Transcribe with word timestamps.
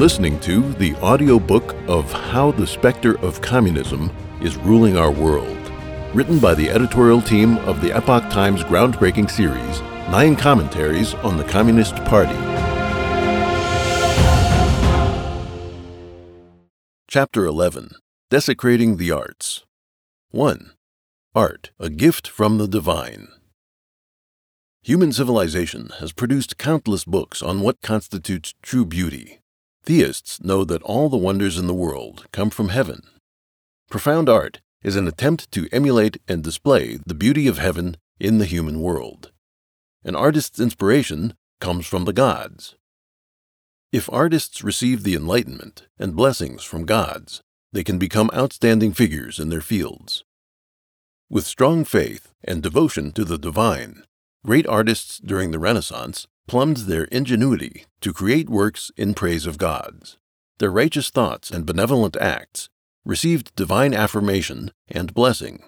listening 0.00 0.40
to 0.40 0.72
the 0.76 0.94
audiobook 1.02 1.74
of 1.86 2.10
How 2.10 2.52
the 2.52 2.66
Specter 2.66 3.18
of 3.18 3.42
Communism 3.42 4.10
is 4.40 4.56
Ruling 4.56 4.96
Our 4.96 5.10
World, 5.10 5.70
written 6.14 6.38
by 6.38 6.54
the 6.54 6.70
editorial 6.70 7.20
team 7.20 7.58
of 7.58 7.82
the 7.82 7.92
Epoch 7.92 8.22
Times 8.30 8.64
groundbreaking 8.64 9.30
series, 9.30 9.82
Nine 10.10 10.36
Commentaries 10.36 11.12
on 11.16 11.36
the 11.36 11.44
Communist 11.44 11.96
Party. 12.06 12.32
Chapter 17.06 17.44
11 17.44 17.90
Desecrating 18.30 18.96
the 18.96 19.10
Arts 19.10 19.66
1. 20.30 20.70
Art, 21.34 21.72
a 21.78 21.90
gift 21.90 22.26
from 22.26 22.56
the 22.56 22.66
divine. 22.66 23.28
Human 24.80 25.12
civilization 25.12 25.90
has 26.00 26.14
produced 26.14 26.56
countless 26.56 27.04
books 27.04 27.42
on 27.42 27.60
what 27.60 27.82
constitutes 27.82 28.54
true 28.62 28.86
beauty. 28.86 29.39
Theists 29.84 30.42
know 30.42 30.64
that 30.64 30.82
all 30.82 31.08
the 31.08 31.16
wonders 31.16 31.58
in 31.58 31.66
the 31.66 31.74
world 31.74 32.26
come 32.32 32.50
from 32.50 32.68
heaven. 32.68 33.02
Profound 33.88 34.28
art 34.28 34.60
is 34.82 34.96
an 34.96 35.08
attempt 35.08 35.50
to 35.52 35.68
emulate 35.72 36.18
and 36.28 36.42
display 36.42 36.98
the 37.06 37.14
beauty 37.14 37.46
of 37.46 37.58
heaven 37.58 37.96
in 38.18 38.38
the 38.38 38.44
human 38.44 38.80
world. 38.80 39.32
An 40.04 40.14
artist's 40.14 40.60
inspiration 40.60 41.34
comes 41.60 41.86
from 41.86 42.04
the 42.04 42.12
gods. 42.12 42.76
If 43.92 44.08
artists 44.12 44.62
receive 44.62 45.02
the 45.02 45.14
enlightenment 45.14 45.88
and 45.98 46.14
blessings 46.14 46.62
from 46.62 46.84
gods, 46.84 47.42
they 47.72 47.82
can 47.82 47.98
become 47.98 48.30
outstanding 48.32 48.92
figures 48.92 49.38
in 49.38 49.48
their 49.48 49.60
fields. 49.60 50.24
With 51.28 51.46
strong 51.46 51.84
faith 51.84 52.32
and 52.44 52.62
devotion 52.62 53.12
to 53.12 53.24
the 53.24 53.38
divine, 53.38 54.04
great 54.44 54.66
artists 54.66 55.18
during 55.18 55.50
the 55.50 55.58
Renaissance 55.58 56.26
plumbed 56.50 56.78
their 56.78 57.04
ingenuity 57.12 57.84
to 58.00 58.12
create 58.12 58.50
works 58.50 58.90
in 58.96 59.14
praise 59.14 59.46
of 59.46 59.56
gods. 59.56 60.16
Their 60.58 60.72
righteous 60.72 61.08
thoughts 61.08 61.48
and 61.48 61.64
benevolent 61.64 62.16
acts 62.16 62.68
received 63.04 63.54
divine 63.54 63.94
affirmation 63.94 64.72
and 64.88 65.14
blessing. 65.14 65.62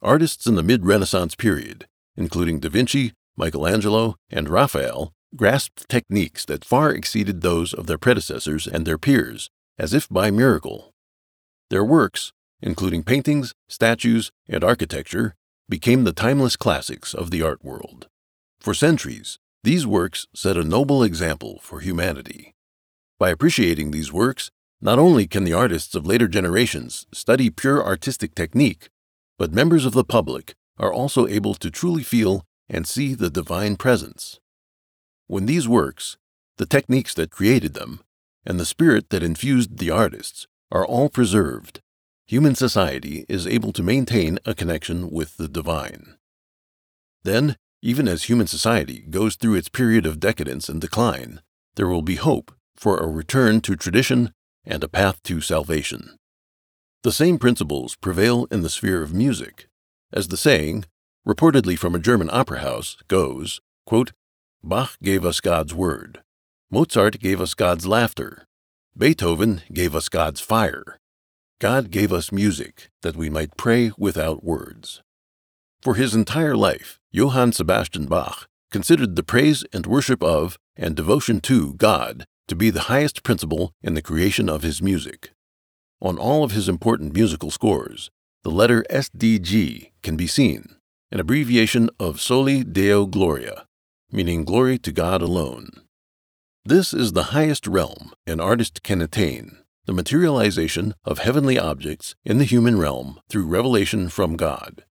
Artists 0.00 0.46
in 0.46 0.54
the 0.54 0.62
mid 0.62 0.86
Renaissance 0.86 1.34
period, 1.34 1.88
including 2.16 2.60
Da 2.60 2.68
Vinci, 2.68 3.12
Michelangelo, 3.36 4.14
and 4.30 4.48
Raphael, 4.48 5.12
grasped 5.34 5.88
techniques 5.88 6.44
that 6.44 6.64
far 6.64 6.92
exceeded 6.92 7.40
those 7.40 7.74
of 7.74 7.88
their 7.88 7.98
predecessors 7.98 8.68
and 8.68 8.86
their 8.86 8.98
peers, 8.98 9.50
as 9.80 9.92
if 9.92 10.08
by 10.08 10.30
miracle. 10.30 10.92
Their 11.70 11.84
works, 11.84 12.30
including 12.62 13.02
paintings, 13.02 13.52
statues, 13.68 14.30
and 14.48 14.62
architecture, 14.62 15.34
became 15.68 16.04
the 16.04 16.12
timeless 16.12 16.54
classics 16.54 17.14
of 17.14 17.32
the 17.32 17.42
art 17.42 17.64
world. 17.64 18.06
For 18.60 18.74
centuries, 18.74 19.40
these 19.64 19.86
works 19.86 20.26
set 20.34 20.58
a 20.58 20.62
noble 20.62 21.02
example 21.02 21.58
for 21.62 21.80
humanity. 21.80 22.54
By 23.18 23.30
appreciating 23.30 23.90
these 23.90 24.12
works, 24.12 24.50
not 24.82 24.98
only 24.98 25.26
can 25.26 25.44
the 25.44 25.54
artists 25.54 25.94
of 25.94 26.06
later 26.06 26.28
generations 26.28 27.06
study 27.12 27.48
pure 27.48 27.82
artistic 27.82 28.34
technique, 28.34 28.90
but 29.38 29.54
members 29.54 29.86
of 29.86 29.94
the 29.94 30.04
public 30.04 30.54
are 30.78 30.92
also 30.92 31.26
able 31.26 31.54
to 31.54 31.70
truly 31.70 32.02
feel 32.02 32.44
and 32.68 32.86
see 32.86 33.14
the 33.14 33.30
divine 33.30 33.76
presence. 33.76 34.38
When 35.28 35.46
these 35.46 35.66
works, 35.66 36.18
the 36.58 36.66
techniques 36.66 37.14
that 37.14 37.30
created 37.30 37.72
them, 37.72 38.00
and 38.44 38.60
the 38.60 38.66
spirit 38.66 39.08
that 39.08 39.22
infused 39.22 39.78
the 39.78 39.90
artists 39.90 40.46
are 40.70 40.84
all 40.84 41.08
preserved, 41.08 41.80
human 42.26 42.54
society 42.54 43.24
is 43.30 43.46
able 43.46 43.72
to 43.72 43.82
maintain 43.82 44.38
a 44.44 44.54
connection 44.54 45.10
with 45.10 45.38
the 45.38 45.48
divine. 45.48 46.18
Then, 47.22 47.56
even 47.84 48.08
as 48.08 48.22
human 48.24 48.46
society 48.46 49.04
goes 49.10 49.36
through 49.36 49.54
its 49.54 49.68
period 49.68 50.06
of 50.06 50.18
decadence 50.18 50.70
and 50.70 50.80
decline, 50.80 51.42
there 51.76 51.86
will 51.86 52.00
be 52.00 52.14
hope 52.14 52.50
for 52.74 52.96
a 52.96 53.06
return 53.06 53.60
to 53.60 53.76
tradition 53.76 54.32
and 54.64 54.82
a 54.82 54.88
path 54.88 55.22
to 55.22 55.42
salvation. 55.42 56.16
The 57.02 57.12
same 57.12 57.38
principles 57.38 57.94
prevail 57.94 58.46
in 58.50 58.62
the 58.62 58.70
sphere 58.70 59.02
of 59.02 59.12
music, 59.12 59.68
as 60.14 60.28
the 60.28 60.38
saying, 60.38 60.86
reportedly 61.28 61.78
from 61.78 61.94
a 61.94 61.98
German 61.98 62.30
opera 62.32 62.60
house, 62.60 62.96
goes 63.06 63.60
quote, 63.84 64.12
Bach 64.62 64.96
gave 65.02 65.26
us 65.26 65.40
God's 65.42 65.74
word, 65.74 66.22
Mozart 66.70 67.20
gave 67.20 67.38
us 67.38 67.52
God's 67.52 67.86
laughter, 67.86 68.46
Beethoven 68.96 69.60
gave 69.70 69.94
us 69.94 70.08
God's 70.08 70.40
fire, 70.40 70.98
God 71.60 71.90
gave 71.90 72.14
us 72.14 72.32
music 72.32 72.88
that 73.02 73.14
we 73.14 73.28
might 73.28 73.58
pray 73.58 73.92
without 73.98 74.42
words. 74.42 75.02
For 75.84 75.96
his 75.96 76.14
entire 76.14 76.56
life, 76.56 76.98
Johann 77.12 77.52
Sebastian 77.52 78.06
Bach 78.06 78.48
considered 78.70 79.16
the 79.16 79.22
praise 79.22 79.64
and 79.70 79.86
worship 79.86 80.22
of 80.22 80.56
and 80.78 80.96
devotion 80.96 81.42
to 81.42 81.74
God 81.74 82.24
to 82.48 82.56
be 82.56 82.70
the 82.70 82.88
highest 82.88 83.22
principle 83.22 83.72
in 83.82 83.92
the 83.92 84.00
creation 84.00 84.48
of 84.48 84.62
his 84.62 84.80
music. 84.80 85.32
On 86.00 86.16
all 86.16 86.42
of 86.42 86.52
his 86.52 86.70
important 86.70 87.12
musical 87.12 87.50
scores, 87.50 88.10
the 88.44 88.50
letter 88.50 88.82
SDG 88.88 89.90
can 90.02 90.16
be 90.16 90.26
seen, 90.26 90.76
an 91.12 91.20
abbreviation 91.20 91.90
of 92.00 92.18
Soli 92.18 92.64
Deo 92.64 93.04
Gloria, 93.04 93.66
meaning 94.10 94.46
glory 94.46 94.78
to 94.78 94.90
God 94.90 95.20
alone. 95.20 95.68
This 96.64 96.94
is 96.94 97.12
the 97.12 97.34
highest 97.34 97.66
realm 97.66 98.14
an 98.26 98.40
artist 98.40 98.82
can 98.82 99.02
attain 99.02 99.58
the 99.84 99.92
materialization 99.92 100.94
of 101.04 101.18
heavenly 101.18 101.58
objects 101.58 102.14
in 102.24 102.38
the 102.38 102.44
human 102.44 102.78
realm 102.78 103.20
through 103.28 103.44
revelation 103.46 104.08
from 104.08 104.34
God. 104.34 104.82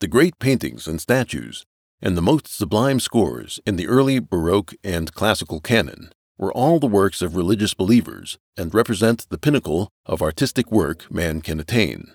The 0.00 0.06
great 0.06 0.38
paintings 0.38 0.86
and 0.86 1.00
statues, 1.00 1.66
and 2.00 2.16
the 2.16 2.22
most 2.22 2.56
sublime 2.56 3.00
scores 3.00 3.58
in 3.66 3.74
the 3.74 3.88
early 3.88 4.20
Baroque 4.20 4.74
and 4.84 5.12
classical 5.12 5.60
canon, 5.60 6.12
were 6.38 6.52
all 6.52 6.78
the 6.78 6.86
works 6.86 7.20
of 7.20 7.34
religious 7.34 7.74
believers 7.74 8.38
and 8.56 8.72
represent 8.72 9.26
the 9.28 9.38
pinnacle 9.38 9.88
of 10.06 10.22
artistic 10.22 10.70
work 10.70 11.10
man 11.10 11.40
can 11.40 11.58
attain. 11.58 12.12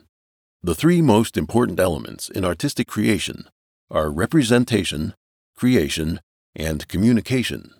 The 0.61 0.73
three 0.73 1.01
most 1.01 1.35
important 1.35 1.77
elements 1.77 2.29
in 2.29 2.45
artistic 2.45 2.87
creation 2.87 3.49
are 3.91 4.09
representation, 4.09 5.13
creation, 5.53 6.21
and 6.55 6.87
communication. 6.87 7.73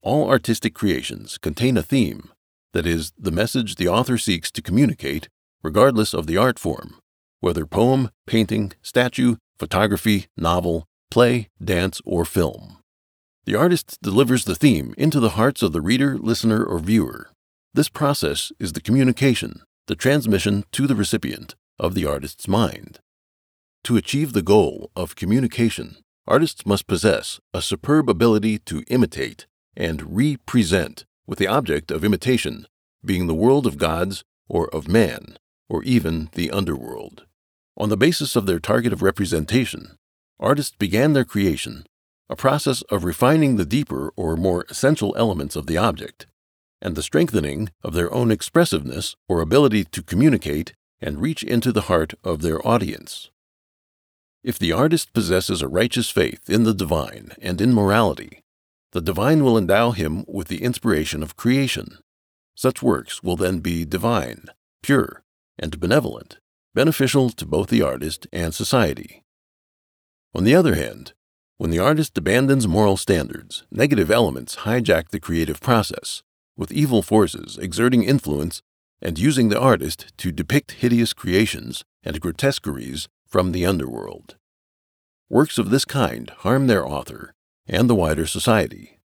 All 0.00 0.30
artistic 0.30 0.72
creations 0.72 1.36
contain 1.36 1.76
a 1.76 1.82
theme 1.82 2.30
that 2.72 2.86
is, 2.86 3.12
the 3.18 3.30
message 3.30 3.74
the 3.74 3.88
author 3.88 4.16
seeks 4.16 4.50
to 4.52 4.62
communicate, 4.62 5.28
regardless 5.62 6.14
of 6.14 6.26
the 6.26 6.38
art 6.38 6.58
form, 6.58 6.98
whether 7.44 7.66
poem, 7.66 8.08
painting, 8.26 8.72
statue, 8.80 9.36
photography, 9.58 10.24
novel, 10.34 10.86
play, 11.10 11.50
dance, 11.62 12.00
or 12.06 12.24
film. 12.24 12.78
The 13.44 13.54
artist 13.54 13.98
delivers 14.00 14.46
the 14.46 14.54
theme 14.54 14.94
into 14.96 15.20
the 15.20 15.36
hearts 15.36 15.62
of 15.62 15.74
the 15.74 15.82
reader, 15.82 16.16
listener, 16.16 16.64
or 16.64 16.78
viewer. 16.78 17.28
This 17.74 17.90
process 17.90 18.50
is 18.58 18.72
the 18.72 18.80
communication, 18.80 19.60
the 19.88 19.94
transmission 19.94 20.64
to 20.72 20.86
the 20.86 20.94
recipient 20.94 21.54
of 21.78 21.92
the 21.92 22.06
artist's 22.06 22.48
mind. 22.48 23.00
To 23.84 23.98
achieve 23.98 24.32
the 24.32 24.40
goal 24.40 24.90
of 24.96 25.14
communication, 25.14 25.98
artists 26.26 26.64
must 26.64 26.86
possess 26.86 27.40
a 27.52 27.60
superb 27.60 28.08
ability 28.08 28.58
to 28.60 28.84
imitate 28.88 29.46
and 29.76 30.16
represent 30.16 31.04
with 31.26 31.38
the 31.38 31.48
object 31.48 31.90
of 31.90 32.04
imitation 32.04 32.66
being 33.04 33.26
the 33.26 33.34
world 33.34 33.66
of 33.66 33.76
gods 33.76 34.24
or 34.48 34.74
of 34.74 34.88
man, 34.88 35.36
or 35.68 35.82
even 35.82 36.30
the 36.32 36.50
underworld. 36.50 37.26
On 37.76 37.88
the 37.88 37.96
basis 37.96 38.36
of 38.36 38.46
their 38.46 38.60
target 38.60 38.92
of 38.92 39.02
representation, 39.02 39.96
artists 40.38 40.76
began 40.76 41.12
their 41.12 41.24
creation, 41.24 41.84
a 42.30 42.36
process 42.36 42.82
of 42.82 43.04
refining 43.04 43.56
the 43.56 43.64
deeper 43.64 44.12
or 44.16 44.36
more 44.36 44.64
essential 44.68 45.14
elements 45.18 45.56
of 45.56 45.66
the 45.66 45.76
object, 45.76 46.26
and 46.80 46.94
the 46.94 47.02
strengthening 47.02 47.70
of 47.82 47.92
their 47.92 48.12
own 48.14 48.30
expressiveness 48.30 49.16
or 49.28 49.40
ability 49.40 49.84
to 49.84 50.02
communicate 50.02 50.72
and 51.00 51.20
reach 51.20 51.42
into 51.42 51.72
the 51.72 51.82
heart 51.82 52.14
of 52.22 52.42
their 52.42 52.64
audience. 52.66 53.30
If 54.44 54.58
the 54.58 54.72
artist 54.72 55.12
possesses 55.12 55.60
a 55.60 55.68
righteous 55.68 56.10
faith 56.10 56.48
in 56.48 56.64
the 56.64 56.74
divine 56.74 57.32
and 57.40 57.60
in 57.60 57.72
morality, 57.72 58.42
the 58.92 59.00
divine 59.00 59.42
will 59.42 59.58
endow 59.58 59.90
him 59.90 60.24
with 60.28 60.48
the 60.48 60.62
inspiration 60.62 61.22
of 61.22 61.36
creation. 61.36 61.98
Such 62.54 62.82
works 62.82 63.22
will 63.22 63.36
then 63.36 63.58
be 63.58 63.84
divine, 63.84 64.46
pure, 64.82 65.24
and 65.58 65.80
benevolent, 65.80 66.38
beneficial 66.74 67.30
to 67.30 67.46
both 67.46 67.68
the 67.68 67.82
artist 67.82 68.26
and 68.32 68.54
society. 68.54 69.22
On 70.34 70.44
the 70.44 70.54
other 70.54 70.74
hand, 70.74 71.12
when 71.56 71.70
the 71.70 71.78
artist 71.78 72.18
abandons 72.18 72.66
moral 72.66 72.96
standards, 72.96 73.64
negative 73.70 74.10
elements 74.10 74.56
hijack 74.56 75.10
the 75.10 75.20
creative 75.20 75.60
process, 75.60 76.22
with 76.56 76.72
evil 76.72 77.00
forces 77.00 77.56
exerting 77.58 78.02
influence 78.02 78.60
and 79.00 79.18
using 79.18 79.48
the 79.48 79.60
artist 79.60 80.12
to 80.18 80.32
depict 80.32 80.72
hideous 80.72 81.12
creations 81.12 81.84
and 82.02 82.20
grotesqueries 82.20 83.08
from 83.26 83.52
the 83.52 83.64
underworld. 83.64 84.36
Works 85.28 85.58
of 85.58 85.70
this 85.70 85.84
kind 85.84 86.30
harm 86.38 86.66
their 86.66 86.86
author 86.86 87.34
and 87.66 87.88
the 87.88 87.94
wider 87.94 88.26
society. 88.26 88.98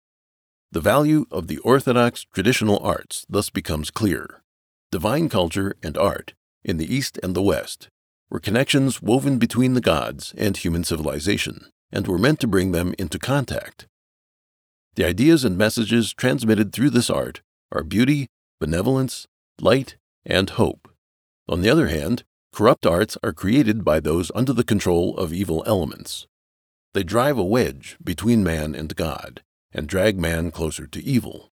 The 0.71 0.81
value 0.81 1.27
of 1.31 1.47
the 1.47 1.59
orthodox 1.59 2.25
traditional 2.35 2.79
arts 2.81 3.25
thus 3.29 3.51
becomes 3.51 3.91
clear. 3.91 4.43
Divine 4.91 5.29
culture 5.29 5.75
and 5.83 5.97
art, 5.97 6.35
in 6.65 6.77
the 6.77 6.93
East 6.93 7.19
and 7.23 7.35
the 7.35 7.43
West, 7.43 7.89
were 8.31 8.41
connections 8.41 9.01
woven 9.01 9.39
between 9.39 9.75
the 9.75 9.81
gods 9.81 10.35
and 10.37 10.57
human 10.57 10.85
civilization, 10.85 11.71
and 11.91 12.07
were 12.07 12.19
meant 12.19 12.41
to 12.41 12.47
bring 12.47 12.73
them 12.73 12.95
into 12.99 13.19
contact. 13.19 13.87
The 14.95 15.07
ideas 15.07 15.45
and 15.45 15.57
messages 15.57 16.13
transmitted 16.13 16.73
through 16.73 16.91
this 16.91 17.09
art 17.09 17.41
are 17.73 17.85
beauty, 17.85 18.29
benevolence, 18.61 19.27
light, 19.61 19.97
and 20.27 20.51
hope. 20.51 20.89
On 21.49 21.63
the 21.63 21.71
other 21.71 21.89
hand, 21.89 22.25
corrupt 22.53 22.85
arts 22.85 23.17
are 23.23 23.33
created 23.33 23.85
by 23.85 24.01
those 24.01 24.31
under 24.35 24.53
the 24.53 24.65
control 24.65 25.17
of 25.17 25.33
evil 25.33 25.63
elements. 25.67 26.27
They 26.95 27.05
drive 27.05 27.39
a 27.39 27.45
wedge 27.45 27.97
between 28.03 28.43
man 28.43 28.75
and 28.75 28.97
God 28.97 29.43
and 29.73 29.87
drag 29.87 30.19
man 30.19 30.51
closer 30.51 30.87
to 30.87 31.05
evil. 31.05 31.53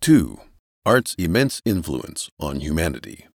2. 0.00 0.40
Art's 0.84 1.14
immense 1.16 1.62
influence 1.64 2.28
on 2.40 2.58
humanity. 2.58 3.28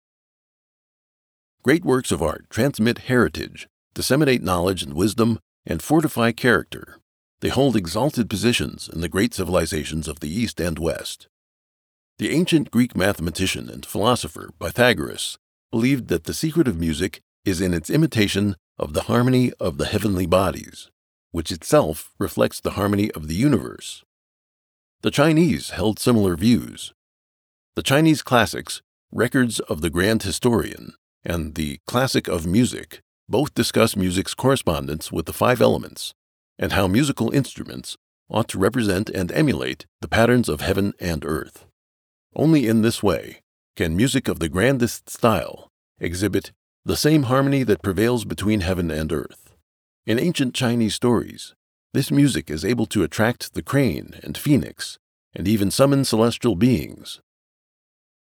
Great 1.62 1.82
works 1.82 2.12
of 2.12 2.22
art 2.22 2.44
transmit 2.50 2.98
heritage, 2.98 3.66
disseminate 3.94 4.42
knowledge 4.42 4.82
and 4.82 4.92
wisdom, 4.92 5.38
and 5.64 5.82
fortify 5.82 6.30
character. 6.30 6.98
They 7.40 7.48
hold 7.48 7.74
exalted 7.74 8.28
positions 8.28 8.90
in 8.92 9.00
the 9.00 9.08
great 9.08 9.32
civilizations 9.32 10.08
of 10.08 10.20
the 10.20 10.28
East 10.28 10.60
and 10.60 10.78
West. 10.78 11.26
The 12.18 12.32
ancient 12.32 12.70
Greek 12.70 12.94
mathematician 12.94 13.70
and 13.70 13.86
philosopher 13.86 14.50
Pythagoras 14.60 15.38
believed 15.70 16.08
that 16.08 16.24
the 16.24 16.34
secret 16.34 16.68
of 16.68 16.78
music 16.78 17.22
is 17.46 17.62
in 17.62 17.72
its 17.72 17.88
imitation 17.88 18.56
of 18.78 18.92
the 18.92 19.04
harmony 19.04 19.52
of 19.58 19.78
the 19.78 19.86
heavenly 19.86 20.26
bodies, 20.26 20.90
which 21.30 21.50
itself 21.50 22.10
reflects 22.18 22.60
the 22.60 22.72
harmony 22.72 23.10
of 23.12 23.26
the 23.26 23.34
universe. 23.34 24.04
The 25.00 25.10
Chinese 25.10 25.70
held 25.70 25.98
similar 25.98 26.36
views. 26.36 26.92
The 27.78 27.84
Chinese 27.84 28.22
classics, 28.22 28.82
Records 29.12 29.60
of 29.60 29.82
the 29.82 29.88
Grand 29.88 30.24
Historian, 30.24 30.94
and 31.24 31.54
the 31.54 31.78
Classic 31.86 32.26
of 32.26 32.44
Music 32.44 33.02
both 33.28 33.54
discuss 33.54 33.94
music's 33.94 34.34
correspondence 34.34 35.12
with 35.12 35.26
the 35.26 35.32
five 35.32 35.60
elements 35.60 36.12
and 36.58 36.72
how 36.72 36.88
musical 36.88 37.32
instruments 37.32 37.96
ought 38.28 38.48
to 38.48 38.58
represent 38.58 39.08
and 39.10 39.30
emulate 39.30 39.86
the 40.00 40.08
patterns 40.08 40.48
of 40.48 40.60
heaven 40.60 40.92
and 40.98 41.24
earth. 41.24 41.66
Only 42.34 42.66
in 42.66 42.82
this 42.82 43.00
way 43.00 43.42
can 43.76 43.96
music 43.96 44.26
of 44.26 44.40
the 44.40 44.48
grandest 44.48 45.08
style 45.08 45.68
exhibit 46.00 46.50
the 46.84 46.96
same 46.96 47.22
harmony 47.30 47.62
that 47.62 47.84
prevails 47.84 48.24
between 48.24 48.62
heaven 48.62 48.90
and 48.90 49.12
earth. 49.12 49.54
In 50.04 50.18
ancient 50.18 50.52
Chinese 50.52 50.96
stories, 50.96 51.54
this 51.94 52.10
music 52.10 52.50
is 52.50 52.64
able 52.64 52.86
to 52.86 53.04
attract 53.04 53.54
the 53.54 53.62
crane 53.62 54.18
and 54.24 54.36
phoenix, 54.36 54.98
and 55.32 55.46
even 55.46 55.70
summon 55.70 56.04
celestial 56.04 56.56
beings. 56.56 57.20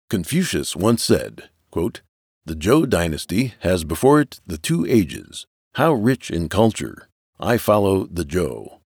Confucius 0.10 0.74
once 0.74 1.04
said, 1.04 1.50
quote, 1.70 2.02
The 2.46 2.56
Zhou 2.56 2.88
dynasty 2.88 3.56
has 3.60 3.84
before 3.84 4.22
it 4.22 4.40
the 4.48 4.58
two 4.58 4.86
ages, 4.86 5.46
how 5.76 5.92
rich 5.92 6.32
in 6.32 6.48
culture, 6.48 7.10
I 7.42 7.58
follow 7.58 8.06
the 8.06 8.24
Zhou. 8.24 8.80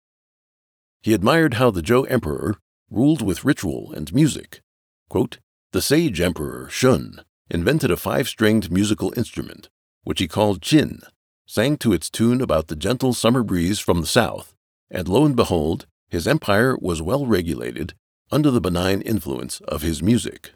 He 1.04 1.14
admired 1.14 1.56
how 1.56 1.70
the 1.70 1.84
Zhou 1.84 2.10
emperor 2.10 2.58
ruled 2.90 3.22
with 3.22 3.46
ritual 3.46 3.92
and 3.94 4.12
music. 4.14 4.62
Quote, 5.10 5.38
the 5.74 5.82
sage 5.82 6.20
emperor 6.20 6.68
Shun 6.70 7.24
invented 7.52 7.92
a 7.92 7.98
five 7.98 8.28
stringed 8.28 8.72
musical 8.72 9.14
instrument, 9.16 9.70
which 10.04 10.20
he 10.20 10.28
called 10.28 10.62
Qin, 10.62 11.04
sang 11.46 11.78
to 11.78 11.94
its 11.94 12.10
tune 12.10 12.42
about 12.42 12.68
the 12.68 12.76
gentle 12.76 13.14
summer 13.14 13.44
breeze 13.44 13.80
from 13.80 14.02
the 14.02 14.08
south, 14.08 14.56
and 14.90 15.08
lo 15.08 15.24
and 15.26 15.36
behold, 15.36 15.86
his 16.10 16.28
empire 16.28 16.76
was 16.78 17.02
well 17.02 17.28
regulated 17.28 17.94
under 18.32 18.50
the 18.50 18.62
benign 18.62 19.02
influence 19.02 19.62
of 19.62 19.82
his 19.82 20.02
music. 20.02 20.54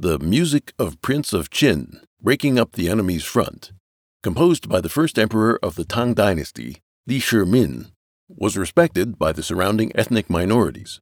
The 0.00 0.20
Music 0.20 0.72
of 0.78 1.02
Prince 1.02 1.32
of 1.32 1.50
Qin, 1.50 2.04
Breaking 2.22 2.56
Up 2.56 2.74
the 2.74 2.88
Enemy's 2.88 3.24
Front, 3.24 3.72
composed 4.22 4.68
by 4.68 4.80
the 4.80 4.88
first 4.88 5.18
emperor 5.18 5.58
of 5.60 5.74
the 5.74 5.84
Tang 5.84 6.14
dynasty, 6.14 6.76
Li 7.08 7.18
Shimin, 7.18 7.90
was 8.28 8.56
respected 8.56 9.18
by 9.18 9.32
the 9.32 9.42
surrounding 9.42 9.90
ethnic 9.96 10.30
minorities. 10.30 11.00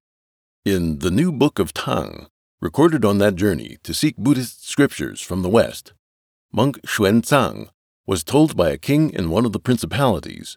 In 0.64 1.00
the 1.00 1.10
New 1.10 1.30
Book 1.30 1.58
of 1.58 1.74
Tang, 1.74 2.28
recorded 2.58 3.04
on 3.04 3.18
that 3.18 3.34
journey 3.34 3.76
to 3.82 3.92
seek 3.92 4.16
Buddhist 4.16 4.66
scriptures 4.66 5.20
from 5.20 5.42
the 5.42 5.50
West, 5.50 5.92
monk 6.50 6.80
Xuanzang 6.86 7.68
was 8.06 8.24
told 8.24 8.56
by 8.56 8.70
a 8.70 8.78
king 8.78 9.10
in 9.10 9.28
one 9.28 9.44
of 9.44 9.52
the 9.52 9.60
principalities, 9.60 10.56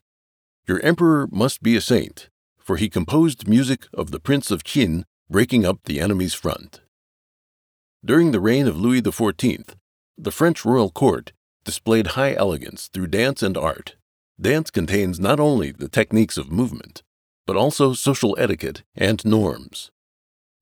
Your 0.66 0.80
emperor 0.80 1.28
must 1.30 1.62
be 1.62 1.76
a 1.76 1.82
saint, 1.82 2.30
for 2.58 2.78
he 2.78 2.88
composed 2.88 3.50
music 3.50 3.88
of 3.94 4.12
the 4.12 4.20
Prince 4.22 4.50
of 4.50 4.64
Qin 4.64 5.04
breaking 5.30 5.66
up 5.66 5.80
the 5.84 6.00
enemy's 6.00 6.34
front. 6.34 6.80
During 8.04 8.32
the 8.32 8.40
reign 8.40 8.66
of 8.66 8.80
Louis 8.80 9.02
XIV, 9.02 9.76
the 10.18 10.32
French 10.32 10.64
royal 10.64 10.90
court 10.90 11.34
displayed 11.66 12.08
high 12.08 12.34
elegance 12.34 12.88
through 12.88 13.08
dance 13.08 13.44
and 13.44 13.58
art. 13.58 13.98
Dance 14.40 14.72
contains 14.72 15.20
not 15.20 15.38
only 15.38 15.72
the 15.72 15.90
techniques 15.90 16.38
of 16.38 16.50
movement, 16.50 17.04
but 17.46 17.58
also 17.58 17.92
social 17.92 18.38
etiquette 18.40 18.84
and 18.96 19.24
norms. 19.26 19.92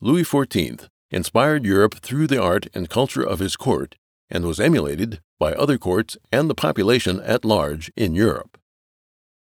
Louis 0.01 0.23
XIV 0.23 0.87
inspired 1.11 1.63
Europe 1.63 1.99
through 1.99 2.25
the 2.25 2.41
art 2.41 2.67
and 2.73 2.89
culture 2.89 3.23
of 3.23 3.37
his 3.37 3.55
court 3.55 3.95
and 4.31 4.43
was 4.43 4.59
emulated 4.59 5.21
by 5.39 5.53
other 5.53 5.77
courts 5.77 6.17
and 6.31 6.49
the 6.49 6.55
population 6.55 7.19
at 7.21 7.45
large 7.45 7.91
in 7.95 8.15
Europe. 8.15 8.57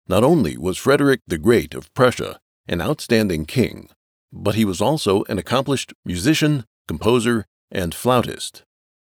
Not 0.08 0.24
only 0.24 0.58
was 0.58 0.80
Frederick 0.80 1.22
the 1.28 1.38
Great 1.38 1.76
of 1.76 1.94
Prussia 1.94 2.40
an 2.68 2.82
outstanding 2.82 3.46
king, 3.46 3.90
but 4.34 4.56
he 4.56 4.66
was 4.66 4.82
also 4.82 5.24
an 5.26 5.38
accomplished 5.38 5.94
musician, 6.04 6.66
composer, 6.88 7.46
and 7.75 7.94
flautist. 7.94 8.63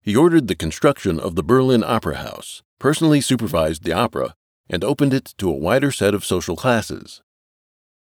He 0.01 0.15
ordered 0.15 0.48
the 0.48 0.56
construction 0.56 1.19
of 1.19 1.36
the 1.36 1.44
Berlin 1.44 1.83
Opera 1.83 2.18
House, 2.18 2.63
personally 2.80 3.21
supervised 3.21 3.83
the 3.83 3.94
opera, 3.94 4.36
and 4.69 4.83
opened 4.83 5.13
it 5.13 5.33
to 5.38 5.50
a 5.50 5.57
wider 5.57 5.92
set 5.92 6.13
of 6.13 6.25
social 6.25 6.56
classes. 6.56 7.21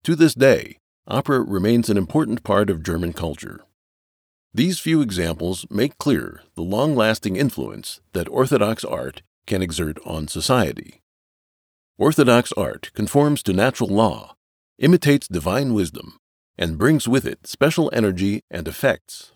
To 0.04 0.16
this 0.16 0.36
day, 0.36 0.78
opera 1.08 1.42
remains 1.42 1.90
an 1.90 1.98
important 1.98 2.44
part 2.44 2.70
of 2.70 2.84
German 2.84 3.14
culture. 3.14 3.62
These 4.54 4.80
few 4.80 5.02
examples 5.02 5.66
make 5.70 5.98
clear 5.98 6.42
the 6.56 6.62
long 6.62 6.96
lasting 6.96 7.36
influence 7.36 8.00
that 8.14 8.30
Orthodox 8.30 8.86
art 8.86 9.24
can 9.48 9.64
exert 9.64 9.98
on 10.06 10.28
society. 10.28 11.02
Orthodox 11.98 12.54
art 12.54 12.92
conforms 12.94 13.42
to 13.44 13.54
natural 13.54 13.90
law, 13.90 14.36
imitates 14.78 15.28
divine 15.28 15.74
wisdom, 15.74 16.18
and 16.58 16.78
brings 16.78 17.08
with 17.08 17.26
it 17.26 17.48
special 17.48 17.90
energy 17.94 18.42
and 18.52 18.68
effects. 18.68 19.32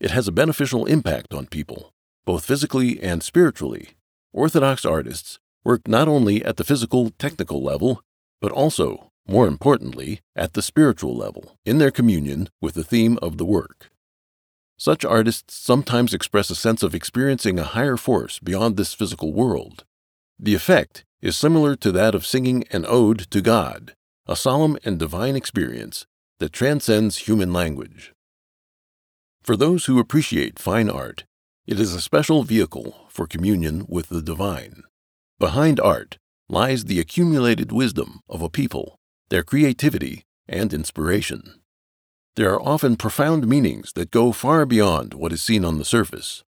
It 0.00 0.10
has 0.10 0.28
a 0.28 0.32
beneficial 0.32 0.86
impact 0.86 1.32
on 1.32 1.46
people, 1.46 1.92
both 2.24 2.44
physically 2.44 3.02
and 3.02 3.22
spiritually, 3.22 3.90
Orthodox 4.34 4.84
artists 4.84 5.38
work 5.62 5.86
not 5.86 6.08
only 6.08 6.44
at 6.44 6.56
the 6.56 6.64
physical, 6.64 7.10
technical 7.20 7.62
level, 7.62 8.02
but 8.40 8.50
also, 8.50 9.12
more 9.28 9.46
importantly, 9.46 10.22
at 10.34 10.54
the 10.54 10.60
spiritual 10.60 11.16
level, 11.16 11.56
in 11.64 11.78
their 11.78 11.92
communion 11.92 12.48
with 12.60 12.74
the 12.74 12.82
theme 12.82 13.16
of 13.22 13.38
the 13.38 13.44
work. 13.44 13.92
Such 14.76 15.04
artists 15.04 15.54
sometimes 15.54 16.12
express 16.12 16.50
a 16.50 16.56
sense 16.56 16.82
of 16.82 16.96
experiencing 16.96 17.60
a 17.60 17.64
higher 17.64 17.96
force 17.96 18.40
beyond 18.40 18.76
this 18.76 18.92
physical 18.92 19.32
world. 19.32 19.84
The 20.36 20.56
effect 20.56 21.04
is 21.22 21.36
similar 21.36 21.76
to 21.76 21.92
that 21.92 22.16
of 22.16 22.26
singing 22.26 22.64
an 22.72 22.84
ode 22.88 23.20
to 23.30 23.40
God, 23.40 23.94
a 24.26 24.34
solemn 24.34 24.76
and 24.84 24.98
divine 24.98 25.36
experience 25.36 26.06
that 26.40 26.52
transcends 26.52 27.28
human 27.28 27.52
language. 27.52 28.12
For 29.44 29.56
those 29.58 29.84
who 29.84 29.98
appreciate 29.98 30.58
fine 30.58 30.88
art, 30.88 31.24
it 31.66 31.78
is 31.78 31.92
a 31.92 32.00
special 32.00 32.44
vehicle 32.44 33.04
for 33.10 33.26
communion 33.26 33.84
with 33.90 34.08
the 34.08 34.22
divine. 34.22 34.84
Behind 35.38 35.78
art 35.78 36.16
lies 36.48 36.86
the 36.86 36.98
accumulated 36.98 37.70
wisdom 37.70 38.20
of 38.26 38.40
a 38.40 38.48
people, 38.48 38.96
their 39.28 39.42
creativity, 39.42 40.24
and 40.48 40.72
inspiration. 40.72 41.60
There 42.36 42.54
are 42.54 42.62
often 42.62 42.96
profound 42.96 43.46
meanings 43.46 43.92
that 43.92 44.10
go 44.10 44.32
far 44.32 44.64
beyond 44.64 45.12
what 45.12 45.32
is 45.32 45.42
seen 45.42 45.62
on 45.62 45.76
the 45.76 45.84
surface. 45.84 46.42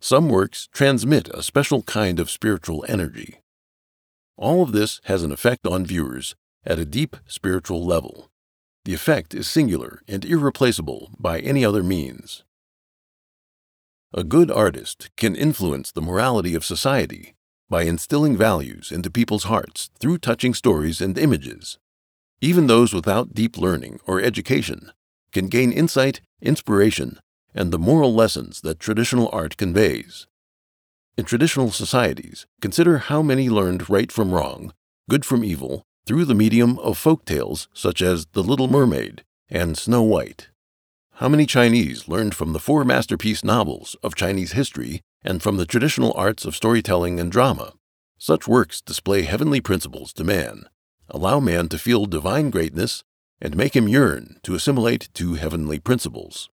Some 0.00 0.28
works 0.28 0.68
transmit 0.72 1.28
a 1.30 1.42
special 1.42 1.82
kind 1.82 2.20
of 2.20 2.30
spiritual 2.30 2.84
energy. 2.88 3.40
All 4.36 4.62
of 4.62 4.70
this 4.70 5.00
has 5.06 5.24
an 5.24 5.32
effect 5.32 5.66
on 5.66 5.84
viewers 5.84 6.36
at 6.64 6.78
a 6.78 6.84
deep 6.84 7.16
spiritual 7.26 7.84
level. 7.84 8.30
The 8.86 8.94
effect 8.94 9.34
is 9.34 9.48
singular 9.48 10.00
and 10.06 10.24
irreplaceable 10.24 11.10
by 11.18 11.40
any 11.40 11.64
other 11.64 11.82
means. 11.82 12.44
A 14.14 14.22
good 14.22 14.48
artist 14.48 15.10
can 15.16 15.34
influence 15.34 15.90
the 15.90 16.00
morality 16.00 16.54
of 16.54 16.64
society 16.64 17.34
by 17.68 17.82
instilling 17.82 18.36
values 18.36 18.92
into 18.92 19.10
people's 19.10 19.42
hearts 19.42 19.90
through 19.98 20.18
touching 20.18 20.54
stories 20.54 21.00
and 21.00 21.18
images. 21.18 21.78
Even 22.40 22.68
those 22.68 22.92
without 22.92 23.34
deep 23.34 23.58
learning 23.58 23.98
or 24.06 24.20
education 24.20 24.92
can 25.32 25.48
gain 25.48 25.72
insight, 25.72 26.20
inspiration, 26.40 27.18
and 27.56 27.72
the 27.72 27.80
moral 27.80 28.14
lessons 28.14 28.60
that 28.60 28.78
traditional 28.78 29.28
art 29.32 29.56
conveys. 29.56 30.28
In 31.18 31.24
traditional 31.24 31.72
societies, 31.72 32.46
consider 32.60 32.98
how 32.98 33.20
many 33.20 33.50
learned 33.50 33.90
right 33.90 34.12
from 34.12 34.30
wrong, 34.30 34.72
good 35.10 35.24
from 35.24 35.42
evil, 35.42 35.85
through 36.06 36.24
the 36.24 36.34
medium 36.34 36.78
of 36.78 36.96
folk 36.96 37.24
tales 37.24 37.68
such 37.74 38.00
as 38.00 38.26
The 38.26 38.42
Little 38.42 38.68
Mermaid 38.68 39.24
and 39.48 39.76
Snow 39.76 40.02
White. 40.02 40.50
How 41.14 41.28
many 41.28 41.46
Chinese 41.46 42.06
learned 42.06 42.34
from 42.34 42.52
the 42.52 42.60
four 42.60 42.84
masterpiece 42.84 43.42
novels 43.42 43.96
of 44.04 44.14
Chinese 44.14 44.52
history 44.52 45.00
and 45.24 45.42
from 45.42 45.56
the 45.56 45.66
traditional 45.66 46.12
arts 46.16 46.44
of 46.44 46.54
storytelling 46.54 47.18
and 47.18 47.32
drama? 47.32 47.72
Such 48.18 48.46
works 48.46 48.80
display 48.80 49.22
heavenly 49.22 49.60
principles 49.60 50.12
to 50.12 50.22
man, 50.22 50.68
allow 51.08 51.40
man 51.40 51.68
to 51.70 51.78
feel 51.78 52.06
divine 52.06 52.50
greatness, 52.50 53.02
and 53.40 53.56
make 53.56 53.74
him 53.74 53.88
yearn 53.88 54.38
to 54.44 54.54
assimilate 54.54 55.08
to 55.14 55.34
heavenly 55.34 55.80
principles. 55.80 56.50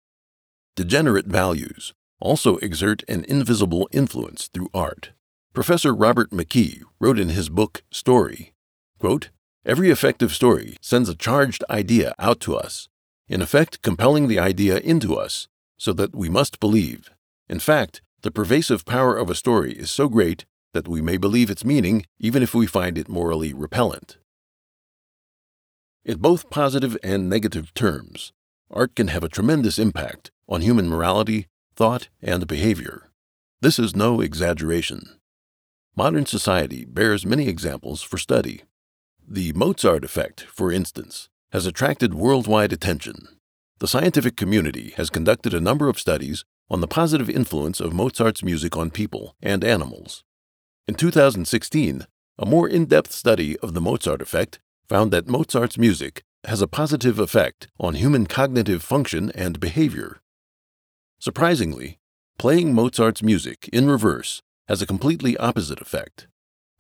degenerate 0.75 1.27
values, 1.27 1.95
also 2.21 2.57
exert 2.59 3.03
an 3.09 3.25
invisible 3.29 3.89
influence 3.93 4.49
through 4.49 4.69
art. 4.75 5.13
Professor 5.53 5.95
Robert 5.95 6.31
McKee 6.31 6.83
wrote 7.01 7.19
in 7.19 7.31
his 7.31 7.49
book 7.49 7.83
Story, 7.91 8.53
quote, 8.99 9.31
Every 9.67 9.91
effective 9.91 10.33
story 10.33 10.77
sends 10.81 11.09
a 11.09 11.17
charged 11.17 11.65
idea 11.69 12.15
out 12.21 12.39
to 12.43 12.55
us, 12.55 12.89
in 13.27 13.43
effect 13.43 13.83
compelling 13.83 14.29
the 14.29 14.39
idea 14.39 14.79
into 14.79 15.17
us, 15.17 15.49
so 15.77 15.93
that 15.95 16.15
we 16.15 16.29
must 16.29 16.61
believe. 16.61 17.11
In 17.49 17.59
fact, 17.59 18.01
the 18.23 18.31
pervasive 18.31 18.85
power 18.85 19.17
of 19.17 19.29
a 19.29 19.35
story 19.35 19.73
is 19.73 19.91
so 19.91 20.09
great 20.09 20.45
that 20.73 20.87
we 20.87 21.03
may 21.03 21.17
believe 21.17 21.51
its 21.51 21.65
meaning 21.65 22.07
even 22.21 22.45
if 22.45 22.55
we 22.55 22.69
find 22.69 22.97
it 22.97 23.09
morally 23.09 23.53
repellent. 23.53 24.19
In 26.05 26.19
both 26.19 26.49
positive 26.49 26.97
and 27.03 27.29
negative 27.29 27.75
terms, 27.75 28.33
art 28.71 28.95
can 28.95 29.09
have 29.09 29.25
a 29.25 29.29
tremendous 29.29 29.81
impact 29.81 30.31
on 30.49 30.61
human 30.61 30.89
morality, 30.89 31.49
thought, 31.75 32.09
and 32.23 32.47
behavior. 32.47 33.11
This 33.63 33.81
is 33.81 33.97
no 33.97 34.21
exaggeration. 34.21 35.19
Modern 35.97 36.25
society 36.25 36.85
bears 36.85 37.27
many 37.27 37.49
examples 37.49 38.01
for 38.01 38.17
study. 38.17 38.63
The 39.29 39.53
Mozart 39.55 40.05
effect, 40.05 40.43
for 40.43 40.71
instance, 40.71 41.29
has 41.51 41.67
attracted 41.67 42.15
worldwide 42.15 42.73
attention. 42.73 43.27
The 43.81 43.89
scientific 43.89 44.37
community 44.37 44.95
has 44.97 45.11
conducted 45.11 45.53
a 45.53 45.61
number 45.61 45.89
of 45.89 45.99
studies 45.99 46.45
on 46.71 46.81
the 46.81 46.87
positive 46.87 47.29
influence 47.29 47.81
of 47.81 47.93
Mozart's 47.93 48.45
music 48.45 48.77
on 48.77 48.93
people 48.93 49.35
and 49.43 49.65
animals. 49.65 50.23
In 50.87 50.95
2016, 50.95 52.07
a 52.39 52.47
more 52.47 52.69
in 52.69 52.85
depth 52.85 53.11
study 53.11 53.59
of 53.59 53.75
the 53.75 53.81
Mozart 53.81 54.23
effect 54.23 54.61
found 54.89 55.11
that 55.11 55.27
Mozart's 55.27 55.77
music 55.77 56.23
has 56.45 56.63
a 56.63 56.69
positive 56.69 57.19
effect 57.19 57.67
on 57.81 57.95
human 57.95 58.27
cognitive 58.27 58.85
function 58.85 59.33
and 59.33 59.59
behavior. 59.59 60.21
Surprisingly, 61.19 61.99
playing 62.39 62.73
Mozart's 62.73 63.25
music 63.25 63.69
in 63.73 63.91
reverse 63.91 64.41
has 64.69 64.81
a 64.81 64.87
completely 64.87 65.37
opposite 65.39 65.81
effect. 65.81 66.29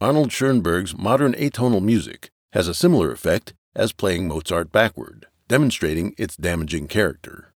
Arnold 0.00 0.30
Schoenberg's 0.30 0.96
modern 0.96 1.32
atonal 1.32 1.82
music 1.82 2.30
has 2.56 2.68
a 2.68 2.74
similar 2.74 3.12
effect 3.12 3.52
as 3.74 3.92
playing 3.92 4.26
Mozart 4.26 4.72
backward, 4.72 5.26
demonstrating 5.46 6.14
its 6.16 6.38
damaging 6.38 6.88
character. 6.88 7.52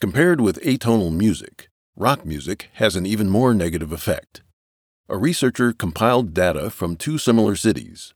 Compared 0.00 0.40
with 0.40 0.62
atonal 0.62 1.12
music, 1.12 1.68
rock 1.96 2.24
music 2.24 2.68
has 2.74 2.94
an 2.94 3.04
even 3.04 3.28
more 3.28 3.52
negative 3.52 3.90
effect. 3.90 4.42
A 5.08 5.18
researcher 5.18 5.72
compiled 5.72 6.32
data 6.32 6.70
from 6.70 6.94
two 6.94 7.18
similar 7.18 7.56
cities. 7.56 8.14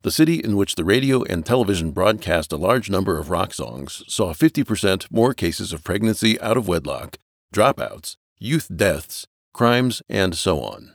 The 0.00 0.10
city 0.10 0.36
in 0.36 0.56
which 0.56 0.74
the 0.74 0.86
radio 0.86 1.22
and 1.22 1.44
television 1.44 1.90
broadcast 1.90 2.50
a 2.50 2.56
large 2.56 2.88
number 2.88 3.18
of 3.18 3.28
rock 3.28 3.52
songs 3.52 4.02
saw 4.08 4.32
50% 4.32 5.12
more 5.12 5.34
cases 5.34 5.74
of 5.74 5.84
pregnancy 5.84 6.40
out 6.40 6.56
of 6.56 6.66
wedlock, 6.66 7.18
dropouts, 7.54 8.16
youth 8.38 8.74
deaths, 8.74 9.26
crimes, 9.52 10.00
and 10.08 10.34
so 10.34 10.60
on. 10.60 10.94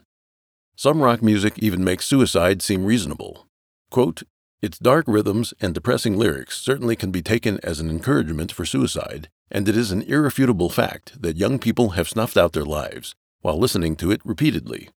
Some 0.74 1.00
rock 1.00 1.22
music 1.22 1.60
even 1.60 1.84
makes 1.84 2.08
suicide 2.08 2.60
seem 2.60 2.84
reasonable. 2.84 3.46
Quote, 3.90 4.22
its 4.62 4.78
dark 4.78 5.06
rhythms 5.08 5.52
and 5.60 5.74
depressing 5.74 6.16
lyrics 6.16 6.58
certainly 6.58 6.94
can 6.94 7.10
be 7.10 7.22
taken 7.22 7.58
as 7.62 7.80
an 7.80 7.90
encouragement 7.90 8.52
for 8.52 8.64
suicide, 8.64 9.28
and 9.50 9.68
it 9.68 9.76
is 9.76 9.90
an 9.90 10.02
irrefutable 10.02 10.68
fact 10.68 11.20
that 11.20 11.38
young 11.38 11.58
people 11.58 11.90
have 11.90 12.08
snuffed 12.08 12.36
out 12.36 12.52
their 12.52 12.64
lives 12.64 13.14
while 13.40 13.58
listening 13.58 13.96
to 13.96 14.10
it 14.10 14.20
repeatedly. 14.24 14.90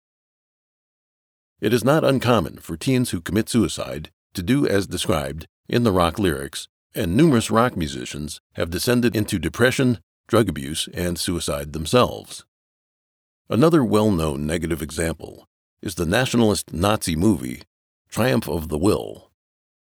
It 1.60 1.74
is 1.74 1.84
not 1.84 2.04
uncommon 2.04 2.58
for 2.58 2.76
teens 2.76 3.10
who 3.10 3.20
commit 3.20 3.50
suicide 3.50 4.10
to 4.32 4.42
do 4.42 4.66
as 4.66 4.86
described 4.86 5.46
in 5.68 5.84
the 5.84 5.92
rock 5.92 6.18
lyrics, 6.18 6.68
and 6.94 7.14
numerous 7.14 7.50
rock 7.50 7.76
musicians 7.76 8.40
have 8.54 8.70
descended 8.70 9.14
into 9.14 9.38
depression, 9.38 9.98
drug 10.26 10.48
abuse, 10.48 10.88
and 10.94 11.18
suicide 11.18 11.74
themselves. 11.74 12.46
Another 13.50 13.84
well 13.84 14.10
known 14.10 14.46
negative 14.46 14.80
example 14.80 15.46
is 15.82 15.96
the 15.96 16.06
nationalist 16.06 16.72
Nazi 16.72 17.14
movie 17.14 17.62
Triumph 18.10 18.48
of 18.48 18.68
the 18.68 18.78
Will. 18.78 19.30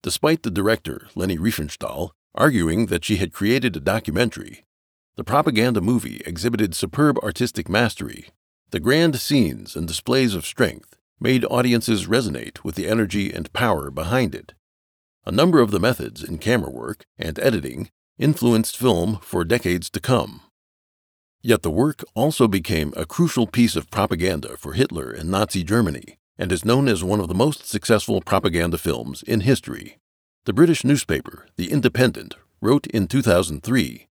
Despite 0.02 0.44
the 0.44 0.50
director, 0.50 1.08
Leni 1.14 1.36
Riefenstahl, 1.36 2.12
arguing 2.34 2.86
that 2.86 3.04
she 3.04 3.16
had 3.16 3.34
created 3.34 3.76
a 3.76 3.80
documentary, 3.80 4.64
the 5.16 5.24
propaganda 5.24 5.82
movie 5.82 6.22
exhibited 6.24 6.74
superb 6.74 7.18
artistic 7.18 7.68
mastery. 7.68 8.30
The 8.70 8.80
grand 8.80 9.20
scenes 9.20 9.76
and 9.76 9.86
displays 9.86 10.34
of 10.34 10.46
strength 10.46 10.96
made 11.20 11.44
audiences 11.44 12.06
resonate 12.06 12.64
with 12.64 12.76
the 12.76 12.88
energy 12.88 13.30
and 13.30 13.52
power 13.52 13.90
behind 13.90 14.34
it. 14.34 14.54
A 15.26 15.30
number 15.30 15.60
of 15.60 15.70
the 15.70 15.78
methods 15.78 16.24
in 16.24 16.38
camera 16.38 16.70
work 16.70 17.04
and 17.18 17.38
editing 17.38 17.90
influenced 18.18 18.78
film 18.78 19.18
for 19.20 19.44
decades 19.44 19.90
to 19.90 20.00
come. 20.00 20.40
Yet 21.42 21.60
the 21.60 21.70
work 21.70 22.02
also 22.14 22.48
became 22.48 22.94
a 22.96 23.04
crucial 23.04 23.46
piece 23.46 23.76
of 23.76 23.90
propaganda 23.90 24.56
for 24.56 24.72
Hitler 24.72 25.10
and 25.10 25.30
Nazi 25.30 25.62
Germany 25.62 26.18
and 26.38 26.50
is 26.50 26.64
known 26.64 26.88
as 26.88 27.04
one 27.04 27.20
of 27.20 27.28
the 27.28 27.34
most 27.34 27.68
successful 27.68 28.20
propaganda 28.20 28.78
films 28.78 29.22
in 29.22 29.40
history. 29.40 29.98
The 30.44 30.52
British 30.52 30.84
newspaper, 30.84 31.46
The 31.56 31.70
Independent, 31.70 32.34
wrote 32.60 32.86
in 32.88 33.06
2003 33.06 34.08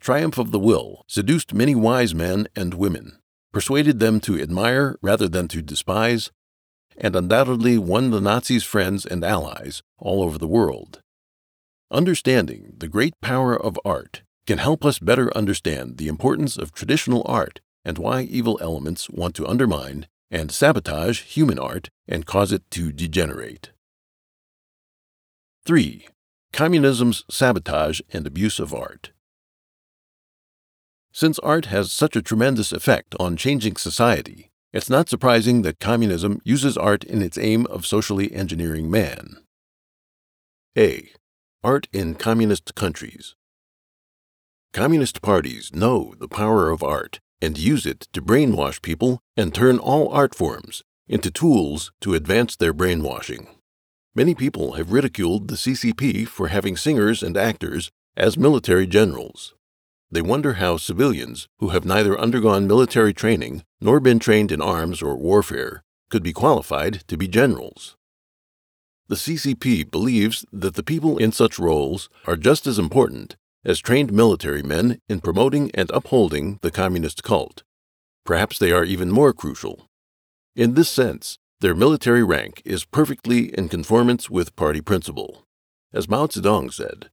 Triumph 0.00 0.38
of 0.38 0.50
the 0.50 0.58
Will 0.58 1.04
seduced 1.06 1.52
many 1.52 1.74
wise 1.74 2.14
men 2.14 2.48
and 2.54 2.74
women, 2.74 3.18
persuaded 3.52 3.98
them 3.98 4.20
to 4.20 4.40
admire 4.40 4.96
rather 5.02 5.28
than 5.28 5.48
to 5.48 5.62
despise, 5.62 6.30
and 6.96 7.14
undoubtedly 7.14 7.78
won 7.78 8.10
the 8.10 8.20
Nazis' 8.20 8.64
friends 8.64 9.04
and 9.04 9.24
allies 9.24 9.82
all 9.98 10.22
over 10.22 10.38
the 10.38 10.48
world. 10.48 11.00
Understanding 11.90 12.74
the 12.76 12.88
great 12.88 13.14
power 13.20 13.56
of 13.56 13.78
art 13.84 14.22
can 14.46 14.58
help 14.58 14.84
us 14.84 14.98
better 14.98 15.36
understand 15.36 15.96
the 15.96 16.08
importance 16.08 16.56
of 16.56 16.72
traditional 16.72 17.22
art 17.26 17.60
and 17.84 17.98
why 17.98 18.22
evil 18.22 18.58
elements 18.60 19.08
want 19.10 19.34
to 19.36 19.46
undermine 19.46 20.06
and 20.30 20.52
sabotage 20.52 21.22
human 21.22 21.58
art 21.58 21.88
and 22.06 22.26
cause 22.26 22.52
it 22.52 22.62
to 22.70 22.92
degenerate. 22.92 23.70
3. 25.64 26.08
Communism's 26.52 27.24
sabotage 27.30 28.00
and 28.12 28.26
abuse 28.26 28.58
of 28.58 28.74
art. 28.74 29.10
Since 31.12 31.38
art 31.40 31.66
has 31.66 31.92
such 31.92 32.16
a 32.16 32.22
tremendous 32.22 32.72
effect 32.72 33.14
on 33.18 33.36
changing 33.36 33.76
society, 33.76 34.50
it's 34.72 34.90
not 34.90 35.08
surprising 35.08 35.62
that 35.62 35.80
communism 35.80 36.40
uses 36.44 36.76
art 36.76 37.04
in 37.04 37.22
its 37.22 37.38
aim 37.38 37.66
of 37.66 37.86
socially 37.86 38.32
engineering 38.32 38.90
man. 38.90 39.38
A. 40.76 41.10
Art 41.64 41.88
in 41.92 42.14
communist 42.14 42.74
countries. 42.74 43.34
Communist 44.72 45.22
parties 45.22 45.70
know 45.74 46.14
the 46.18 46.28
power 46.28 46.70
of 46.70 46.82
art 46.82 47.20
and 47.40 47.56
use 47.58 47.86
it 47.86 48.00
to 48.12 48.22
brainwash 48.22 48.82
people 48.82 49.20
and 49.36 49.54
turn 49.54 49.78
all 49.78 50.08
art 50.08 50.34
forms 50.34 50.82
into 51.06 51.30
tools 51.30 51.92
to 52.00 52.14
advance 52.14 52.56
their 52.56 52.72
brainwashing. 52.72 53.48
Many 54.14 54.34
people 54.34 54.72
have 54.72 54.92
ridiculed 54.92 55.48
the 55.48 55.54
CCP 55.54 56.26
for 56.26 56.48
having 56.48 56.76
singers 56.76 57.22
and 57.22 57.36
actors 57.36 57.90
as 58.16 58.36
military 58.36 58.86
generals. 58.86 59.54
They 60.10 60.22
wonder 60.22 60.54
how 60.54 60.76
civilians 60.78 61.48
who 61.58 61.68
have 61.68 61.84
neither 61.84 62.18
undergone 62.18 62.66
military 62.66 63.12
training 63.12 63.62
nor 63.80 64.00
been 64.00 64.18
trained 64.18 64.50
in 64.50 64.60
arms 64.60 65.02
or 65.02 65.16
warfare 65.16 65.84
could 66.10 66.22
be 66.22 66.32
qualified 66.32 67.04
to 67.08 67.16
be 67.16 67.28
generals. 67.28 67.96
The 69.08 69.16
CCP 69.16 69.90
believes 69.90 70.44
that 70.52 70.74
the 70.74 70.82
people 70.82 71.18
in 71.18 71.32
such 71.32 71.58
roles 71.58 72.08
are 72.26 72.36
just 72.36 72.66
as 72.66 72.78
important 72.78 73.36
as 73.68 73.80
trained 73.80 74.10
military 74.10 74.62
men 74.62 74.98
in 75.10 75.20
promoting 75.20 75.70
and 75.74 75.90
upholding 75.90 76.58
the 76.62 76.70
communist 76.70 77.22
cult. 77.22 77.62
Perhaps 78.24 78.58
they 78.58 78.72
are 78.72 78.82
even 78.82 79.10
more 79.10 79.34
crucial. 79.34 79.86
In 80.56 80.72
this 80.72 80.88
sense, 80.88 81.36
their 81.60 81.74
military 81.74 82.24
rank 82.24 82.62
is 82.64 82.86
perfectly 82.86 83.54
in 83.58 83.68
conformance 83.68 84.30
with 84.30 84.56
party 84.56 84.80
principle. 84.80 85.44
As 85.92 86.08
Mao 86.08 86.26
Zedong 86.26 86.72
said, 86.72 87.10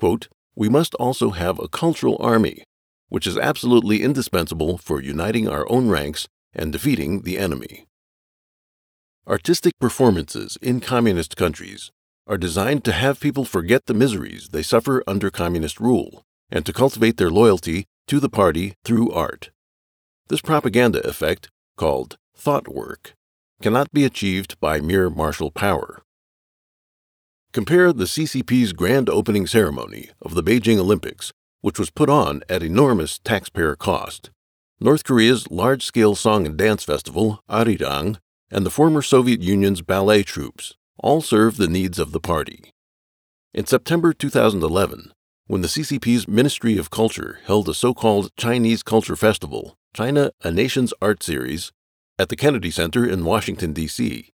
quote, 0.00 0.26
We 0.56 0.68
must 0.68 0.96
also 0.96 1.30
have 1.30 1.60
a 1.60 1.68
cultural 1.68 2.16
army, 2.18 2.64
which 3.08 3.26
is 3.26 3.38
absolutely 3.38 4.02
indispensable 4.02 4.78
for 4.78 5.00
uniting 5.00 5.48
our 5.48 5.64
own 5.70 5.88
ranks 5.88 6.26
and 6.52 6.72
defeating 6.72 7.22
the 7.22 7.38
enemy. 7.38 7.86
Artistic 9.28 9.74
performances 9.80 10.58
in 10.60 10.80
communist 10.80 11.36
countries 11.36 11.92
are 12.26 12.38
designed 12.38 12.84
to 12.84 12.92
have 12.92 13.20
people 13.20 13.44
forget 13.44 13.86
the 13.86 13.94
miseries 13.94 14.48
they 14.48 14.62
suffer 14.62 15.04
under 15.06 15.30
communist 15.30 15.78
rule 15.78 16.24
and 16.50 16.64
to 16.64 16.72
cultivate 16.72 17.16
their 17.16 17.30
loyalty 17.30 17.84
to 18.06 18.18
the 18.18 18.28
party 18.28 18.74
through 18.84 19.10
art. 19.10 19.50
This 20.28 20.40
propaganda 20.40 21.06
effect, 21.06 21.50
called 21.76 22.16
thought 22.34 22.66
work, 22.66 23.14
cannot 23.60 23.92
be 23.92 24.04
achieved 24.04 24.58
by 24.58 24.80
mere 24.80 25.10
martial 25.10 25.50
power. 25.50 26.02
Compare 27.52 27.92
the 27.92 28.04
CCP's 28.04 28.72
grand 28.72 29.08
opening 29.08 29.46
ceremony 29.46 30.10
of 30.22 30.34
the 30.34 30.42
Beijing 30.42 30.78
Olympics, 30.78 31.32
which 31.60 31.78
was 31.78 31.90
put 31.90 32.08
on 32.08 32.42
at 32.48 32.62
enormous 32.62 33.18
taxpayer 33.18 33.76
cost, 33.76 34.30
North 34.80 35.04
Korea's 35.04 35.50
large 35.50 35.84
scale 35.84 36.14
song 36.14 36.46
and 36.46 36.56
dance 36.56 36.84
festival, 36.84 37.40
Arirang, 37.48 38.18
and 38.50 38.66
the 38.66 38.70
former 38.70 39.02
Soviet 39.02 39.40
Union's 39.40 39.82
ballet 39.82 40.22
troupes 40.22 40.74
all 40.98 41.20
serve 41.20 41.56
the 41.56 41.68
needs 41.68 41.98
of 41.98 42.12
the 42.12 42.20
party. 42.20 42.70
In 43.52 43.66
September 43.66 44.12
2011, 44.12 45.12
when 45.46 45.60
the 45.60 45.68
CCP's 45.68 46.26
Ministry 46.26 46.78
of 46.78 46.90
Culture 46.90 47.40
held 47.44 47.68
a 47.68 47.74
so 47.74 47.92
called 47.92 48.30
Chinese 48.36 48.82
Culture 48.82 49.16
Festival, 49.16 49.76
China, 49.92 50.30
a 50.42 50.50
Nation's 50.50 50.94
Art 51.02 51.22
Series, 51.22 51.70
at 52.18 52.28
the 52.28 52.36
Kennedy 52.36 52.70
Center 52.70 53.06
in 53.06 53.24
Washington, 53.24 53.72
D.C. 53.72 54.32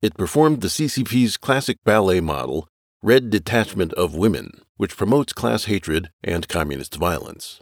It 0.00 0.14
performed 0.16 0.60
the 0.60 0.68
CCP's 0.68 1.36
classic 1.36 1.78
ballet 1.84 2.20
model, 2.20 2.68
Red 3.02 3.30
Detachment 3.30 3.92
of 3.94 4.14
Women, 4.14 4.62
which 4.76 4.96
promotes 4.96 5.32
class 5.32 5.64
hatred 5.64 6.10
and 6.22 6.48
communist 6.48 6.94
violence. 6.94 7.60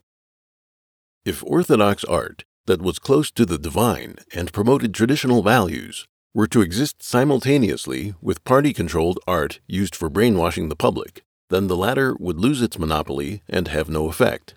If 1.24 1.44
Orthodox 1.44 2.04
art 2.04 2.44
that 2.66 2.82
was 2.82 2.98
close 2.98 3.30
to 3.32 3.46
the 3.46 3.58
divine 3.58 4.16
and 4.34 4.52
promoted 4.52 4.94
traditional 4.94 5.42
values 5.42 6.06
were 6.32 6.46
to 6.46 6.60
exist 6.60 7.02
simultaneously 7.02 8.14
with 8.20 8.44
party 8.44 8.72
controlled 8.72 9.18
art 9.26 9.60
used 9.66 9.96
for 9.96 10.08
brainwashing 10.08 10.68
the 10.68 10.76
public, 10.76 11.24
then 11.48 11.66
the 11.66 11.76
latter 11.76 12.14
would 12.20 12.38
lose 12.38 12.62
its 12.62 12.78
monopoly 12.78 13.42
and 13.48 13.68
have 13.68 13.90
no 13.90 14.08
effect. 14.08 14.54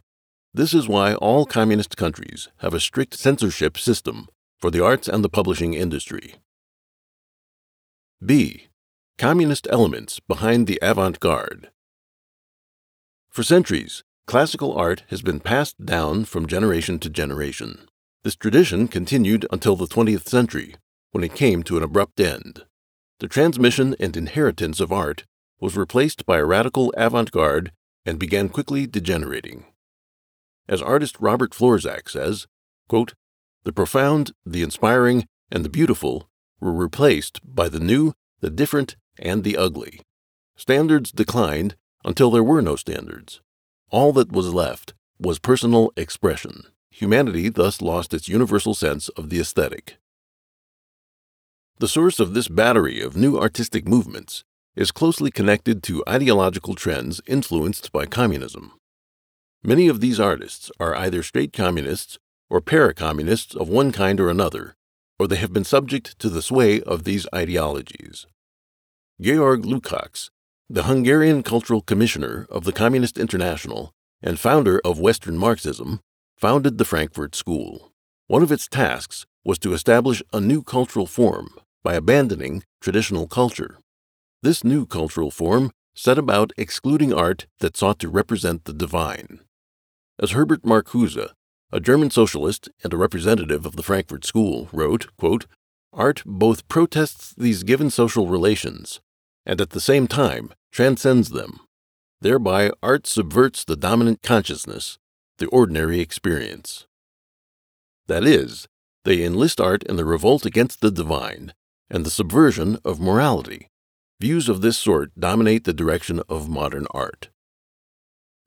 This 0.53 0.73
is 0.73 0.87
why 0.87 1.15
all 1.15 1.45
communist 1.47 1.97
countries 1.97 2.47
have 2.57 2.75
a 2.75 2.79
strict 2.79 3.15
censorship 3.15 3.77
system 3.77 4.27
for 4.59 4.69
the 4.69 4.83
arts 4.83 5.07
and 5.07 5.23
the 5.23 5.29
publishing 5.29 5.73
industry. 5.73 6.35
B. 8.23 8.67
Communist 9.17 9.67
elements 9.71 10.19
behind 10.19 10.67
the 10.67 10.79
avant 10.81 11.19
garde. 11.19 11.71
For 13.31 13.41
centuries, 13.41 14.03
classical 14.27 14.73
art 14.73 15.03
has 15.09 15.23
been 15.23 15.39
passed 15.39 15.83
down 15.83 16.25
from 16.25 16.45
generation 16.45 16.99
to 16.99 17.09
generation. 17.09 17.87
This 18.23 18.35
tradition 18.35 18.87
continued 18.87 19.47
until 19.51 19.75
the 19.75 19.87
20th 19.87 20.27
century, 20.27 20.75
when 21.13 21.23
it 21.23 21.35
came 21.35 21.63
to 21.63 21.77
an 21.77 21.83
abrupt 21.83 22.19
end. 22.19 22.65
The 23.19 23.27
transmission 23.27 23.95
and 23.99 24.17
inheritance 24.17 24.79
of 24.79 24.91
art 24.91 25.25
was 25.61 25.77
replaced 25.77 26.25
by 26.25 26.39
a 26.39 26.45
radical 26.45 26.93
avant 26.97 27.31
garde 27.31 27.71
and 28.05 28.19
began 28.19 28.49
quickly 28.49 28.85
degenerating. 28.85 29.65
As 30.67 30.81
artist 30.81 31.15
Robert 31.19 31.51
Florczak 31.51 32.09
says, 32.09 32.47
quote, 32.89 33.13
the 33.63 33.71
profound, 33.71 34.31
the 34.45 34.63
inspiring, 34.63 35.25
and 35.51 35.63
the 35.63 35.69
beautiful 35.69 36.29
were 36.59 36.73
replaced 36.73 37.39
by 37.43 37.69
the 37.69 37.79
new, 37.79 38.13
the 38.41 38.49
different, 38.49 38.97
and 39.19 39.43
the 39.43 39.55
ugly. 39.55 40.01
Standards 40.57 41.11
declined 41.11 41.75
until 42.03 42.31
there 42.31 42.43
were 42.43 42.61
no 42.61 42.75
standards. 42.75 43.39
All 43.89 44.11
that 44.13 44.31
was 44.31 44.53
left 44.53 44.93
was 45.19 45.39
personal 45.39 45.91
expression. 45.95 46.63
Humanity 46.89 47.49
thus 47.49 47.81
lost 47.81 48.13
its 48.13 48.27
universal 48.27 48.73
sense 48.73 49.09
of 49.09 49.29
the 49.29 49.39
aesthetic. 49.39 49.97
The 51.79 51.87
source 51.87 52.19
of 52.19 52.33
this 52.33 52.47
battery 52.47 53.01
of 53.01 53.17
new 53.17 53.37
artistic 53.37 53.87
movements 53.87 54.43
is 54.75 54.91
closely 54.91 55.31
connected 55.31 55.83
to 55.83 56.03
ideological 56.07 56.75
trends 56.75 57.19
influenced 57.27 57.91
by 57.91 58.05
communism. 58.05 58.73
Many 59.63 59.87
of 59.87 59.99
these 59.99 60.19
artists 60.19 60.71
are 60.79 60.95
either 60.95 61.23
straight 61.23 61.51
communists 61.51 62.19
or 62.49 62.61
para 62.61 62.93
communists 62.93 63.55
of 63.55 63.69
one 63.69 63.91
kind 63.91 64.19
or 64.19 64.29
another, 64.29 64.75
or 65.17 65.27
they 65.27 65.35
have 65.37 65.51
been 65.51 65.63
subject 65.63 66.17
to 66.19 66.29
the 66.29 66.41
sway 66.41 66.79
of 66.81 67.03
these 67.03 67.25
ideologies. 67.33 68.27
Georg 69.19 69.63
Lukács, 69.63 70.29
the 70.69 70.83
Hungarian 70.83 71.43
Cultural 71.43 71.81
Commissioner 71.81 72.47
of 72.49 72.65
the 72.65 72.73
Communist 72.73 73.17
International 73.17 73.91
and 74.21 74.39
founder 74.39 74.79
of 74.85 74.99
Western 74.99 75.37
Marxism, 75.37 76.01
founded 76.37 76.77
the 76.77 76.85
Frankfurt 76.85 77.35
School. 77.35 77.91
One 78.27 78.43
of 78.43 78.51
its 78.51 78.67
tasks 78.67 79.25
was 79.43 79.59
to 79.59 79.73
establish 79.73 80.21
a 80.31 80.39
new 80.39 80.63
cultural 80.63 81.05
form 81.05 81.59
by 81.83 81.95
abandoning 81.95 82.63
traditional 82.81 83.27
culture. 83.27 83.77
This 84.41 84.63
new 84.63 84.85
cultural 84.85 85.31
form 85.31 85.71
set 85.95 86.17
about 86.17 86.51
excluding 86.57 87.13
art 87.13 87.45
that 87.59 87.77
sought 87.77 87.99
to 87.99 88.09
represent 88.09 88.65
the 88.65 88.73
divine. 88.73 89.41
As 90.19 90.31
Herbert 90.31 90.63
Marcuse, 90.63 91.31
a 91.71 91.79
German 91.79 92.09
socialist 92.09 92.69
and 92.83 92.93
a 92.93 92.97
representative 92.97 93.65
of 93.65 93.75
the 93.75 93.83
Frankfurt 93.83 94.25
School, 94.25 94.69
wrote, 94.71 95.07
quote, 95.17 95.45
Art 95.91 96.23
both 96.25 96.67
protests 96.67 97.33
these 97.37 97.63
given 97.63 97.89
social 97.89 98.27
relations 98.27 98.99
and 99.45 99.59
at 99.59 99.71
the 99.71 99.81
same 99.81 100.07
time 100.07 100.53
transcends 100.71 101.29
them. 101.29 101.59
Thereby, 102.21 102.71
art 102.81 103.05
subverts 103.05 103.63
the 103.63 103.75
dominant 103.75 104.21
consciousness, 104.21 104.97
the 105.37 105.47
ordinary 105.47 105.99
experience. 105.99 106.85
That 108.07 108.23
is, 108.23 108.67
they 109.03 109.23
enlist 109.23 109.59
art 109.59 109.83
in 109.83 109.97
the 109.97 110.05
revolt 110.05 110.45
against 110.45 110.79
the 110.79 110.91
divine 110.91 111.53
and 111.93 112.05
the 112.05 112.09
subversion 112.09 112.77
of 112.83 112.99
morality. 112.99 113.69
Views 114.19 114.49
of 114.49 114.61
this 114.61 114.77
sort 114.77 115.11
dominate 115.17 115.63
the 115.63 115.73
direction 115.73 116.21
of 116.27 116.49
modern 116.49 116.87
art. 116.91 117.29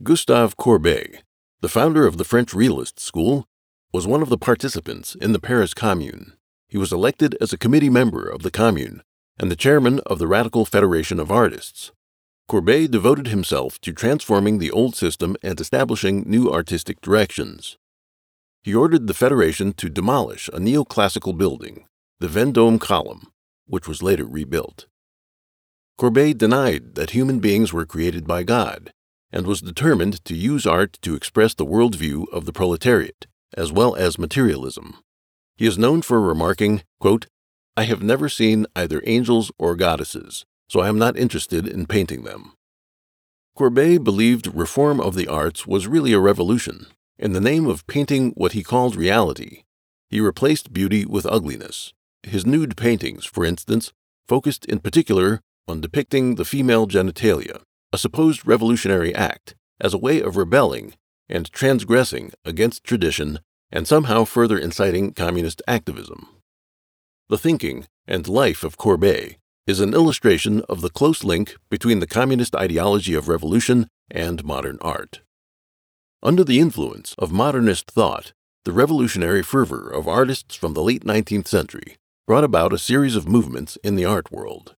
Gustave 0.02 0.56
Courbet, 0.56 1.22
the 1.60 1.68
founder 1.68 2.06
of 2.06 2.16
the 2.18 2.24
French 2.24 2.52
Realist 2.52 2.98
School, 2.98 3.46
was 3.92 4.06
one 4.06 4.20
of 4.20 4.30
the 4.30 4.36
participants 4.36 5.14
in 5.14 5.32
the 5.32 5.38
Paris 5.38 5.74
Commune. 5.74 6.32
He 6.68 6.76
was 6.76 6.92
elected 6.92 7.36
as 7.40 7.52
a 7.52 7.58
committee 7.58 7.88
member 7.88 8.28
of 8.28 8.42
the 8.42 8.50
Commune 8.50 9.02
and 9.38 9.48
the 9.48 9.56
chairman 9.56 10.00
of 10.00 10.18
the 10.18 10.26
Radical 10.26 10.64
Federation 10.64 11.20
of 11.20 11.30
Artists. 11.30 11.92
Courbet 12.48 12.90
devoted 12.90 13.28
himself 13.28 13.80
to 13.82 13.92
transforming 13.92 14.58
the 14.58 14.72
old 14.72 14.96
system 14.96 15.36
and 15.42 15.60
establishing 15.60 16.24
new 16.26 16.50
artistic 16.50 17.00
directions. 17.00 17.78
He 18.64 18.74
ordered 18.74 19.06
the 19.06 19.14
Federation 19.14 19.72
to 19.74 19.88
demolish 19.88 20.48
a 20.48 20.58
neoclassical 20.58 21.38
building, 21.38 21.86
the 22.18 22.28
Vendôme 22.28 22.80
Column, 22.80 23.28
which 23.66 23.88
was 23.88 24.02
later 24.02 24.24
rebuilt. 24.24 24.86
Courbet 25.98 26.36
denied 26.36 26.94
that 26.94 27.10
human 27.10 27.40
beings 27.40 27.72
were 27.72 27.86
created 27.86 28.26
by 28.26 28.42
God 28.42 28.92
and 29.32 29.46
was 29.46 29.60
determined 29.60 30.24
to 30.24 30.34
use 30.34 30.66
art 30.66 30.98
to 31.02 31.14
express 31.14 31.54
the 31.54 31.66
worldview 31.66 32.28
of 32.32 32.44
the 32.44 32.52
proletariat, 32.52 33.26
as 33.56 33.72
well 33.72 33.94
as 33.94 34.18
materialism. 34.18 34.98
He 35.56 35.66
is 35.66 35.78
known 35.78 36.02
for 36.02 36.20
remarking, 36.20 36.82
quote, 37.00 37.26
I 37.76 37.84
have 37.84 38.02
never 38.02 38.28
seen 38.28 38.66
either 38.74 39.02
angels 39.04 39.50
or 39.58 39.74
goddesses, 39.74 40.44
so 40.68 40.80
I 40.80 40.88
am 40.88 40.98
not 40.98 41.18
interested 41.18 41.66
in 41.66 41.86
painting 41.86 42.24
them. 42.24 42.52
Courbet 43.56 44.04
believed 44.04 44.54
reform 44.54 45.00
of 45.00 45.14
the 45.14 45.28
arts 45.28 45.66
was 45.66 45.86
really 45.86 46.12
a 46.12 46.20
revolution. 46.20 46.86
In 47.18 47.32
the 47.32 47.40
name 47.40 47.66
of 47.66 47.86
painting 47.86 48.32
what 48.36 48.52
he 48.52 48.62
called 48.62 48.96
reality, 48.96 49.62
he 50.10 50.20
replaced 50.20 50.72
beauty 50.72 51.06
with 51.06 51.26
ugliness. 51.26 51.94
His 52.26 52.44
nude 52.44 52.76
paintings, 52.76 53.24
for 53.24 53.44
instance, 53.44 53.92
focused 54.26 54.64
in 54.64 54.80
particular 54.80 55.40
on 55.68 55.80
depicting 55.80 56.34
the 56.34 56.44
female 56.44 56.88
genitalia, 56.88 57.62
a 57.92 57.98
supposed 57.98 58.44
revolutionary 58.44 59.14
act, 59.14 59.54
as 59.80 59.94
a 59.94 59.98
way 59.98 60.20
of 60.20 60.36
rebelling 60.36 60.94
and 61.28 61.50
transgressing 61.52 62.32
against 62.44 62.82
tradition 62.82 63.38
and 63.70 63.86
somehow 63.86 64.24
further 64.24 64.58
inciting 64.58 65.12
communist 65.12 65.62
activism. 65.68 66.26
The 67.28 67.38
thinking 67.38 67.86
and 68.08 68.26
life 68.26 68.64
of 68.64 68.76
Courbet 68.76 69.36
is 69.68 69.78
an 69.78 69.94
illustration 69.94 70.62
of 70.68 70.80
the 70.80 70.90
close 70.90 71.22
link 71.22 71.56
between 71.70 72.00
the 72.00 72.08
communist 72.08 72.56
ideology 72.56 73.14
of 73.14 73.28
revolution 73.28 73.86
and 74.10 74.44
modern 74.44 74.78
art. 74.80 75.20
Under 76.24 76.42
the 76.42 76.58
influence 76.58 77.14
of 77.18 77.30
modernist 77.30 77.88
thought, 77.88 78.32
the 78.64 78.72
revolutionary 78.72 79.44
fervor 79.44 79.88
of 79.88 80.08
artists 80.08 80.56
from 80.56 80.74
the 80.74 80.82
late 80.82 81.04
19th 81.04 81.46
century 81.46 81.98
brought 82.26 82.42
about 82.42 82.72
a 82.72 82.78
series 82.78 83.14
of 83.14 83.28
movements 83.28 83.78
in 83.84 83.94
the 83.94 84.04
art 84.04 84.32
world. 84.32 84.74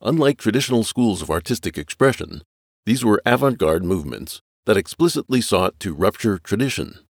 Unlike 0.00 0.38
traditional 0.38 0.82
schools 0.82 1.20
of 1.20 1.30
artistic 1.30 1.76
expression, 1.76 2.42
these 2.86 3.04
were 3.04 3.20
avant 3.26 3.58
garde 3.58 3.84
movements 3.84 4.40
that 4.64 4.78
explicitly 4.78 5.42
sought 5.42 5.78
to 5.80 5.94
rupture 5.94 6.38
tradition. 6.38 7.00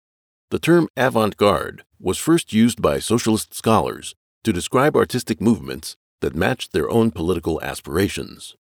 The 0.51 0.59
term 0.59 0.89
avant 0.97 1.37
garde 1.37 1.85
was 2.01 2.19
first 2.19 2.53
used 2.53 2.83
by 2.83 2.99
socialist 2.99 3.55
scholars 3.55 4.17
to 4.43 4.53
describe 4.53 4.97
artistic 4.97 5.41
movements 5.41 5.97
that 6.21 6.35
matched 6.35 6.73
their 6.73 6.91
own 6.91 7.13
political 7.13 7.63
aspirations. 7.63 8.57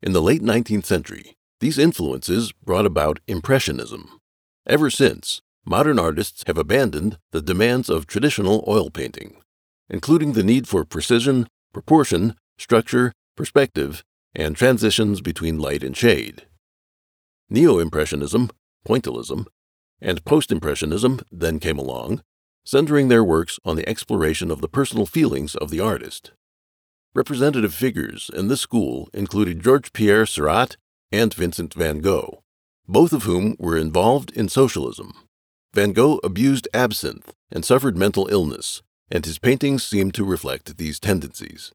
In 0.00 0.12
the 0.12 0.22
late 0.22 0.42
19th 0.42 0.84
century, 0.84 1.36
these 1.58 1.78
influences 1.78 2.52
brought 2.52 2.86
about 2.86 3.18
Impressionism. 3.26 4.20
Ever 4.66 4.90
since, 4.90 5.42
modern 5.64 5.98
artists 5.98 6.44
have 6.46 6.58
abandoned 6.58 7.18
the 7.32 7.42
demands 7.42 7.90
of 7.90 8.06
traditional 8.06 8.64
oil 8.68 8.90
painting, 8.90 9.41
including 9.92 10.32
the 10.32 10.42
need 10.42 10.66
for 10.66 10.84
precision, 10.84 11.46
proportion, 11.72 12.34
structure, 12.58 13.12
perspective, 13.36 14.02
and 14.34 14.56
transitions 14.56 15.20
between 15.20 15.58
light 15.58 15.84
and 15.84 15.96
shade. 15.96 16.46
Neo 17.50 17.78
Impressionism, 17.78 18.50
Pointillism, 18.88 19.46
and 20.00 20.24
Post 20.24 20.50
Impressionism 20.50 21.20
then 21.30 21.60
came 21.60 21.78
along, 21.78 22.22
centering 22.64 23.08
their 23.08 23.22
works 23.22 23.58
on 23.64 23.76
the 23.76 23.86
exploration 23.88 24.50
of 24.50 24.62
the 24.62 24.68
personal 24.68 25.04
feelings 25.04 25.54
of 25.54 25.70
the 25.70 25.80
artist. 25.80 26.32
Representative 27.14 27.74
figures 27.74 28.30
in 28.34 28.48
this 28.48 28.62
school 28.62 29.10
included 29.12 29.62
George 29.62 29.92
Pierre 29.92 30.24
Seurat 30.24 30.78
and 31.12 31.34
Vincent 31.34 31.74
van 31.74 31.98
Gogh, 31.98 32.42
both 32.88 33.12
of 33.12 33.24
whom 33.24 33.54
were 33.58 33.76
involved 33.76 34.30
in 34.32 34.48
socialism. 34.48 35.12
Van 35.74 35.92
Gogh 35.92 36.20
abused 36.24 36.66
absinthe 36.72 37.34
and 37.50 37.64
suffered 37.64 37.96
mental 37.96 38.28
illness, 38.28 38.82
and 39.12 39.26
his 39.26 39.38
paintings 39.38 39.84
seem 39.84 40.10
to 40.10 40.24
reflect 40.24 40.78
these 40.78 40.98
tendencies. 40.98 41.70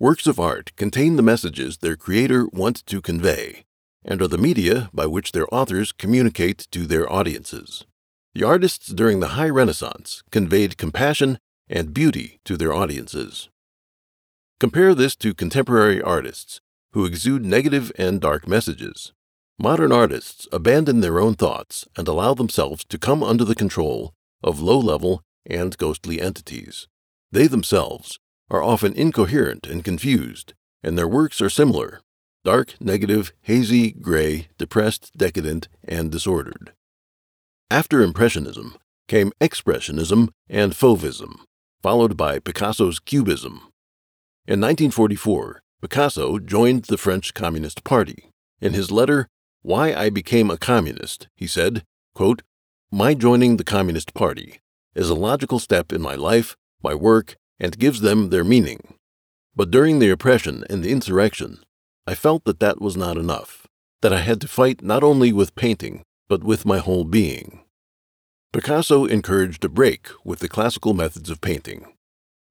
Works 0.00 0.26
of 0.26 0.40
art 0.40 0.74
contain 0.74 1.14
the 1.14 1.22
messages 1.22 1.78
their 1.78 1.94
creator 1.96 2.48
wants 2.52 2.82
to 2.82 3.00
convey, 3.00 3.64
and 4.04 4.20
are 4.20 4.26
the 4.26 4.36
media 4.36 4.90
by 4.92 5.06
which 5.06 5.30
their 5.30 5.46
authors 5.54 5.92
communicate 5.92 6.66
to 6.72 6.84
their 6.84 7.10
audiences. 7.10 7.86
The 8.34 8.42
artists 8.42 8.88
during 8.88 9.20
the 9.20 9.38
High 9.38 9.48
Renaissance 9.48 10.24
conveyed 10.32 10.76
compassion 10.76 11.38
and 11.68 11.94
beauty 11.94 12.40
to 12.44 12.56
their 12.56 12.74
audiences. 12.74 13.48
Compare 14.58 14.96
this 14.96 15.14
to 15.16 15.32
contemporary 15.32 16.02
artists 16.02 16.60
who 16.92 17.04
exude 17.04 17.44
negative 17.44 17.92
and 17.96 18.20
dark 18.20 18.48
messages. 18.48 19.12
Modern 19.60 19.92
artists 19.92 20.48
abandon 20.50 21.00
their 21.00 21.20
own 21.20 21.34
thoughts 21.34 21.86
and 21.96 22.08
allow 22.08 22.34
themselves 22.34 22.84
to 22.86 22.98
come 22.98 23.22
under 23.22 23.44
the 23.44 23.54
control 23.54 24.12
of 24.42 24.60
low 24.60 24.78
level 24.78 25.22
and 25.48 25.76
ghostly 25.78 26.20
entities. 26.20 26.86
They 27.30 27.46
themselves 27.46 28.18
are 28.50 28.62
often 28.62 28.92
incoherent 28.94 29.66
and 29.66 29.84
confused, 29.84 30.54
and 30.82 30.96
their 30.96 31.08
works 31.08 31.40
are 31.40 31.50
similar 31.50 32.00
dark, 32.44 32.74
negative, 32.80 33.32
hazy, 33.42 33.90
gray, 33.90 34.46
depressed, 34.56 35.10
decadent, 35.16 35.66
and 35.82 36.12
disordered. 36.12 36.72
After 37.68 38.02
Impressionism 38.02 38.76
came 39.08 39.32
Expressionism 39.40 40.28
and 40.48 40.72
Fauvism, 40.72 41.40
followed 41.82 42.16
by 42.16 42.38
Picasso's 42.38 43.00
Cubism. 43.00 43.72
In 44.46 44.60
1944, 44.60 45.60
Picasso 45.82 46.38
joined 46.38 46.84
the 46.84 46.96
French 46.96 47.34
Communist 47.34 47.82
Party. 47.82 48.30
In 48.60 48.74
his 48.74 48.92
letter, 48.92 49.26
Why 49.62 49.92
I 49.92 50.08
Became 50.10 50.48
a 50.48 50.56
Communist, 50.56 51.26
he 51.34 51.48
said, 51.48 51.82
quote, 52.14 52.42
My 52.92 53.14
joining 53.14 53.56
the 53.56 53.64
Communist 53.64 54.14
Party 54.14 54.60
is 54.96 55.10
a 55.10 55.14
logical 55.14 55.58
step 55.58 55.92
in 55.92 56.00
my 56.00 56.14
life, 56.14 56.56
my 56.82 56.94
work, 56.94 57.36
and 57.60 57.78
gives 57.78 58.00
them 58.00 58.30
their 58.30 58.44
meaning. 58.44 58.94
But 59.54 59.70
during 59.70 59.98
the 59.98 60.10
oppression 60.10 60.64
and 60.68 60.82
the 60.82 60.90
insurrection, 60.90 61.60
I 62.06 62.14
felt 62.14 62.44
that 62.44 62.60
that 62.60 62.80
was 62.80 62.96
not 62.96 63.16
enough, 63.16 63.66
that 64.00 64.12
I 64.12 64.20
had 64.20 64.40
to 64.40 64.48
fight 64.48 64.82
not 64.82 65.04
only 65.04 65.32
with 65.32 65.54
painting, 65.54 66.02
but 66.28 66.42
with 66.42 66.64
my 66.64 66.78
whole 66.78 67.04
being. 67.04 67.62
Picasso 68.52 69.04
encouraged 69.04 69.64
a 69.64 69.68
break 69.68 70.08
with 70.24 70.38
the 70.38 70.48
classical 70.48 70.94
methods 70.94 71.28
of 71.28 71.40
painting. 71.40 71.92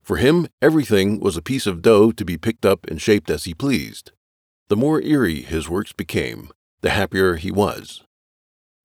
For 0.04 0.18
him, 0.18 0.48
everything 0.62 1.20
was 1.20 1.36
a 1.36 1.42
piece 1.42 1.66
of 1.66 1.82
dough 1.82 2.12
to 2.12 2.24
be 2.24 2.38
picked 2.38 2.66
up 2.66 2.86
and 2.88 3.02
shaped 3.02 3.30
as 3.32 3.46
he 3.46 3.56
pleased. 3.56 4.12
The 4.68 4.76
more 4.76 5.02
eerie 5.02 5.42
his 5.42 5.68
works 5.68 5.94
became, 5.94 6.52
the 6.82 6.92
happier 6.92 7.38
he 7.38 7.50
was. 7.50 8.04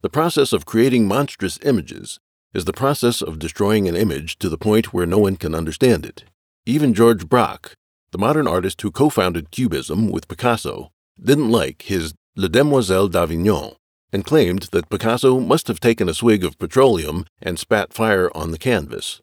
The 0.00 0.08
process 0.08 0.54
of 0.54 0.64
creating 0.64 1.06
monstrous 1.06 1.58
images 1.62 2.20
is 2.52 2.64
the 2.64 2.72
process 2.72 3.22
of 3.22 3.38
destroying 3.38 3.88
an 3.88 3.96
image 3.96 4.38
to 4.38 4.48
the 4.48 4.58
point 4.58 4.92
where 4.92 5.06
no 5.06 5.18
one 5.18 5.36
can 5.36 5.54
understand 5.54 6.04
it. 6.04 6.24
Even 6.66 6.94
George 6.94 7.28
Braque, 7.28 7.74
the 8.10 8.18
modern 8.18 8.48
artist 8.48 8.82
who 8.82 8.90
co 8.90 9.08
founded 9.08 9.50
Cubism 9.50 10.10
with 10.10 10.28
Picasso 10.28 10.90
didn't 11.22 11.50
like 11.50 11.82
his 11.82 12.14
Les 12.36 12.48
Demoiselles 12.48 13.10
d'Avignon 13.10 13.74
and 14.12 14.24
claimed 14.24 14.62
that 14.72 14.88
Picasso 14.88 15.38
must 15.38 15.68
have 15.68 15.78
taken 15.78 16.08
a 16.08 16.14
swig 16.14 16.44
of 16.44 16.58
petroleum 16.58 17.24
and 17.40 17.58
spat 17.58 17.92
fire 17.92 18.30
on 18.34 18.50
the 18.50 18.58
canvas. 18.58 19.20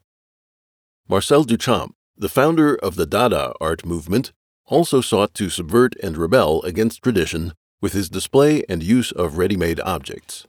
Marcel 1.08 1.44
Duchamp, 1.44 1.92
the 2.16 2.28
founder 2.28 2.74
of 2.76 2.96
the 2.96 3.06
Dada 3.06 3.52
art 3.60 3.84
movement, 3.84 4.32
also 4.66 5.00
sought 5.00 5.34
to 5.34 5.50
subvert 5.50 5.94
and 6.02 6.16
rebel 6.16 6.62
against 6.62 7.02
tradition 7.02 7.52
with 7.80 7.92
his 7.92 8.08
display 8.08 8.62
and 8.68 8.82
use 8.82 9.12
of 9.12 9.38
ready 9.38 9.56
made 9.56 9.80
objects. 9.80 10.46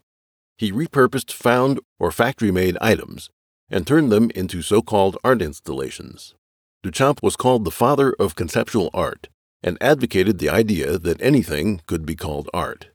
He 0.59 0.73
repurposed 0.73 1.31
found 1.31 1.79
or 1.99 2.11
factory 2.11 2.51
made 2.51 2.77
items 2.81 3.29
and 3.69 3.87
turned 3.87 4.11
them 4.11 4.29
into 4.31 4.61
so 4.61 4.81
called 4.81 5.17
art 5.23 5.41
installations. 5.41 6.35
Duchamp 6.83 7.23
was 7.23 7.37
called 7.37 7.63
the 7.63 7.71
father 7.71 8.13
of 8.19 8.35
conceptual 8.35 8.89
art 8.93 9.29
and 9.63 9.77
advocated 9.79 10.37
the 10.37 10.49
idea 10.49 10.99
that 10.99 11.21
anything 11.21 11.79
could 11.87 12.05
be 12.05 12.17
called 12.17 12.49
art. 12.53 12.89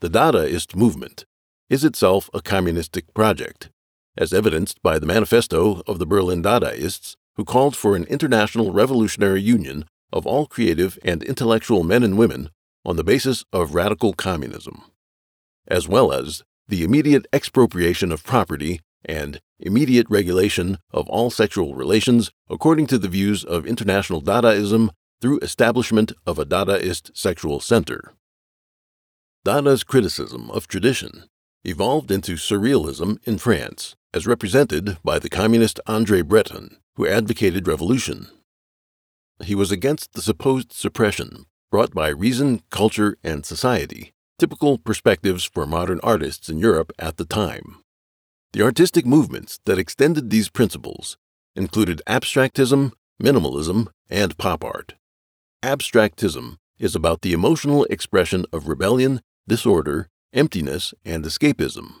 The 0.00 0.10
Dadaist 0.10 0.74
movement 0.74 1.24
is 1.70 1.84
itself 1.84 2.28
a 2.34 2.42
communistic 2.42 3.14
project, 3.14 3.70
as 4.18 4.32
evidenced 4.32 4.82
by 4.82 4.98
the 4.98 5.06
manifesto 5.06 5.82
of 5.86 6.00
the 6.00 6.06
Berlin 6.06 6.42
Dadaists, 6.42 7.14
who 7.36 7.44
called 7.44 7.76
for 7.76 7.94
an 7.94 8.06
international 8.06 8.72
revolutionary 8.72 9.40
union 9.40 9.84
of 10.12 10.26
all 10.26 10.46
creative 10.46 10.98
and 11.04 11.22
intellectual 11.22 11.84
men 11.84 12.02
and 12.02 12.18
women 12.18 12.50
on 12.84 12.96
the 12.96 13.04
basis 13.04 13.44
of 13.52 13.72
radical 13.72 14.14
communism, 14.14 14.82
as 15.68 15.86
well 15.86 16.12
as 16.12 16.42
the 16.68 16.84
immediate 16.84 17.26
expropriation 17.32 18.12
of 18.12 18.24
property 18.24 18.80
and 19.04 19.40
immediate 19.58 20.06
regulation 20.08 20.78
of 20.90 21.08
all 21.08 21.30
sexual 21.30 21.74
relations 21.74 22.30
according 22.48 22.86
to 22.86 22.98
the 22.98 23.08
views 23.08 23.44
of 23.44 23.66
international 23.66 24.22
Dadaism 24.22 24.90
through 25.20 25.38
establishment 25.40 26.12
of 26.26 26.38
a 26.38 26.44
Dadaist 26.44 27.16
sexual 27.16 27.60
center. 27.60 28.14
Dada's 29.44 29.84
criticism 29.84 30.50
of 30.50 30.68
tradition 30.68 31.24
evolved 31.64 32.10
into 32.10 32.34
surrealism 32.34 33.18
in 33.24 33.38
France, 33.38 33.94
as 34.14 34.26
represented 34.26 34.98
by 35.04 35.18
the 35.18 35.28
communist 35.28 35.80
André 35.86 36.24
Breton, 36.26 36.76
who 36.96 37.06
advocated 37.06 37.66
revolution. 37.66 38.26
He 39.44 39.54
was 39.54 39.72
against 39.72 40.12
the 40.12 40.22
supposed 40.22 40.72
suppression 40.72 41.46
brought 41.70 41.94
by 41.94 42.08
reason, 42.08 42.62
culture, 42.70 43.16
and 43.24 43.46
society, 43.46 44.12
typical 44.38 44.78
perspectives 44.78 45.44
for 45.44 45.66
modern 45.66 46.00
artists 46.02 46.48
in 46.48 46.58
Europe 46.58 46.92
at 46.98 47.16
the 47.16 47.24
time. 47.24 47.82
The 48.52 48.62
artistic 48.62 49.06
movements 49.06 49.58
that 49.64 49.78
extended 49.78 50.30
these 50.30 50.50
principles 50.50 51.16
included 51.54 52.02
abstractism, 52.06 52.92
minimalism, 53.22 53.88
and 54.10 54.36
pop 54.36 54.64
art. 54.64 54.94
Abstractism 55.62 56.58
is 56.78 56.94
about 56.94 57.22
the 57.22 57.32
emotional 57.32 57.84
expression 57.84 58.44
of 58.52 58.68
rebellion, 58.68 59.20
disorder, 59.46 60.08
emptiness, 60.32 60.92
and 61.04 61.24
escapism. 61.24 61.94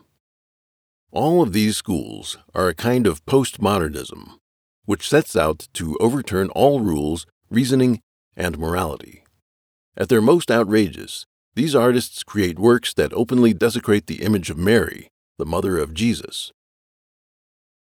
All 1.10 1.42
of 1.42 1.52
these 1.52 1.76
schools 1.76 2.38
are 2.54 2.68
a 2.68 2.74
kind 2.74 3.06
of 3.06 3.24
postmodernism, 3.26 4.38
which 4.84 5.08
sets 5.08 5.36
out 5.36 5.68
to 5.74 5.96
overturn 6.00 6.48
all 6.50 6.80
rules, 6.80 7.26
reasoning, 7.50 8.00
and 8.36 8.58
morality. 8.58 9.22
At 9.96 10.08
their 10.08 10.22
most 10.22 10.50
outrageous, 10.50 11.26
these 11.54 11.74
artists 11.74 12.22
create 12.22 12.58
works 12.58 12.94
that 12.94 13.12
openly 13.12 13.52
desecrate 13.52 14.06
the 14.06 14.22
image 14.22 14.50
of 14.50 14.58
Mary 14.58 15.08
the 15.38 15.46
mother 15.46 15.78
of 15.78 15.94
Jesus. 15.94 16.52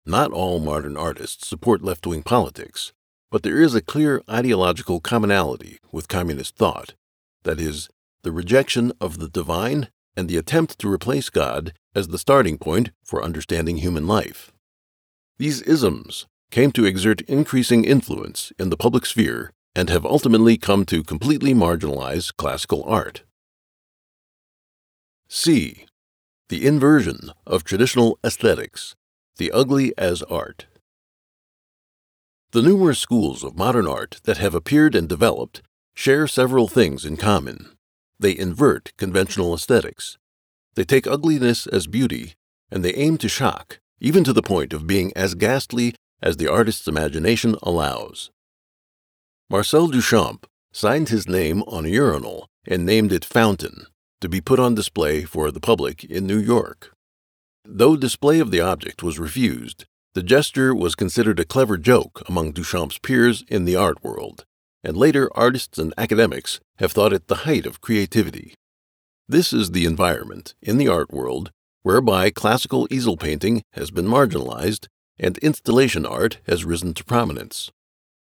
Not 0.07 0.33
all 0.33 0.61
modern 0.61 0.97
artists 0.97 1.47
support 1.47 1.83
left 1.83 2.07
wing 2.07 2.23
politics, 2.23 2.93
but 3.31 3.43
there 3.43 3.61
is 3.61 3.75
a 3.75 3.83
clear 3.83 4.23
ideological 4.31 5.01
commonality 5.01 5.79
with 5.93 6.09
communist 6.09 6.57
thought 6.57 6.95
that 7.43 7.61
is, 7.61 7.89
the 8.23 8.33
rejection 8.33 8.93
of 9.01 9.19
the 9.19 9.29
divine 9.29 9.89
and 10.17 10.29
the 10.29 10.37
attempt 10.37 10.79
to 10.79 10.91
replace 10.91 11.31
God 11.31 11.73
as 11.95 12.09
the 12.09 12.19
starting 12.19 12.59
point 12.59 12.91
for 13.05 13.23
understanding 13.23 13.79
human 13.79 14.07
life. 14.07 14.53
These 15.39 15.63
isms 15.63 16.27
came 16.51 16.73
to 16.73 16.85
exert 16.85 17.23
increasing 17.23 17.85
influence 17.85 18.53
in 18.59 18.71
the 18.71 18.77
public 18.77 19.07
sphere 19.07 19.53
and 19.75 19.89
have 19.89 20.05
ultimately 20.05 20.59
come 20.59 20.85
to 20.87 21.03
completely 21.03 21.55
marginalize 21.55 22.35
classical 22.37 22.85
art. 22.85 23.23
C. 25.33 25.87
The 26.49 26.67
inversion 26.67 27.31
of 27.47 27.63
traditional 27.63 28.19
aesthetics, 28.25 28.97
the 29.37 29.53
ugly 29.53 29.95
as 29.97 30.25
art. 30.25 30.67
The 32.51 32.63
numerous 32.63 32.99
schools 32.99 33.45
of 33.45 33.57
modern 33.57 33.87
art 33.87 34.21
that 34.25 34.39
have 34.39 34.57
appeared 34.57 34.97
and 34.97 35.09
developed 35.09 35.63
share 35.95 36.27
several 36.27 36.67
things 36.67 37.05
in 37.05 37.17
common. 37.17 37.77
They 38.19 38.37
invert 38.37 38.93
conventional 38.97 39.55
aesthetics. 39.55 40.19
They 40.75 40.83
take 40.83 41.07
ugliness 41.07 41.69
as 41.69 41.87
beauty, 41.87 42.35
and 42.69 42.85
they 42.85 42.95
aim 42.95 43.17
to 43.19 43.29
shock, 43.29 43.79
even 44.01 44.25
to 44.25 44.33
the 44.33 44.43
point 44.43 44.73
of 44.73 44.89
being 44.89 45.13
as 45.15 45.37
ghastly 45.37 45.95
as 46.21 46.39
the 46.39 46.51
artist's 46.51 46.89
imagination 46.89 47.55
allows. 47.63 48.33
Marcel 49.49 49.87
Duchamp 49.87 50.47
signed 50.73 51.09
his 51.09 51.29
name 51.29 51.63
on 51.69 51.85
a 51.85 51.89
urinal 51.89 52.49
and 52.67 52.85
named 52.85 53.13
it 53.13 53.25
Fountain 53.25 53.87
to 54.21 54.29
be 54.29 54.41
put 54.41 54.59
on 54.59 54.75
display 54.75 55.25
for 55.25 55.51
the 55.51 55.61
public 55.61 56.05
in 56.05 56.27
New 56.27 56.39
York. 56.39 56.93
Though 57.65 57.97
display 57.97 58.41
of 58.41 58.51
the 58.51 58.61
object 58.61 59.03
was 59.03 59.19
refused, 59.19 59.85
the 60.15 60.23
gesture 60.23 60.75
was 60.75 60.95
considered 60.95 61.39
a 61.39 61.45
clever 61.45 61.77
joke 61.77 62.23
among 62.29 62.53
Duchamp's 62.53 62.99
peers 62.99 63.45
in 63.49 63.65
the 63.65 63.77
art 63.77 64.03
world, 64.03 64.45
and 64.83 64.97
later 64.97 65.31
artists 65.37 65.79
and 65.79 65.95
academics 65.97 66.59
have 66.79 66.93
thought 66.93 67.13
it 67.13 67.29
the 67.29 67.47
height 67.47 67.67
of 67.67 67.81
creativity. 67.81 68.55
This 69.29 69.53
is 69.53 69.71
the 69.71 69.85
environment 69.85 70.55
in 70.61 70.79
the 70.79 70.89
art 70.89 71.13
world 71.13 71.53
whereby 71.83 72.31
classical 72.31 72.87
easel 72.91 73.17
painting 73.17 73.63
has 73.73 73.91
been 73.91 74.07
marginalized 74.07 74.87
and 75.19 75.39
installation 75.39 76.05
art 76.05 76.39
has 76.47 76.65
risen 76.65 76.95
to 76.95 77.05
prominence. 77.05 77.71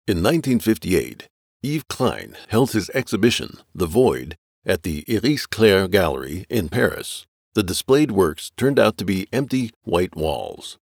In 0.07 0.19
1958, 0.19 1.29
Yves 1.63 1.85
Klein 1.89 2.37
held 2.49 2.73
his 2.73 2.91
exhibition, 2.91 3.59
The 3.75 3.87
Void, 3.87 4.37
at 4.67 4.83
the 4.83 5.05
Iris 5.09 5.47
Clert 5.47 5.91
Gallery 5.91 6.45
in 6.51 6.69
Paris, 6.69 7.27
the 7.55 7.63
displayed 7.63 8.11
works 8.11 8.51
turned 8.57 8.79
out 8.79 8.99
to 8.99 9.05
be 9.05 9.29
empty 9.33 9.71
white 9.85 10.17
walls. 10.17 10.77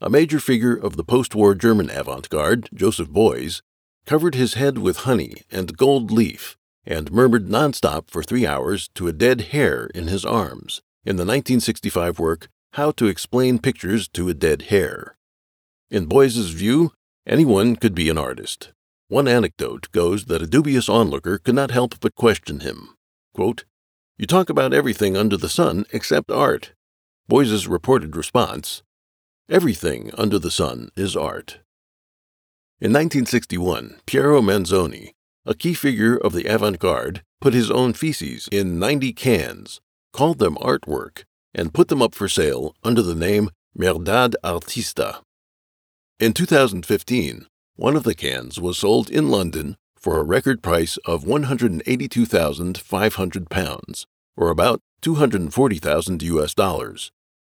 A 0.00 0.08
major 0.08 0.40
figure 0.40 0.74
of 0.74 0.96
the 0.96 1.04
post 1.04 1.34
war 1.34 1.54
German 1.54 1.90
avant 1.90 2.30
garde, 2.30 2.70
Joseph 2.74 3.10
Beuys, 3.10 3.60
covered 4.06 4.34
his 4.34 4.54
head 4.54 4.78
with 4.78 4.98
honey 4.98 5.42
and 5.50 5.76
gold 5.76 6.10
leaf 6.10 6.56
and 6.86 7.12
murmured 7.12 7.48
nonstop 7.48 8.08
for 8.08 8.22
three 8.22 8.46
hours 8.46 8.88
to 8.94 9.06
a 9.06 9.12
dead 9.12 9.42
hare 9.52 9.86
in 9.94 10.08
his 10.08 10.24
arms 10.24 10.80
in 11.04 11.16
the 11.16 11.22
1965 11.22 12.18
work 12.18 12.48
How 12.72 12.92
to 12.92 13.06
Explain 13.06 13.58
Pictures 13.58 14.08
to 14.08 14.28
a 14.28 14.34
Dead 14.34 14.62
Hare. 14.62 15.16
In 15.90 16.06
Beuys's 16.06 16.50
view, 16.50 16.92
anyone 17.26 17.76
could 17.76 17.94
be 17.94 18.08
an 18.08 18.18
artist. 18.18 18.72
One 19.10 19.26
anecdote 19.26 19.90
goes 19.90 20.26
that 20.26 20.40
a 20.40 20.46
dubious 20.46 20.88
onlooker 20.88 21.38
could 21.38 21.56
not 21.56 21.72
help 21.72 21.98
but 21.98 22.14
question 22.14 22.60
him. 22.60 22.90
Quote, 23.34 23.64
you 24.16 24.24
talk 24.24 24.48
about 24.48 24.72
everything 24.72 25.16
under 25.16 25.36
the 25.36 25.48
sun 25.48 25.84
except 25.92 26.30
art. 26.30 26.74
Beuys's 27.26 27.66
reported 27.66 28.14
response 28.14 28.84
Everything 29.48 30.12
under 30.16 30.38
the 30.38 30.50
sun 30.52 30.90
is 30.94 31.16
art. 31.16 31.58
In 32.80 32.92
1961, 32.92 33.96
Piero 34.06 34.40
Manzoni, 34.40 35.10
a 35.44 35.56
key 35.56 35.74
figure 35.74 36.16
of 36.16 36.32
the 36.32 36.44
avant 36.44 36.78
garde, 36.78 37.24
put 37.40 37.52
his 37.52 37.68
own 37.68 37.94
feces 37.94 38.48
in 38.52 38.78
90 38.78 39.12
cans, 39.14 39.80
called 40.12 40.38
them 40.38 40.54
artwork, 40.58 41.24
and 41.52 41.74
put 41.74 41.88
them 41.88 42.00
up 42.00 42.14
for 42.14 42.28
sale 42.28 42.76
under 42.84 43.02
the 43.02 43.16
name 43.16 43.50
Merda 43.76 44.30
d'artista. 44.30 45.22
In 46.20 46.32
2015, 46.32 47.48
one 47.80 47.96
of 47.96 48.02
the 48.02 48.14
cans 48.14 48.60
was 48.60 48.76
sold 48.76 49.08
in 49.08 49.30
London 49.30 49.74
for 49.96 50.18
a 50.18 50.22
record 50.22 50.62
price 50.62 50.98
of 51.06 51.24
182,500 51.24 53.48
pounds, 53.48 54.06
or 54.36 54.50
about 54.50 54.82
240,000 55.00 56.22
US 56.22 56.52
dollars, 56.52 57.10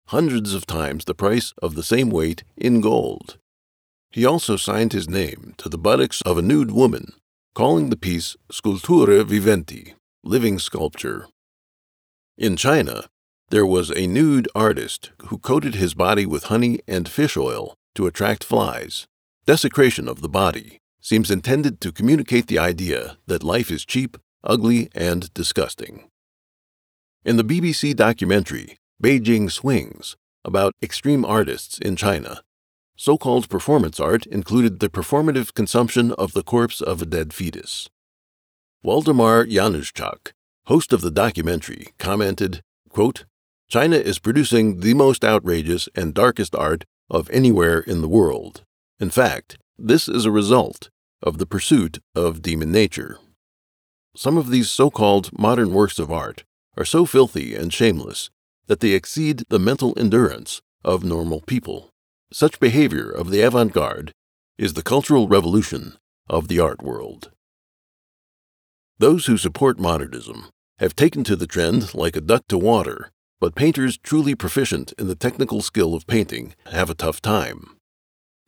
hundreds 0.08 0.52
of 0.52 0.66
times 0.66 1.06
the 1.06 1.14
price 1.14 1.54
of 1.62 1.74
the 1.74 1.82
same 1.82 2.10
weight 2.10 2.44
in 2.54 2.82
gold. 2.82 3.38
He 4.10 4.26
also 4.26 4.58
signed 4.58 4.92
his 4.92 5.08
name 5.08 5.54
to 5.56 5.70
the 5.70 5.78
buttocks 5.78 6.20
of 6.26 6.36
a 6.36 6.42
nude 6.42 6.72
woman, 6.72 7.14
calling 7.54 7.88
the 7.88 7.96
piece 7.96 8.36
Scultura 8.52 9.24
Viventi, 9.24 9.94
living 10.22 10.58
sculpture. 10.58 11.28
In 12.36 12.56
China, 12.56 13.04
there 13.48 13.64
was 13.64 13.90
a 13.90 14.06
nude 14.06 14.48
artist 14.54 15.12
who 15.28 15.38
coated 15.38 15.76
his 15.76 15.94
body 15.94 16.26
with 16.26 16.44
honey 16.44 16.80
and 16.86 17.08
fish 17.08 17.38
oil 17.38 17.74
to 17.94 18.06
attract 18.06 18.44
flies. 18.44 19.06
Desecration 19.46 20.06
of 20.06 20.20
the 20.20 20.28
body 20.28 20.80
seems 21.00 21.30
intended 21.30 21.80
to 21.80 21.92
communicate 21.92 22.46
the 22.46 22.58
idea 22.58 23.16
that 23.26 23.42
life 23.42 23.70
is 23.70 23.86
cheap, 23.86 24.18
ugly, 24.44 24.90
and 24.94 25.32
disgusting. 25.32 26.10
In 27.24 27.36
the 27.36 27.44
BBC 27.44 27.96
documentary 27.96 28.76
Beijing 29.02 29.50
Swings 29.50 30.16
about 30.44 30.74
extreme 30.82 31.24
artists 31.24 31.78
in 31.78 31.96
China, 31.96 32.42
so 32.96 33.16
called 33.16 33.48
performance 33.48 33.98
art 33.98 34.26
included 34.26 34.78
the 34.78 34.90
performative 34.90 35.54
consumption 35.54 36.12
of 36.12 36.34
the 36.34 36.42
corpse 36.42 36.82
of 36.82 37.00
a 37.00 37.06
dead 37.06 37.32
fetus. 37.32 37.88
Waldemar 38.84 39.46
Januszczak, 39.46 40.32
host 40.66 40.92
of 40.92 41.00
the 41.00 41.10
documentary, 41.10 41.88
commented, 41.98 42.60
quote, 42.90 43.24
China 43.68 43.96
is 43.96 44.18
producing 44.18 44.80
the 44.80 44.92
most 44.92 45.24
outrageous 45.24 45.88
and 45.94 46.12
darkest 46.12 46.54
art 46.54 46.84
of 47.08 47.30
anywhere 47.30 47.80
in 47.80 48.02
the 48.02 48.08
world. 48.08 48.64
In 49.00 49.10
fact, 49.10 49.56
this 49.78 50.08
is 50.08 50.24
a 50.24 50.30
result 50.30 50.90
of 51.22 51.38
the 51.38 51.46
pursuit 51.46 51.98
of 52.14 52.42
demon 52.42 52.70
nature. 52.70 53.18
Some 54.14 54.36
of 54.36 54.50
these 54.50 54.70
so 54.70 54.90
called 54.90 55.36
modern 55.38 55.72
works 55.72 55.98
of 55.98 56.12
art 56.12 56.44
are 56.76 56.84
so 56.84 57.06
filthy 57.06 57.54
and 57.54 57.72
shameless 57.72 58.30
that 58.66 58.80
they 58.80 58.90
exceed 58.90 59.44
the 59.48 59.58
mental 59.58 59.94
endurance 59.96 60.60
of 60.84 61.02
normal 61.02 61.40
people. 61.40 61.90
Such 62.32 62.60
behavior 62.60 63.10
of 63.10 63.30
the 63.30 63.40
avant 63.40 63.72
garde 63.72 64.12
is 64.58 64.74
the 64.74 64.82
cultural 64.82 65.26
revolution 65.26 65.96
of 66.28 66.48
the 66.48 66.60
art 66.60 66.82
world. 66.82 67.30
Those 68.98 69.26
who 69.26 69.38
support 69.38 69.80
modernism 69.80 70.50
have 70.78 70.94
taken 70.94 71.24
to 71.24 71.36
the 71.36 71.46
trend 71.46 71.94
like 71.94 72.16
a 72.16 72.20
duck 72.20 72.46
to 72.48 72.58
water 72.58 73.10
but 73.40 73.54
painters 73.54 73.96
truly 73.96 74.34
proficient 74.34 74.92
in 74.98 75.08
the 75.08 75.14
technical 75.14 75.62
skill 75.62 75.94
of 75.94 76.06
painting 76.06 76.54
have 76.66 76.90
a 76.90 76.94
tough 76.94 77.22
time. 77.22 77.79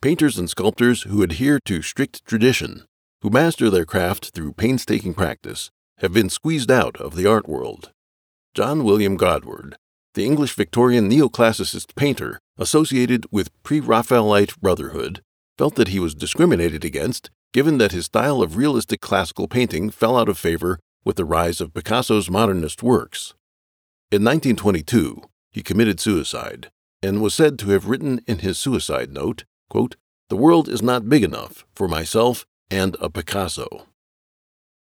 Painters 0.02 0.36
and 0.36 0.50
sculptors 0.50 1.02
who 1.02 1.22
adhere 1.22 1.60
to 1.64 1.80
strict 1.80 2.26
tradition, 2.26 2.82
who 3.20 3.30
master 3.30 3.70
their 3.70 3.84
craft 3.84 4.32
through 4.34 4.54
painstaking 4.54 5.14
practice, 5.14 5.70
have 5.98 6.12
been 6.12 6.28
squeezed 6.28 6.72
out 6.72 6.96
of 6.96 7.14
the 7.14 7.24
art 7.24 7.48
world. 7.48 7.92
John 8.52 8.82
William 8.82 9.16
Godward, 9.16 9.76
the 10.14 10.24
English 10.24 10.54
Victorian 10.54 11.08
neoclassicist 11.08 11.94
painter 11.94 12.40
associated 12.58 13.26
with 13.30 13.52
pre 13.62 13.78
Raphaelite 13.78 14.60
Brotherhood, 14.60 15.22
felt 15.56 15.76
that 15.76 15.88
he 15.88 16.00
was 16.00 16.16
discriminated 16.16 16.84
against 16.84 17.30
given 17.52 17.78
that 17.78 17.92
his 17.92 18.06
style 18.06 18.42
of 18.42 18.56
realistic 18.56 19.00
classical 19.00 19.46
painting 19.46 19.88
fell 19.88 20.18
out 20.18 20.28
of 20.28 20.36
favor 20.36 20.80
with 21.04 21.14
the 21.14 21.24
rise 21.24 21.60
of 21.60 21.74
Picasso's 21.74 22.28
modernist 22.28 22.82
works. 22.82 23.34
In 24.10 24.24
1922, 24.24 25.22
he 25.52 25.62
committed 25.62 26.00
suicide 26.00 26.72
and 27.04 27.22
was 27.22 27.34
said 27.34 27.56
to 27.60 27.70
have 27.70 27.88
written 27.88 28.20
in 28.26 28.40
his 28.40 28.58
suicide 28.58 29.12
note, 29.12 29.44
quote, 29.72 29.96
The 30.28 30.42
world 30.44 30.68
is 30.68 30.82
not 30.82 31.08
big 31.08 31.24
enough 31.24 31.64
for 31.74 31.88
myself 31.88 32.44
and 32.70 32.96
a 33.00 33.08
Picasso. 33.08 33.87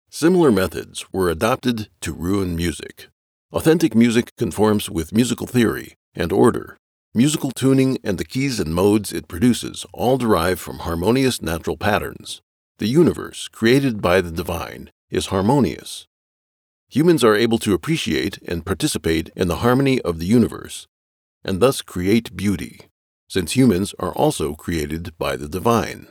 Similar 0.10 0.52
methods 0.52 1.12
were 1.12 1.30
adopted 1.30 1.90
to 2.02 2.14
ruin 2.14 2.56
music. 2.56 3.08
Authentic 3.52 3.96
music 3.96 4.32
conforms 4.38 4.90
with 4.90 5.18
musical 5.20 5.48
theory 5.48 5.96
and 6.14 6.32
order. 6.32 6.78
Musical 7.14 7.52
tuning 7.52 7.98
and 8.04 8.18
the 8.18 8.30
keys 8.34 8.60
and 8.60 8.76
modes 8.76 9.12
it 9.12 9.28
produces 9.28 9.86
all 9.94 10.18
derive 10.18 10.60
from 10.60 10.80
harmonious 10.80 11.42
natural 11.42 11.78
patterns. 11.78 12.42
The 12.78 12.88
universe, 13.02 13.48
created 13.48 14.02
by 14.02 14.22
the 14.22 14.32
divine, 14.32 14.92
is 15.10 15.28
harmonious 15.28 16.08
humans 16.90 17.24
are 17.24 17.36
able 17.36 17.58
to 17.60 17.74
appreciate 17.74 18.38
and 18.48 18.66
participate 18.66 19.30
in 19.36 19.48
the 19.48 19.58
harmony 19.58 20.02
of 20.02 20.20
the 20.20 20.26
universe, 20.26 20.88
and 21.44 21.60
thus 21.60 21.82
create 21.82 22.36
beauty, 22.36 22.82
since 23.28 23.56
humans 23.56 23.94
are 24.00 24.14
also 24.14 24.54
created 24.56 25.18
by 25.18 25.36
the 25.36 25.48
divine. 25.48 26.08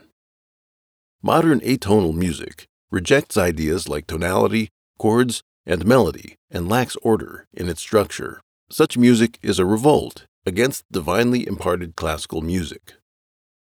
Modern 1.21 1.59
atonal 1.61 2.13
music 2.13 2.67
rejects 2.91 3.37
ideas 3.37 3.89
like 3.89 4.07
tonality, 4.07 4.69
chords, 4.97 5.41
and 5.65 5.85
melody 5.85 6.35
and 6.49 6.69
lacks 6.69 6.95
order 7.01 7.45
in 7.53 7.67
its 7.67 7.81
structure. 7.81 8.41
Such 8.69 8.97
music 8.97 9.39
is 9.41 9.59
a 9.59 9.65
revolt 9.65 10.25
against 10.45 10.85
divinely 10.91 11.45
imparted 11.45 11.95
classical 11.95 12.41
music. 12.41 12.93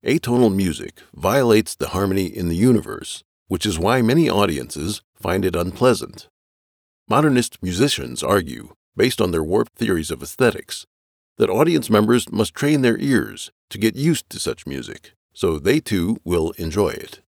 Atonal 0.04 0.54
music 0.54 1.00
violates 1.14 1.74
the 1.74 1.88
harmony 1.88 2.26
in 2.26 2.48
the 2.48 2.56
universe, 2.56 3.22
which 3.48 3.64
is 3.64 3.78
why 3.78 4.02
many 4.02 4.28
audiences 4.28 5.00
find 5.14 5.44
it 5.44 5.56
unpleasant. 5.56 6.28
Modernist 7.08 7.62
musicians 7.62 8.22
argue, 8.22 8.74
based 8.96 9.20
on 9.20 9.30
their 9.30 9.42
warped 9.42 9.76
theories 9.76 10.10
of 10.10 10.22
aesthetics, 10.22 10.86
that 11.38 11.50
audience 11.50 11.90
members 11.90 12.30
must 12.30 12.54
train 12.54 12.82
their 12.82 12.98
ears 12.98 13.50
to 13.70 13.78
get 13.78 13.96
used 13.96 14.30
to 14.30 14.38
such 14.38 14.66
music, 14.66 15.12
so 15.32 15.58
they 15.58 15.80
too 15.80 16.18
will 16.24 16.52
enjoy 16.52 16.90
it. 16.90 17.20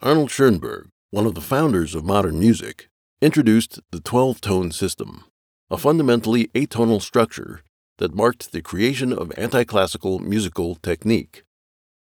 Arnold 0.00 0.30
Schoenberg, 0.30 0.88
one 1.10 1.26
of 1.26 1.34
the 1.34 1.40
founders 1.40 1.94
of 1.94 2.04
modern 2.04 2.40
music, 2.40 2.88
introduced 3.20 3.78
the 3.92 4.00
12 4.00 4.40
tone 4.40 4.72
system, 4.72 5.24
a 5.70 5.78
fundamentally 5.78 6.48
atonal 6.48 7.00
structure 7.00 7.62
that 7.98 8.14
marked 8.14 8.50
the 8.50 8.62
creation 8.62 9.12
of 9.12 9.32
anti 9.36 9.62
classical 9.62 10.18
musical 10.18 10.74
technique. 10.74 11.44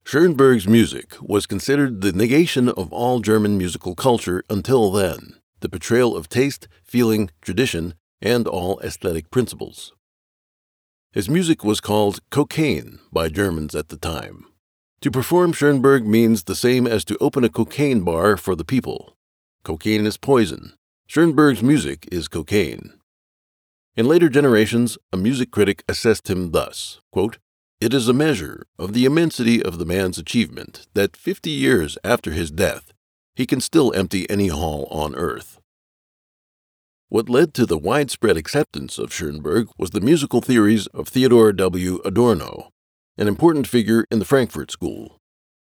Schoenberg's 0.04 0.66
music 0.66 1.14
was 1.22 1.46
considered 1.46 2.00
the 2.00 2.12
negation 2.12 2.68
of 2.68 2.92
all 2.92 3.20
German 3.20 3.56
musical 3.56 3.94
culture 3.94 4.42
until 4.50 4.90
then 4.90 5.36
the 5.60 5.68
betrayal 5.68 6.14
of 6.14 6.28
taste, 6.28 6.68
feeling, 6.82 7.30
tradition, 7.40 7.94
and 8.20 8.46
all 8.46 8.78
aesthetic 8.80 9.30
principles. 9.30 9.94
His 11.14 11.28
music 11.28 11.62
was 11.62 11.80
called 11.80 12.18
cocaine 12.30 12.98
by 13.12 13.28
Germans 13.28 13.76
at 13.76 13.88
the 13.88 13.96
time. 13.96 14.46
To 15.00 15.12
perform 15.12 15.52
Schoenberg 15.52 16.04
means 16.04 16.42
the 16.42 16.56
same 16.56 16.88
as 16.88 17.04
to 17.04 17.16
open 17.20 17.44
a 17.44 17.48
cocaine 17.48 18.00
bar 18.00 18.36
for 18.36 18.56
the 18.56 18.64
people. 18.64 19.16
Cocaine 19.62 20.06
is 20.06 20.16
poison. 20.16 20.72
Schoenberg's 21.06 21.62
music 21.62 22.08
is 22.10 22.26
cocaine. 22.26 22.94
In 23.94 24.08
later 24.08 24.28
generations, 24.28 24.98
a 25.12 25.16
music 25.16 25.52
critic 25.52 25.84
assessed 25.88 26.28
him 26.28 26.50
thus 26.50 27.00
quote, 27.12 27.38
It 27.80 27.94
is 27.94 28.08
a 28.08 28.12
measure 28.12 28.66
of 28.76 28.92
the 28.92 29.04
immensity 29.04 29.62
of 29.62 29.78
the 29.78 29.86
man's 29.86 30.18
achievement 30.18 30.88
that 30.94 31.16
fifty 31.16 31.50
years 31.50 31.96
after 32.02 32.32
his 32.32 32.50
death, 32.50 32.92
he 33.36 33.46
can 33.46 33.60
still 33.60 33.94
empty 33.94 34.28
any 34.28 34.48
hall 34.48 34.88
on 34.90 35.14
earth. 35.14 35.60
What 37.08 37.28
led 37.28 37.52
to 37.54 37.66
the 37.66 37.78
widespread 37.78 38.36
acceptance 38.36 38.98
of 38.98 39.12
Schoenberg 39.12 39.68
was 39.78 39.90
the 39.90 40.00
musical 40.00 40.40
theories 40.40 40.86
of 40.88 41.06
Theodor 41.06 41.52
W. 41.52 42.00
Adorno, 42.04 42.70
an 43.18 43.28
important 43.28 43.66
figure 43.66 44.06
in 44.10 44.18
the 44.18 44.24
Frankfurt 44.24 44.70
School. 44.70 45.18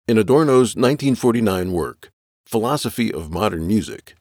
In 0.08 0.18
Adorno's 0.18 0.74
1949 0.74 1.72
work, 1.72 2.10
Philosophy 2.44 3.12
of 3.12 3.30
Modern 3.30 3.66
Music, 3.66 4.16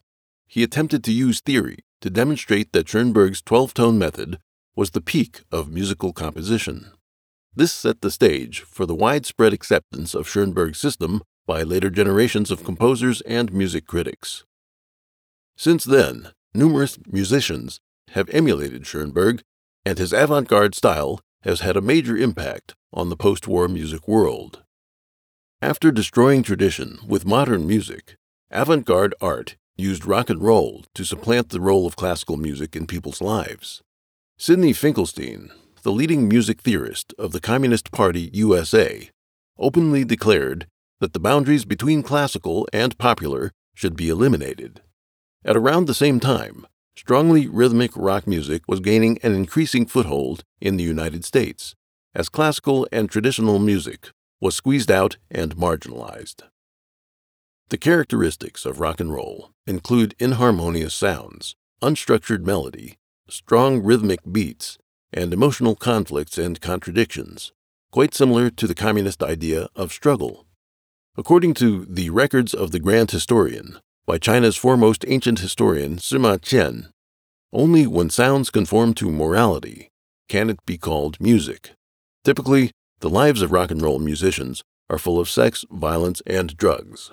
he 0.46 0.62
attempted 0.62 1.02
to 1.04 1.12
use 1.12 1.40
theory 1.40 1.78
to 2.00 2.08
demonstrate 2.08 2.72
that 2.72 2.88
Schoenberg's 2.88 3.42
12 3.42 3.74
tone 3.74 3.98
method 3.98 4.38
was 4.76 4.92
the 4.92 5.00
peak 5.00 5.42
of 5.50 5.72
musical 5.72 6.12
composition. 6.12 6.92
This 7.54 7.72
set 7.72 8.00
the 8.00 8.12
stage 8.12 8.60
for 8.60 8.86
the 8.86 8.94
widespread 8.94 9.52
acceptance 9.52 10.14
of 10.14 10.28
Schoenberg's 10.28 10.78
system 10.78 11.22
by 11.46 11.64
later 11.64 11.90
generations 11.90 12.52
of 12.52 12.62
composers 12.62 13.20
and 13.22 13.52
music 13.52 13.86
critics. 13.86 14.44
Since 15.56 15.82
then, 15.82 16.28
numerous 16.58 16.98
musicians 17.06 17.78
have 18.10 18.28
emulated 18.30 18.84
Schoenberg, 18.86 19.42
and 19.86 19.96
his 19.96 20.12
avant 20.12 20.48
garde 20.48 20.74
style 20.74 21.20
has 21.42 21.60
had 21.60 21.76
a 21.76 21.80
major 21.80 22.16
impact 22.16 22.74
on 22.92 23.08
the 23.08 23.16
post 23.16 23.46
war 23.46 23.68
music 23.68 24.08
world. 24.08 24.62
After 25.62 25.90
destroying 25.90 26.42
tradition 26.42 26.98
with 27.06 27.24
modern 27.24 27.66
music, 27.66 28.16
avant 28.50 28.84
garde 28.84 29.14
art 29.20 29.56
used 29.76 30.04
rock 30.04 30.28
and 30.28 30.42
roll 30.42 30.84
to 30.94 31.04
supplant 31.04 31.50
the 31.50 31.60
role 31.60 31.86
of 31.86 31.96
classical 31.96 32.36
music 32.36 32.74
in 32.74 32.86
people's 32.86 33.20
lives. 33.20 33.80
Sidney 34.36 34.72
Finkelstein, 34.72 35.50
the 35.82 35.92
leading 35.92 36.28
music 36.28 36.60
theorist 36.60 37.14
of 37.18 37.30
the 37.32 37.40
Communist 37.40 37.92
Party 37.92 38.30
USA, 38.32 39.10
openly 39.58 40.04
declared 40.04 40.66
that 41.00 41.12
the 41.12 41.20
boundaries 41.20 41.64
between 41.64 42.02
classical 42.02 42.66
and 42.72 42.98
popular 42.98 43.52
should 43.74 43.96
be 43.96 44.08
eliminated. 44.08 44.80
At 45.48 45.56
around 45.56 45.86
the 45.86 45.94
same 45.94 46.20
time, 46.20 46.66
strongly 46.94 47.46
rhythmic 47.46 47.92
rock 47.96 48.26
music 48.26 48.64
was 48.68 48.80
gaining 48.80 49.18
an 49.22 49.34
increasing 49.34 49.86
foothold 49.86 50.44
in 50.60 50.76
the 50.76 50.84
United 50.84 51.24
States, 51.24 51.74
as 52.14 52.28
classical 52.28 52.86
and 52.92 53.10
traditional 53.10 53.58
music 53.58 54.10
was 54.42 54.54
squeezed 54.54 54.90
out 54.90 55.16
and 55.30 55.56
marginalized. 55.56 56.42
The 57.70 57.78
characteristics 57.78 58.66
of 58.66 58.78
rock 58.78 59.00
and 59.00 59.10
roll 59.10 59.52
include 59.66 60.14
inharmonious 60.18 60.92
sounds, 60.92 61.56
unstructured 61.80 62.44
melody, 62.44 62.98
strong 63.30 63.82
rhythmic 63.82 64.20
beats, 64.30 64.76
and 65.14 65.32
emotional 65.32 65.76
conflicts 65.76 66.36
and 66.36 66.60
contradictions, 66.60 67.52
quite 67.90 68.12
similar 68.12 68.50
to 68.50 68.66
the 68.66 68.74
communist 68.74 69.22
idea 69.22 69.70
of 69.74 69.92
struggle. 69.92 70.44
According 71.16 71.54
to 71.54 71.86
the 71.86 72.10
Records 72.10 72.52
of 72.52 72.70
the 72.70 72.80
Grand 72.80 73.12
Historian 73.12 73.78
by 74.08 74.16
China's 74.16 74.56
foremost 74.56 75.04
ancient 75.06 75.40
historian 75.40 75.96
Sima 75.96 76.38
Qian, 76.38 76.88
only 77.52 77.86
when 77.86 78.08
sounds 78.08 78.48
conform 78.48 78.94
to 78.94 79.10
morality 79.10 79.90
can 80.30 80.48
it 80.48 80.64
be 80.64 80.78
called 80.78 81.20
music. 81.20 81.72
Typically, 82.24 82.70
the 83.00 83.10
lives 83.10 83.42
of 83.42 83.52
rock 83.52 83.70
and 83.70 83.82
roll 83.82 83.98
musicians 83.98 84.62
are 84.88 84.96
full 84.96 85.20
of 85.20 85.28
sex, 85.28 85.66
violence, 85.70 86.22
and 86.26 86.56
drugs. 86.56 87.10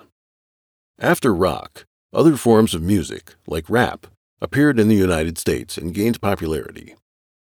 After 0.98 1.34
rock, 1.34 1.84
other 2.14 2.34
forms 2.38 2.74
of 2.74 2.80
music, 2.80 3.34
like 3.46 3.68
rap, 3.68 4.06
appeared 4.40 4.80
in 4.80 4.88
the 4.88 4.94
United 4.94 5.36
States 5.36 5.76
and 5.76 5.92
gained 5.92 6.22
popularity. 6.22 6.94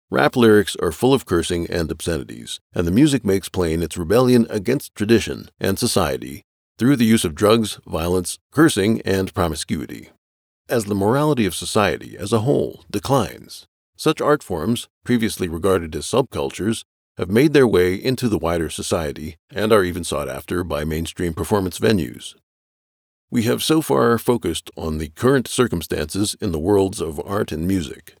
Rap 0.09 0.37
lyrics 0.37 0.77
are 0.77 0.93
full 0.93 1.13
of 1.13 1.25
cursing 1.25 1.69
and 1.69 1.91
obscenities, 1.91 2.61
and 2.73 2.87
the 2.87 2.91
music 2.91 3.25
makes 3.25 3.49
plain 3.49 3.83
its 3.83 3.97
rebellion 3.97 4.47
against 4.49 4.95
tradition 4.95 5.49
and 5.59 5.77
society 5.77 6.45
through 6.83 6.97
the 6.97 7.05
use 7.05 7.23
of 7.23 7.33
drugs, 7.33 7.79
violence, 7.87 8.39
cursing, 8.51 8.99
and 9.05 9.33
promiscuity. 9.33 10.09
As 10.67 10.83
the 10.83 10.93
morality 10.93 11.45
of 11.45 11.55
society 11.55 12.17
as 12.17 12.33
a 12.33 12.41
whole 12.41 12.83
declines, 12.91 13.67
such 13.95 14.19
art 14.19 14.43
forms, 14.43 14.89
previously 15.05 15.47
regarded 15.47 15.95
as 15.95 16.05
subcultures, 16.05 16.83
have 17.15 17.29
made 17.29 17.53
their 17.53 17.65
way 17.65 17.95
into 17.95 18.27
the 18.27 18.37
wider 18.37 18.69
society 18.69 19.37
and 19.49 19.71
are 19.71 19.85
even 19.85 20.03
sought 20.03 20.27
after 20.27 20.61
by 20.61 20.83
mainstream 20.83 21.33
performance 21.33 21.79
venues. 21.79 22.35
We 23.31 23.43
have 23.43 23.63
so 23.63 23.81
far 23.81 24.17
focused 24.17 24.69
on 24.75 24.97
the 24.97 25.07
current 25.07 25.47
circumstances 25.47 26.35
in 26.41 26.51
the 26.51 26.59
worlds 26.59 26.99
of 26.99 27.17
art 27.25 27.53
and 27.53 27.65
music. 27.65 28.17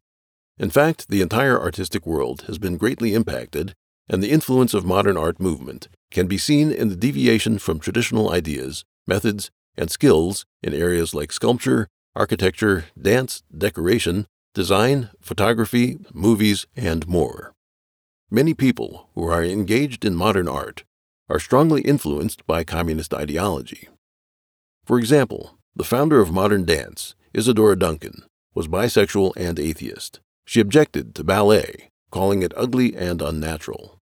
In 0.57 0.69
fact, 0.69 1.09
the 1.09 1.21
entire 1.21 1.59
artistic 1.59 2.05
world 2.05 2.43
has 2.47 2.59
been 2.59 2.77
greatly 2.77 3.13
impacted, 3.13 3.73
and 4.07 4.23
the 4.23 4.31
influence 4.31 4.73
of 4.73 4.85
modern 4.85 5.17
art 5.17 5.37
movement 5.37 5.89
can 6.13 6.27
be 6.27 6.37
seen 6.37 6.71
in 6.71 6.89
the 6.89 6.95
deviation 6.95 7.57
from 7.57 7.79
traditional 7.79 8.31
ideas, 8.31 8.85
methods, 9.05 9.51
and 9.75 9.91
skills 9.91 10.45
in 10.61 10.73
areas 10.73 11.13
like 11.13 11.31
sculpture, 11.31 11.87
architecture, 12.15 12.85
dance, 12.99 13.41
decoration, 13.55 14.27
design, 14.53 15.09
photography, 15.19 15.97
movies, 16.13 16.67
and 16.75 17.07
more. 17.07 17.53
Many 18.29 18.53
people 18.53 19.09
who 19.15 19.27
are 19.27 19.43
engaged 19.43 20.05
in 20.05 20.15
modern 20.15 20.47
art 20.47 20.83
are 21.29 21.39
strongly 21.39 21.81
influenced 21.81 22.45
by 22.45 22.63
communist 22.63 23.13
ideology. 23.13 23.89
For 24.85 24.99
example, 24.99 25.57
the 25.75 25.83
founder 25.83 26.21
of 26.21 26.31
modern 26.31 26.65
dance, 26.65 27.15
Isadora 27.33 27.77
Duncan, 27.77 28.23
was 28.53 28.67
bisexual 28.67 29.33
and 29.35 29.59
atheist. 29.59 30.19
She 30.45 30.59
objected 30.59 31.15
to 31.15 31.23
ballet, 31.23 31.89
calling 32.11 32.43
it 32.43 32.53
ugly 32.55 32.95
and 32.95 33.19
unnatural. 33.21 33.99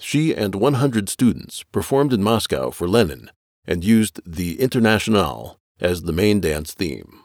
She 0.00 0.34
and 0.34 0.54
100 0.54 1.10
students 1.10 1.62
performed 1.72 2.14
in 2.14 2.22
Moscow 2.22 2.70
for 2.70 2.88
Lenin 2.88 3.30
and 3.66 3.84
used 3.84 4.20
the 4.26 4.58
Internationale 4.58 5.58
as 5.78 6.02
the 6.02 6.12
main 6.12 6.40
dance 6.40 6.72
theme. 6.72 7.20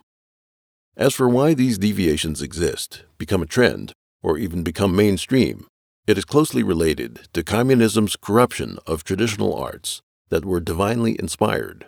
As 0.98 1.14
for 1.14 1.30
why 1.30 1.54
these 1.54 1.78
deviations 1.78 2.42
exist, 2.42 3.04
become 3.18 3.42
a 3.42 3.48
trend, 3.48 3.94
or 4.22 4.38
even 4.38 4.62
become 4.62 4.96
mainstream, 4.96 5.68
it 6.06 6.18
is 6.18 6.26
closely 6.26 6.64
related 6.64 7.28
to 7.34 7.44
communism's 7.44 8.18
corruption 8.18 8.78
of 8.86 9.04
traditional 9.04 9.56
arts 9.56 10.02
that 10.30 10.46
were 10.46 10.60
divinely 10.60 11.18
inspired. 11.18 11.86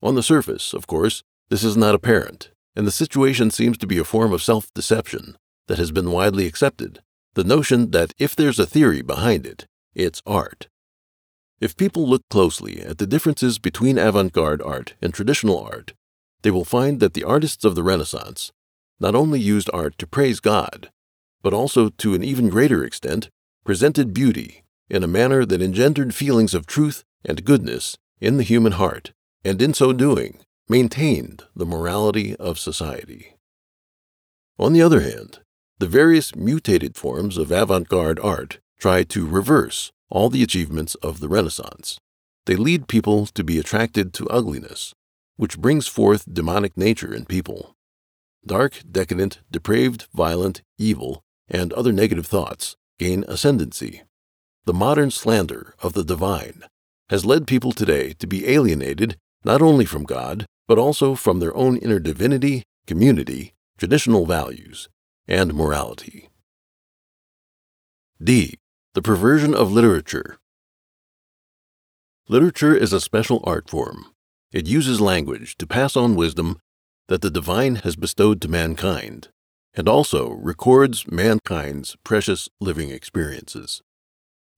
On 0.00 0.14
the 0.14 0.22
surface, 0.22 0.72
of 0.72 0.86
course, 0.86 1.22
this 1.48 1.64
is 1.64 1.76
not 1.76 1.94
apparent, 1.94 2.50
and 2.76 2.86
the 2.86 2.92
situation 2.92 3.50
seems 3.50 3.76
to 3.78 3.86
be 3.86 3.98
a 3.98 4.04
form 4.04 4.32
of 4.32 4.42
self 4.42 4.72
deception 4.74 5.36
that 5.66 5.78
has 5.78 5.90
been 5.90 6.12
widely 6.12 6.46
accepted 6.46 7.00
the 7.34 7.44
notion 7.44 7.90
that 7.92 8.12
if 8.18 8.34
there's 8.34 8.58
a 8.58 8.66
theory 8.66 9.02
behind 9.02 9.46
it, 9.46 9.66
it's 9.98 10.22
art. 10.24 10.68
If 11.60 11.76
people 11.76 12.08
look 12.08 12.22
closely 12.30 12.80
at 12.80 12.98
the 12.98 13.06
differences 13.06 13.58
between 13.58 13.98
avant 13.98 14.32
garde 14.32 14.62
art 14.62 14.94
and 15.02 15.12
traditional 15.12 15.60
art, 15.60 15.92
they 16.42 16.52
will 16.52 16.64
find 16.64 17.00
that 17.00 17.14
the 17.14 17.24
artists 17.24 17.64
of 17.64 17.74
the 17.74 17.82
Renaissance 17.82 18.52
not 19.00 19.14
only 19.14 19.40
used 19.40 19.68
art 19.72 19.98
to 19.98 20.06
praise 20.06 20.40
God, 20.40 20.90
but 21.42 21.52
also 21.52 21.88
to 21.88 22.14
an 22.14 22.22
even 22.22 22.48
greater 22.48 22.84
extent 22.84 23.28
presented 23.64 24.14
beauty 24.14 24.62
in 24.88 25.02
a 25.02 25.08
manner 25.08 25.44
that 25.44 25.60
engendered 25.60 26.14
feelings 26.14 26.54
of 26.54 26.66
truth 26.66 27.04
and 27.24 27.44
goodness 27.44 27.96
in 28.20 28.36
the 28.36 28.42
human 28.42 28.72
heart 28.72 29.12
and 29.44 29.60
in 29.60 29.74
so 29.74 29.92
doing, 29.92 30.38
maintained 30.68 31.44
the 31.54 31.66
morality 31.66 32.36
of 32.36 32.58
society. 32.58 33.36
On 34.58 34.72
the 34.72 34.82
other 34.82 35.00
hand, 35.00 35.40
the 35.78 35.86
various 35.86 36.34
mutated 36.34 36.96
forms 36.96 37.36
of 37.36 37.52
avant 37.52 37.88
garde 37.88 38.18
art 38.20 38.58
try 38.78 39.02
to 39.02 39.26
reverse 39.26 39.90
all 40.10 40.30
the 40.30 40.42
achievements 40.42 40.94
of 40.96 41.20
the 41.20 41.28
Renaissance. 41.28 41.98
They 42.46 42.56
lead 42.56 42.88
people 42.88 43.26
to 43.26 43.44
be 43.44 43.58
attracted 43.58 44.12
to 44.14 44.28
ugliness, 44.28 44.94
which 45.36 45.58
brings 45.58 45.86
forth 45.86 46.32
demonic 46.32 46.76
nature 46.76 47.14
in 47.14 47.26
people. 47.26 47.74
Dark, 48.46 48.80
decadent, 48.90 49.40
depraved, 49.50 50.06
violent, 50.14 50.62
evil, 50.78 51.22
and 51.48 51.72
other 51.72 51.92
negative 51.92 52.26
thoughts 52.26 52.76
gain 52.98 53.24
ascendancy. 53.28 54.02
The 54.64 54.74
modern 54.74 55.10
slander 55.10 55.74
of 55.82 55.92
the 55.92 56.04
divine 56.04 56.64
has 57.10 57.24
led 57.24 57.46
people 57.46 57.72
today 57.72 58.12
to 58.14 58.26
be 58.26 58.48
alienated 58.48 59.16
not 59.44 59.62
only 59.62 59.84
from 59.84 60.04
God, 60.04 60.46
but 60.66 60.78
also 60.78 61.14
from 61.14 61.40
their 61.40 61.54
own 61.56 61.76
inner 61.78 61.98
divinity, 61.98 62.64
community, 62.86 63.54
traditional 63.78 64.26
values, 64.26 64.88
and 65.26 65.54
morality. 65.54 66.28
D. 68.22 68.58
The 68.98 69.02
perversion 69.02 69.54
of 69.54 69.70
literature. 69.70 70.38
Literature 72.28 72.74
is 72.74 72.92
a 72.92 73.00
special 73.00 73.40
art 73.44 73.70
form. 73.70 74.06
It 74.50 74.66
uses 74.66 75.00
language 75.00 75.56
to 75.58 75.68
pass 75.68 75.96
on 75.96 76.16
wisdom 76.16 76.58
that 77.06 77.22
the 77.22 77.30
divine 77.30 77.76
has 77.76 77.94
bestowed 77.94 78.40
to 78.40 78.48
mankind, 78.48 79.28
and 79.72 79.88
also 79.88 80.30
records 80.30 81.06
mankind's 81.06 81.96
precious 82.02 82.48
living 82.60 82.90
experiences. 82.90 83.82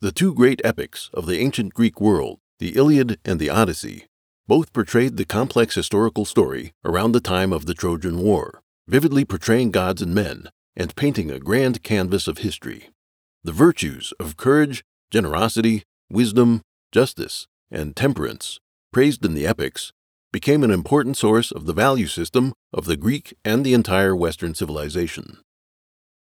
The 0.00 0.10
two 0.10 0.32
great 0.32 0.62
epics 0.64 1.10
of 1.12 1.26
the 1.26 1.38
ancient 1.38 1.74
Greek 1.74 2.00
world, 2.00 2.38
the 2.60 2.78
Iliad 2.78 3.20
and 3.26 3.40
the 3.40 3.50
Odyssey, 3.50 4.06
both 4.48 4.72
portrayed 4.72 5.18
the 5.18 5.26
complex 5.26 5.74
historical 5.74 6.24
story 6.24 6.72
around 6.82 7.12
the 7.12 7.20
time 7.20 7.52
of 7.52 7.66
the 7.66 7.74
Trojan 7.74 8.18
War, 8.20 8.62
vividly 8.88 9.26
portraying 9.26 9.70
gods 9.70 10.00
and 10.00 10.14
men 10.14 10.48
and 10.74 10.96
painting 10.96 11.30
a 11.30 11.38
grand 11.38 11.82
canvas 11.82 12.26
of 12.26 12.38
history. 12.38 12.88
The 13.42 13.52
virtues 13.52 14.12
of 14.20 14.36
courage, 14.36 14.84
generosity, 15.10 15.84
wisdom, 16.10 16.62
justice, 16.92 17.46
and 17.70 17.96
temperance, 17.96 18.58
praised 18.92 19.24
in 19.24 19.34
the 19.34 19.46
epics, 19.46 19.92
became 20.32 20.62
an 20.62 20.70
important 20.70 21.16
source 21.16 21.50
of 21.50 21.66
the 21.66 21.72
value 21.72 22.06
system 22.06 22.52
of 22.72 22.84
the 22.84 22.96
Greek 22.96 23.34
and 23.44 23.64
the 23.64 23.74
entire 23.74 24.14
Western 24.14 24.54
civilization. 24.54 25.38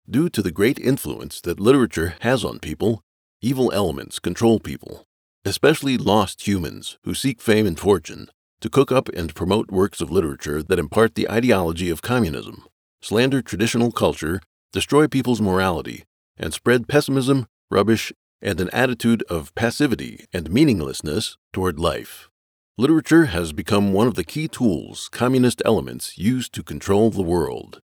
Due 0.10 0.30
to 0.30 0.42
the 0.42 0.52
great 0.52 0.80
influence 0.80 1.42
that 1.42 1.60
literature 1.60 2.16
has 2.22 2.44
on 2.44 2.60
people, 2.60 3.02
evil 3.42 3.72
elements 3.74 4.20
control 4.20 4.60
people 4.60 5.06
especially 5.46 5.98
lost 5.98 6.48
humans 6.48 6.98
who 7.04 7.14
seek 7.14 7.42
fame 7.42 7.66
and 7.66 7.80
fortune, 7.80 8.30
to 8.62 8.70
cook 8.70 8.92
up 8.92 9.10
and 9.10 9.36
promote 9.36 9.72
works 9.72 10.02
of 10.02 10.12
literature 10.12 10.62
that 10.62 10.80
impart 10.80 11.16
the 11.16 11.30
ideology 11.32 11.90
of 11.90 12.02
communism, 12.02 12.66
slander 13.02 13.42
traditional 13.42 13.92
culture, 13.92 14.42
destroy 14.74 15.08
people's 15.08 15.42
morality, 15.42 16.04
and 16.40 16.54
spread 16.54 16.88
pessimism, 16.88 17.48
rubbish, 17.70 18.14
and 18.42 18.62
an 18.62 18.70
attitude 18.72 19.24
of 19.24 19.54
passivity 19.56 20.26
and 20.32 20.50
meaninglessness 20.50 21.38
toward 21.52 21.80
life. 21.80 22.30
literature 22.78 23.26
has 23.26 23.52
become 23.52 23.92
one 23.92 24.08
of 24.08 24.14
the 24.14 24.24
key 24.24 24.48
tools 24.48 25.10
communist 25.12 25.62
elements 25.66 26.18
use 26.18 26.48
to 26.48 26.64
control 26.64 27.10
the 27.10 27.22
world. 27.22 27.82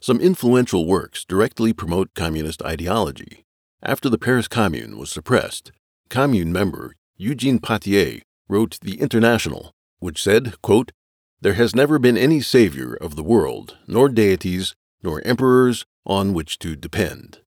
Some 0.00 0.20
influential 0.20 0.86
works 0.86 1.24
directly 1.24 1.72
promote 1.72 2.12
communist 2.14 2.62
ideology. 2.62 3.44
After 3.82 4.08
the 4.08 4.18
Paris 4.18 4.48
Commune 4.48 4.98
was 4.98 5.10
suppressed, 5.10 5.70
Commune 6.10 6.52
member 6.52 6.96
Eugene 7.16 7.60
Pottier 7.60 8.22
wrote 8.48 8.78
The 8.82 9.00
Internationale, 9.00 9.72
which 10.00 10.22
said, 10.22 10.60
quote, 10.62 10.92
There 11.40 11.54
has 11.54 11.74
never 11.74 11.98
been 11.98 12.18
any 12.18 12.40
savior 12.40 12.94
of 12.94 13.14
the 13.16 13.22
world, 13.22 13.76
nor 13.86 14.08
deities, 14.08 14.74
nor 15.02 15.22
emperors 15.24 15.86
on 16.06 16.32
which 16.32 16.58
to 16.60 16.76
depend. 16.76 17.40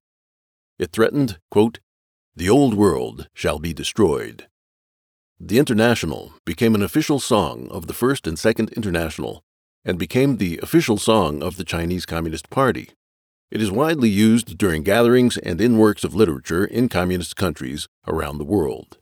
It 0.78 0.92
threatened, 0.92 1.38
quote, 1.50 1.80
The 2.36 2.48
old 2.48 2.74
world 2.74 3.28
shall 3.34 3.58
be 3.58 3.72
destroyed. 3.72 4.46
The 5.38 5.58
Internationale 5.58 6.34
became 6.44 6.74
an 6.74 6.82
official 6.82 7.18
song 7.18 7.66
of 7.70 7.86
the 7.86 7.94
First 7.94 8.26
and 8.26 8.38
Second 8.38 8.70
International 8.74 9.42
and 9.84 9.98
became 9.98 10.36
the 10.36 10.60
official 10.62 10.98
song 10.98 11.42
of 11.42 11.56
the 11.56 11.64
Chinese 11.64 12.04
Communist 12.04 12.50
Party. 12.50 12.90
It 13.50 13.62
is 13.62 13.70
widely 13.70 14.08
used 14.08 14.58
during 14.58 14.82
gatherings 14.82 15.38
and 15.38 15.60
in 15.60 15.78
works 15.78 16.04
of 16.04 16.14
literature 16.14 16.64
in 16.64 16.88
communist 16.88 17.36
countries 17.36 17.88
around 18.06 18.38
the 18.38 18.44
world. 18.44 18.98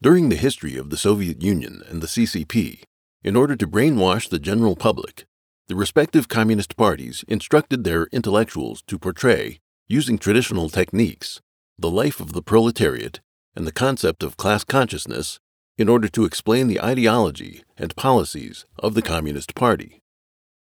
During 0.00 0.28
the 0.28 0.36
history 0.36 0.76
of 0.76 0.90
the 0.90 0.96
Soviet 0.96 1.42
Union 1.42 1.82
and 1.88 2.00
the 2.00 2.06
CCP, 2.06 2.84
in 3.22 3.36
order 3.36 3.56
to 3.56 3.66
brainwash 3.66 4.28
the 4.28 4.38
general 4.38 4.76
public, 4.76 5.24
the 5.66 5.74
respective 5.74 6.28
communist 6.28 6.76
parties 6.76 7.24
instructed 7.26 7.84
their 7.84 8.04
intellectuals 8.12 8.82
to 8.82 8.98
portray, 8.98 9.60
using 9.88 10.18
traditional 10.18 10.68
techniques, 10.68 11.40
the 11.78 11.90
life 11.90 12.20
of 12.20 12.32
the 12.34 12.42
proletariat 12.42 13.20
and 13.56 13.66
the 13.66 13.72
concept 13.72 14.22
of 14.22 14.36
class 14.36 14.62
consciousness 14.62 15.40
in 15.78 15.88
order 15.88 16.08
to 16.08 16.24
explain 16.24 16.68
the 16.68 16.80
ideology 16.80 17.64
and 17.78 17.96
policies 17.96 18.66
of 18.78 18.94
the 18.94 19.02
Communist 19.02 19.54
Party. 19.54 20.00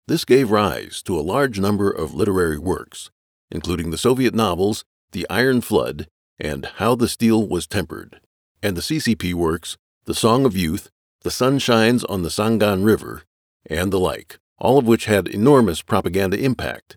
This 0.07 0.25
gave 0.25 0.51
rise 0.51 1.01
to 1.03 1.17
a 1.17 1.21
large 1.21 1.59
number 1.59 1.89
of 1.89 2.13
literary 2.13 2.59
works, 2.59 3.09
including 3.49 3.89
the 3.89 3.97
Soviet 3.97 4.33
novels 4.33 4.83
The 5.11 5.25
Iron 5.29 5.61
Flood 5.61 6.07
and 6.39 6.65
How 6.75 6.95
the 6.95 7.07
Steel 7.07 7.47
Was 7.47 7.67
Tempered, 7.67 8.19
and 8.61 8.77
the 8.77 8.81
CCP 8.81 9.33
works 9.33 9.77
The 10.05 10.13
Song 10.13 10.45
of 10.45 10.55
Youth, 10.55 10.89
The 11.21 11.31
Sun 11.31 11.59
Shines 11.59 12.03
on 12.03 12.23
the 12.23 12.29
Sanggan 12.29 12.83
River, 12.83 13.23
and 13.65 13.91
the 13.91 13.99
like, 13.99 14.37
all 14.63 14.77
of 14.77 14.87
which 14.87 15.05
had 15.05 15.27
enormous 15.27 15.81
propaganda 15.81 16.37
impact. 16.39 16.95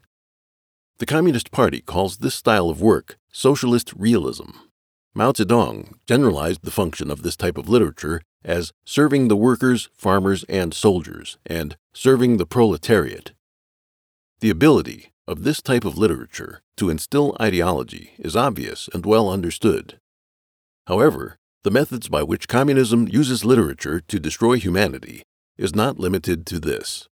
The 0.99 1.07
Communist 1.07 1.51
Party 1.51 1.81
calls 1.81 2.19
this 2.19 2.37
style 2.37 2.71
of 2.71 2.81
work 2.81 3.19
socialist 3.33 3.93
realism. 3.95 4.51
Mao 5.14 5.33
Zedong 5.33 5.95
generalized 6.07 6.62
the 6.62 6.71
function 6.71 7.11
of 7.11 7.23
this 7.23 7.37
type 7.37 7.59
of 7.59 7.69
literature 7.69 8.23
as 8.45 8.73
serving 8.85 9.27
the 9.27 9.37
workers, 9.37 9.91
farmers, 9.95 10.45
and 10.45 10.73
soldiers, 10.73 11.39
and 11.45 11.77
serving 11.93 12.37
the 12.37 12.47
proletariat. 12.47 13.33
The 14.41 14.51
ability 14.51 15.11
of 15.27 15.43
this 15.43 15.61
type 15.61 15.85
of 15.85 15.99
literature 15.99 16.62
to 16.77 16.89
instill 16.89 17.37
ideology 17.41 18.12
is 18.19 18.37
obvious 18.37 18.89
and 18.95 19.05
well 19.05 19.29
understood. 19.29 19.99
However, 20.87 21.37
the 21.64 21.73
methods 21.73 22.09
by 22.09 22.23
which 22.23 22.47
communism 22.47 23.09
uses 23.09 23.45
literature 23.45 24.01
to 24.01 24.21
destroy 24.21 24.55
humanity 24.55 25.25
is 25.59 25.75
not 25.75 25.99
limited 25.99 26.47
to 26.47 26.61
this. 26.61 27.09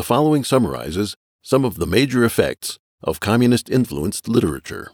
The 0.00 0.04
following 0.04 0.44
summarizes 0.44 1.14
some 1.42 1.62
of 1.62 1.74
the 1.74 1.86
major 1.86 2.24
effects 2.24 2.78
of 3.02 3.20
communist 3.20 3.68
influenced 3.68 4.28
literature. 4.28 4.92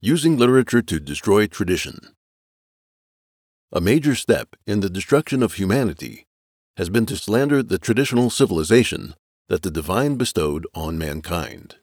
Using 0.00 0.38
literature 0.38 0.80
to 0.80 0.98
destroy 0.98 1.46
tradition. 1.46 1.98
A 3.70 3.82
major 3.82 4.14
step 4.14 4.56
in 4.66 4.80
the 4.80 4.88
destruction 4.88 5.42
of 5.42 5.52
humanity 5.52 6.24
has 6.78 6.88
been 6.88 7.04
to 7.04 7.16
slander 7.18 7.62
the 7.62 7.76
traditional 7.76 8.30
civilization 8.30 9.14
that 9.50 9.60
the 9.60 9.70
divine 9.70 10.16
bestowed 10.16 10.66
on 10.72 10.96
mankind. 10.96 11.76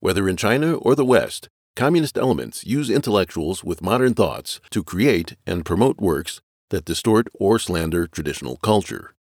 Whether 0.00 0.26
in 0.26 0.38
China 0.38 0.76
or 0.76 0.94
the 0.94 1.04
West, 1.04 1.50
communist 1.76 2.16
elements 2.16 2.64
use 2.64 2.88
intellectuals 2.88 3.62
with 3.62 3.82
modern 3.82 4.14
thoughts 4.14 4.58
to 4.70 4.82
create 4.82 5.36
and 5.46 5.66
promote 5.66 6.00
works 6.00 6.40
that 6.70 6.86
distort 6.86 7.28
or 7.34 7.58
slander 7.58 8.06
traditional 8.06 8.56
culture. 8.56 9.14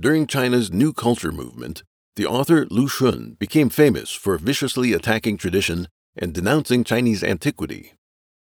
During 0.00 0.26
China's 0.26 0.72
New 0.72 0.92
Culture 0.92 1.30
movement, 1.30 1.84
the 2.16 2.26
author 2.26 2.66
Lu 2.68 2.88
Xun 2.88 3.38
became 3.38 3.68
famous 3.68 4.10
for 4.10 4.36
viciously 4.38 4.92
attacking 4.92 5.36
tradition 5.36 5.86
and 6.16 6.34
denouncing 6.34 6.82
Chinese 6.82 7.22
antiquity. 7.22 7.92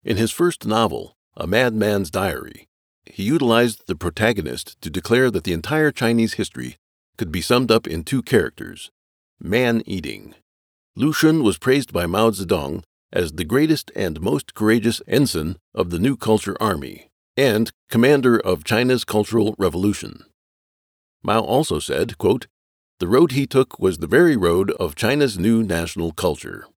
In 0.05 0.15
his 0.15 0.31
first 0.31 0.65
novel, 0.65 1.17
A 1.35 1.45
Madman's 1.45 2.09
Diary, 2.09 2.69
he 3.03 3.23
utilized 3.23 3.85
the 3.85 3.97
protagonist 3.97 4.79
to 4.81 4.89
declare 4.89 5.29
that 5.29 5.43
the 5.43 5.51
entire 5.51 5.91
Chinese 5.91 6.35
history 6.35 6.77
could 7.17 7.33
be 7.33 7.41
summed 7.41 7.69
up 7.69 7.85
in 7.85 8.03
two 8.03 8.21
characters 8.21 8.89
man 9.37 9.83
eating. 9.85 10.35
Lu 10.95 11.11
Xun 11.11 11.43
was 11.43 11.57
praised 11.57 11.91
by 11.91 12.05
Mao 12.05 12.29
Zedong 12.29 12.83
as 13.11 13.33
the 13.33 13.43
greatest 13.43 13.91
and 13.93 14.21
most 14.21 14.53
courageous 14.53 15.01
ensign 15.05 15.57
of 15.73 15.89
the 15.89 15.99
New 15.99 16.15
Culture 16.15 16.55
Army 16.61 17.09
and 17.35 17.71
commander 17.89 18.39
of 18.39 18.63
China's 18.63 19.03
Cultural 19.03 19.53
Revolution. 19.57 20.23
Mao 21.25 21.41
also 21.41 21.79
said, 21.79 22.17
quote, 22.19 22.45
The 22.99 23.07
road 23.07 23.31
he 23.31 23.47
took 23.47 23.79
was 23.79 23.97
the 23.97 24.07
very 24.07 24.37
road 24.37 24.69
of 24.71 24.95
China's 24.95 25.39
new 25.39 25.63
national 25.63 26.11
culture. 26.11 26.67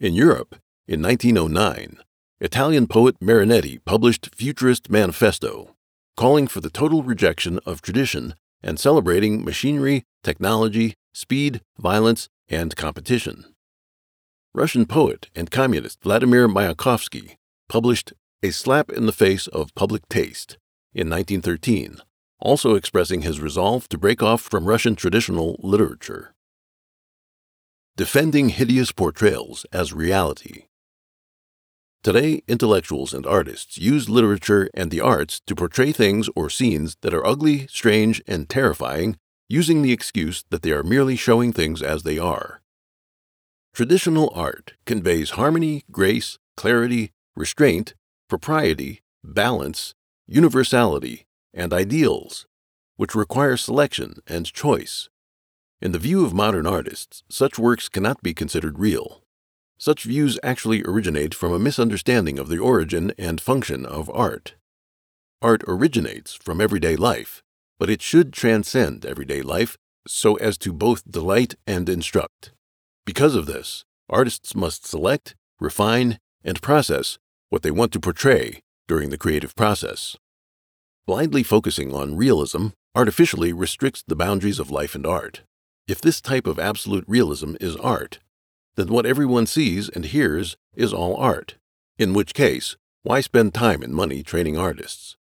In 0.00 0.14
Europe, 0.14 0.56
in 0.86 1.02
1909, 1.02 1.98
Italian 2.40 2.86
poet 2.86 3.20
Marinetti 3.20 3.84
published 3.84 4.34
Futurist 4.34 4.88
Manifesto, 4.88 5.76
calling 6.16 6.48
for 6.48 6.60
the 6.60 6.70
total 6.70 7.02
rejection 7.02 7.60
of 7.66 7.82
tradition 7.82 8.34
and 8.62 8.80
celebrating 8.80 9.44
machinery, 9.44 10.04
technology, 10.22 10.94
speed, 11.12 11.60
violence, 11.78 12.28
and 12.48 12.76
competition. 12.76 13.44
Russian 14.54 14.86
poet 14.86 15.28
and 15.34 15.50
communist 15.50 16.02
Vladimir 16.02 16.48
Mayakovsky 16.48 17.36
published 17.68 18.14
A 18.42 18.50
Slap 18.50 18.90
in 18.90 19.04
the 19.04 19.12
Face 19.12 19.46
of 19.48 19.74
Public 19.74 20.08
Taste 20.08 20.56
in 20.94 21.10
1913, 21.10 21.98
also 22.40 22.74
expressing 22.74 23.22
his 23.22 23.40
resolve 23.40 23.88
to 23.88 23.98
break 23.98 24.22
off 24.22 24.42
from 24.42 24.66
Russian 24.66 24.96
traditional 24.96 25.56
literature 25.60 26.34
defending 27.98 28.50
hideous 28.50 28.92
portrayals 28.92 29.66
as 29.72 29.92
reality. 29.92 30.66
Today, 32.04 32.44
intellectuals 32.46 33.12
and 33.12 33.26
artists 33.26 33.76
use 33.76 34.08
literature 34.08 34.70
and 34.72 34.92
the 34.92 35.00
arts 35.00 35.40
to 35.48 35.56
portray 35.56 35.90
things 35.90 36.28
or 36.36 36.48
scenes 36.48 36.96
that 37.02 37.12
are 37.12 37.26
ugly, 37.26 37.66
strange, 37.66 38.22
and 38.28 38.48
terrifying, 38.48 39.16
using 39.48 39.82
the 39.82 39.90
excuse 39.90 40.44
that 40.50 40.62
they 40.62 40.70
are 40.70 40.84
merely 40.84 41.16
showing 41.16 41.52
things 41.52 41.82
as 41.82 42.04
they 42.04 42.20
are. 42.20 42.62
Traditional 43.74 44.30
art 44.32 44.74
conveys 44.86 45.30
harmony, 45.30 45.82
grace, 45.90 46.38
clarity, 46.56 47.10
restraint, 47.34 47.94
propriety, 48.28 49.00
balance, 49.24 49.92
universality, 50.28 51.26
and 51.54 51.72
ideals, 51.72 52.46
which 52.96 53.14
require 53.14 53.56
selection 53.56 54.14
and 54.26 54.52
choice. 54.52 55.08
In 55.80 55.92
the 55.92 55.98
view 55.98 56.24
of 56.24 56.34
modern 56.34 56.66
artists, 56.66 57.22
such 57.28 57.58
works 57.58 57.88
cannot 57.88 58.22
be 58.22 58.34
considered 58.34 58.78
real. 58.78 59.22
Such 59.78 60.02
views 60.02 60.38
actually 60.42 60.82
originate 60.82 61.34
from 61.34 61.52
a 61.52 61.58
misunderstanding 61.58 62.38
of 62.38 62.48
the 62.48 62.58
origin 62.58 63.12
and 63.16 63.40
function 63.40 63.86
of 63.86 64.10
art. 64.10 64.54
Art 65.40 65.62
originates 65.68 66.34
from 66.34 66.60
everyday 66.60 66.96
life, 66.96 67.44
but 67.78 67.88
it 67.88 68.02
should 68.02 68.32
transcend 68.32 69.06
everyday 69.06 69.40
life 69.40 69.78
so 70.06 70.34
as 70.36 70.58
to 70.58 70.72
both 70.72 71.08
delight 71.08 71.54
and 71.64 71.88
instruct. 71.88 72.52
Because 73.06 73.36
of 73.36 73.46
this, 73.46 73.84
artists 74.08 74.56
must 74.56 74.84
select, 74.84 75.36
refine, 75.60 76.18
and 76.42 76.60
process 76.60 77.18
what 77.50 77.62
they 77.62 77.70
want 77.70 77.92
to 77.92 78.00
portray 78.00 78.60
during 78.88 79.10
the 79.10 79.18
creative 79.18 79.54
process. 79.54 80.16
Blindly 81.08 81.42
focusing 81.42 81.94
on 81.94 82.18
realism 82.18 82.66
artificially 82.94 83.50
restricts 83.50 84.04
the 84.06 84.14
boundaries 84.14 84.58
of 84.58 84.70
life 84.70 84.94
and 84.94 85.06
art. 85.06 85.40
If 85.86 86.02
this 86.02 86.20
type 86.20 86.46
of 86.46 86.58
absolute 86.58 87.06
realism 87.08 87.54
is 87.62 87.76
art, 87.76 88.18
then 88.76 88.88
what 88.88 89.06
everyone 89.06 89.46
sees 89.46 89.88
and 89.88 90.04
hears 90.04 90.58
is 90.74 90.92
all 90.92 91.16
art, 91.16 91.54
in 91.98 92.12
which 92.12 92.34
case, 92.34 92.76
why 93.04 93.22
spend 93.22 93.54
time 93.54 93.82
and 93.82 93.94
money 93.94 94.22
training 94.22 94.58
artists? 94.58 95.16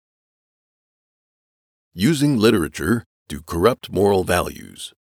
Using 1.94 2.38
literature 2.38 3.04
to 3.28 3.42
corrupt 3.42 3.92
moral 3.92 4.24
values. 4.24 4.94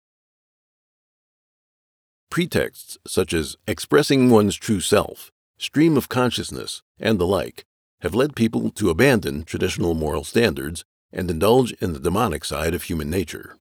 Pretexts 2.31 2.97
such 3.07 3.35
as 3.35 3.59
expressing 3.67 4.31
one's 4.31 4.57
true 4.57 4.81
self, 4.81 5.31
stream 5.59 5.99
of 5.99 6.09
consciousness, 6.09 6.81
and 6.99 7.19
the 7.19 7.27
like 7.27 7.67
have 8.03 8.15
led 8.15 8.37
people 8.37 8.71
to 8.71 8.91
abandon 8.91 9.45
traditional 9.45 9.95
moral 9.95 10.25
standards 10.25 10.85
and 11.13 11.31
indulge 11.31 11.73
in 11.75 11.93
the 11.93 12.01
demonic 12.01 12.45
side 12.45 12.75
of 12.75 12.85
human 12.85 13.11
nature. 13.11 13.57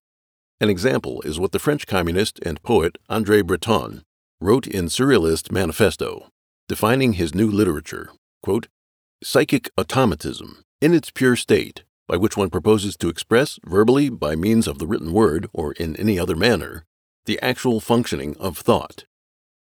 An 0.62 0.70
example 0.70 1.22
is 1.22 1.40
what 1.40 1.52
the 1.52 1.60
French 1.60 1.88
communist 1.88 2.40
and 2.44 2.62
poet 2.64 2.98
André 3.10 3.46
Breton 3.46 4.04
wrote 4.42 4.68
in 4.68 4.86
Surrealist 4.86 5.52
Manifesto, 5.52 6.30
defining 6.68 7.14
his 7.14 7.34
new 7.34 7.50
literature. 7.50 8.12
Quote, 8.42 8.68
psychic 9.24 9.70
automatism 9.78 10.64
in 10.82 10.94
its 10.94 11.12
pure 11.12 11.36
state, 11.36 11.84
by 12.08 12.16
which 12.16 12.38
one 12.38 12.50
proposes 12.50 12.96
to 12.98 13.10
express 13.10 13.60
verbally 13.66 14.10
by 14.10 14.36
means 14.36 14.68
of 14.68 14.80
the 14.80 14.88
written 14.88 15.12
word 15.12 15.48
or 15.54 15.74
in 15.74 15.96
any 15.98 16.18
other 16.18 16.36
manner 16.36 16.86
the 17.26 17.40
actual 17.42 17.80
functioning 17.80 18.36
of 18.40 18.58
thought. 18.58 19.06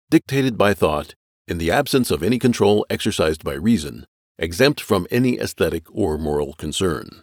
Dictated 0.08 0.56
by 0.56 0.72
thought, 0.72 1.14
in 1.46 1.58
the 1.58 1.70
absence 1.70 2.10
of 2.10 2.22
any 2.22 2.38
control 2.38 2.86
exercised 2.88 3.44
by 3.44 3.52
reason, 3.52 4.06
exempt 4.40 4.80
from 4.80 5.06
any 5.10 5.38
aesthetic 5.38 5.84
or 5.92 6.16
moral 6.18 6.54
concern. 6.54 7.22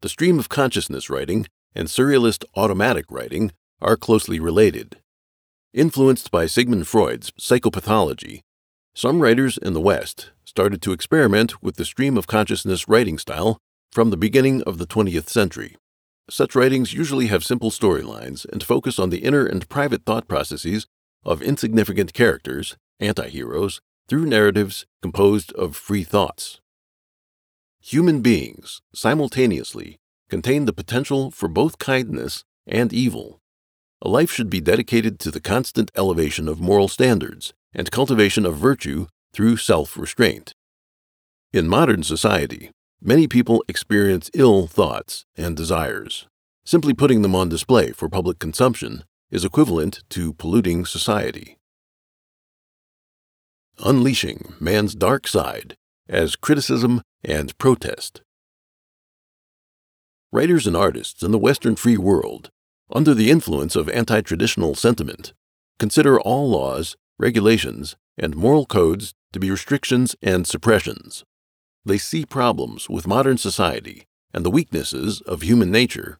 The 0.00 0.08
stream 0.08 0.38
of 0.38 0.48
consciousness 0.48 1.10
writing 1.10 1.46
and 1.74 1.88
surrealist 1.88 2.44
automatic 2.54 3.06
writing 3.10 3.52
are 3.82 3.96
closely 3.96 4.38
related. 4.38 4.98
Influenced 5.74 6.30
by 6.30 6.46
Sigmund 6.46 6.86
Freud's 6.86 7.32
psychopathology, 7.32 8.40
some 8.94 9.20
writers 9.20 9.58
in 9.58 9.74
the 9.74 9.80
West 9.80 10.30
started 10.44 10.80
to 10.82 10.92
experiment 10.92 11.62
with 11.62 11.76
the 11.76 11.84
stream 11.84 12.16
of 12.16 12.26
consciousness 12.26 12.88
writing 12.88 13.18
style 13.18 13.58
from 13.92 14.10
the 14.10 14.16
beginning 14.16 14.62
of 14.62 14.78
the 14.78 14.86
20th 14.86 15.28
century. 15.28 15.76
Such 16.30 16.54
writings 16.54 16.94
usually 16.94 17.26
have 17.26 17.44
simple 17.44 17.70
storylines 17.70 18.46
and 18.50 18.62
focus 18.62 18.98
on 18.98 19.10
the 19.10 19.24
inner 19.24 19.44
and 19.44 19.68
private 19.68 20.04
thought 20.06 20.28
processes 20.28 20.86
of 21.24 21.42
insignificant 21.42 22.14
characters, 22.14 22.76
anti-heroes, 23.00 23.80
through 24.08 24.26
narratives 24.26 24.86
composed 25.02 25.52
of 25.52 25.76
free 25.76 26.04
thoughts. 26.04 26.60
Human 27.80 28.20
beings 28.20 28.80
simultaneously 28.94 29.98
contain 30.28 30.64
the 30.64 30.72
potential 30.72 31.30
for 31.30 31.48
both 31.48 31.78
kindness 31.78 32.44
and 32.66 32.92
evil. 32.92 33.40
A 34.02 34.08
life 34.08 34.30
should 34.30 34.50
be 34.50 34.60
dedicated 34.60 35.18
to 35.20 35.30
the 35.30 35.40
constant 35.40 35.90
elevation 35.96 36.48
of 36.48 36.60
moral 36.60 36.88
standards 36.88 37.52
and 37.72 37.90
cultivation 37.90 38.44
of 38.44 38.56
virtue 38.56 39.06
through 39.32 39.56
self 39.56 39.96
restraint. 39.96 40.52
In 41.52 41.68
modern 41.68 42.02
society, 42.02 42.70
many 43.00 43.28
people 43.28 43.64
experience 43.68 44.30
ill 44.34 44.66
thoughts 44.66 45.24
and 45.36 45.56
desires. 45.56 46.26
Simply 46.64 46.92
putting 46.92 47.22
them 47.22 47.34
on 47.34 47.48
display 47.48 47.92
for 47.92 48.08
public 48.08 48.38
consumption 48.38 49.04
is 49.30 49.44
equivalent 49.44 50.02
to 50.10 50.32
polluting 50.34 50.84
society. 50.84 51.56
Unleashing 53.84 54.54
man's 54.58 54.94
dark 54.94 55.28
side 55.28 55.76
as 56.08 56.34
criticism 56.34 57.02
and 57.22 57.56
protest. 57.58 58.22
Writers 60.32 60.66
and 60.66 60.74
artists 60.74 61.22
in 61.22 61.30
the 61.30 61.38
Western 61.38 61.76
free 61.76 61.98
world, 61.98 62.50
under 62.90 63.12
the 63.12 63.30
influence 63.30 63.76
of 63.76 63.90
anti 63.90 64.22
traditional 64.22 64.74
sentiment, 64.74 65.34
consider 65.78 66.18
all 66.18 66.48
laws, 66.48 66.96
regulations, 67.18 67.96
and 68.16 68.34
moral 68.34 68.64
codes 68.64 69.12
to 69.32 69.38
be 69.38 69.50
restrictions 69.50 70.16
and 70.22 70.46
suppressions. 70.46 71.22
They 71.84 71.98
see 71.98 72.24
problems 72.24 72.88
with 72.88 73.06
modern 73.06 73.36
society 73.36 74.06
and 74.32 74.44
the 74.44 74.50
weaknesses 74.50 75.20
of 75.22 75.42
human 75.42 75.70
nature, 75.70 76.18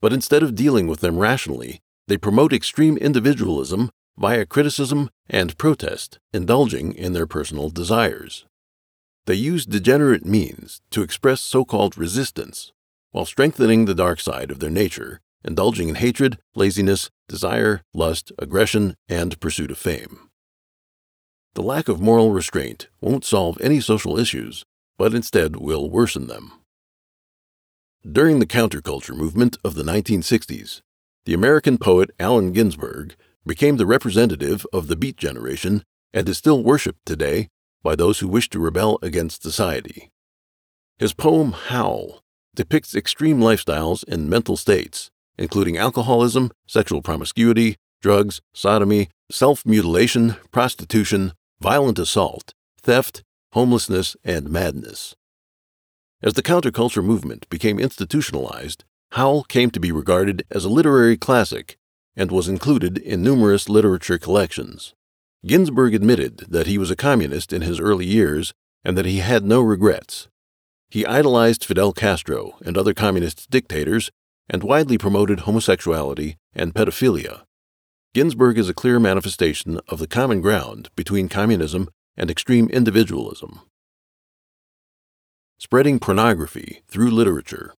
but 0.00 0.12
instead 0.12 0.42
of 0.42 0.56
dealing 0.56 0.88
with 0.88 0.98
them 0.98 1.18
rationally, 1.18 1.78
they 2.08 2.16
promote 2.16 2.52
extreme 2.52 2.96
individualism 2.96 3.90
via 4.18 4.44
criticism 4.44 5.10
and 5.30 5.56
protest, 5.58 6.18
indulging 6.32 6.92
in 6.92 7.12
their 7.12 7.26
personal 7.26 7.70
desires. 7.70 8.46
They 9.26 9.34
use 9.34 9.64
degenerate 9.64 10.26
means 10.26 10.80
to 10.90 11.02
express 11.02 11.40
so 11.40 11.64
called 11.64 11.96
resistance, 11.96 12.72
while 13.12 13.24
strengthening 13.24 13.84
the 13.84 13.94
dark 13.94 14.20
side 14.20 14.50
of 14.50 14.58
their 14.58 14.70
nature, 14.70 15.20
indulging 15.44 15.88
in 15.88 15.94
hatred, 15.94 16.38
laziness, 16.56 17.10
desire, 17.28 17.82
lust, 17.94 18.32
aggression, 18.38 18.96
and 19.08 19.38
pursuit 19.38 19.70
of 19.70 19.78
fame. 19.78 20.28
The 21.54 21.62
lack 21.62 21.88
of 21.88 22.00
moral 22.00 22.32
restraint 22.32 22.88
won't 23.00 23.24
solve 23.24 23.60
any 23.60 23.80
social 23.80 24.18
issues, 24.18 24.64
but 24.96 25.14
instead 25.14 25.56
will 25.56 25.90
worsen 25.90 26.26
them. 26.26 26.52
During 28.10 28.38
the 28.38 28.46
counterculture 28.46 29.16
movement 29.16 29.58
of 29.64 29.74
the 29.74 29.82
1960s, 29.82 30.80
the 31.24 31.34
American 31.34 31.78
poet 31.78 32.10
Allen 32.18 32.52
Ginsberg 32.52 33.14
became 33.48 33.78
the 33.78 33.86
representative 33.86 34.64
of 34.72 34.86
the 34.86 34.94
Beat 34.94 35.16
generation 35.16 35.82
and 36.12 36.28
is 36.28 36.38
still 36.38 36.62
worshipped 36.62 37.04
today 37.04 37.48
by 37.82 37.96
those 37.96 38.20
who 38.20 38.28
wish 38.28 38.48
to 38.50 38.60
rebel 38.60 38.98
against 39.02 39.42
society. 39.42 40.10
His 40.98 41.14
poem 41.14 41.52
Howl 41.52 42.20
depicts 42.54 42.94
extreme 42.94 43.40
lifestyles 43.40 44.04
and 44.06 44.28
mental 44.28 44.56
states, 44.56 45.10
including 45.38 45.78
alcoholism, 45.78 46.50
sexual 46.66 47.02
promiscuity, 47.02 47.76
drugs, 48.02 48.40
sodomy, 48.52 49.08
self 49.30 49.64
mutilation, 49.64 50.36
prostitution, 50.52 51.32
violent 51.60 51.98
assault, 51.98 52.52
theft, 52.82 53.22
homelessness, 53.52 54.16
and 54.24 54.50
madness. 54.50 55.14
As 56.22 56.34
the 56.34 56.42
counterculture 56.42 57.04
movement 57.04 57.48
became 57.48 57.78
institutionalized, 57.78 58.84
Howl 59.12 59.44
came 59.44 59.70
to 59.70 59.80
be 59.80 59.90
regarded 59.90 60.44
as 60.50 60.64
a 60.64 60.68
literary 60.68 61.16
classic 61.16 61.77
and 62.18 62.32
was 62.32 62.48
included 62.48 62.98
in 62.98 63.22
numerous 63.22 63.68
literature 63.68 64.18
collections. 64.18 64.92
Ginsberg 65.46 65.94
admitted 65.94 66.38
that 66.48 66.66
he 66.66 66.76
was 66.76 66.90
a 66.90 66.96
communist 66.96 67.52
in 67.52 67.62
his 67.62 67.78
early 67.78 68.04
years 68.04 68.52
and 68.84 68.98
that 68.98 69.06
he 69.06 69.18
had 69.18 69.44
no 69.44 69.60
regrets. 69.60 70.26
He 70.90 71.06
idolized 71.06 71.64
Fidel 71.64 71.92
Castro 71.92 72.58
and 72.64 72.76
other 72.76 72.92
communist 72.92 73.48
dictators 73.50 74.10
and 74.50 74.64
widely 74.64 74.98
promoted 74.98 75.40
homosexuality 75.40 76.36
and 76.54 76.74
pedophilia. 76.74 77.42
Ginsberg 78.14 78.58
is 78.58 78.68
a 78.68 78.74
clear 78.74 78.98
manifestation 78.98 79.78
of 79.86 80.00
the 80.00 80.08
common 80.08 80.40
ground 80.40 80.88
between 80.96 81.28
communism 81.28 81.88
and 82.16 82.32
extreme 82.32 82.68
individualism. 82.70 83.60
Spreading 85.58 86.00
pornography 86.00 86.82
through 86.88 87.10
literature. 87.10 87.74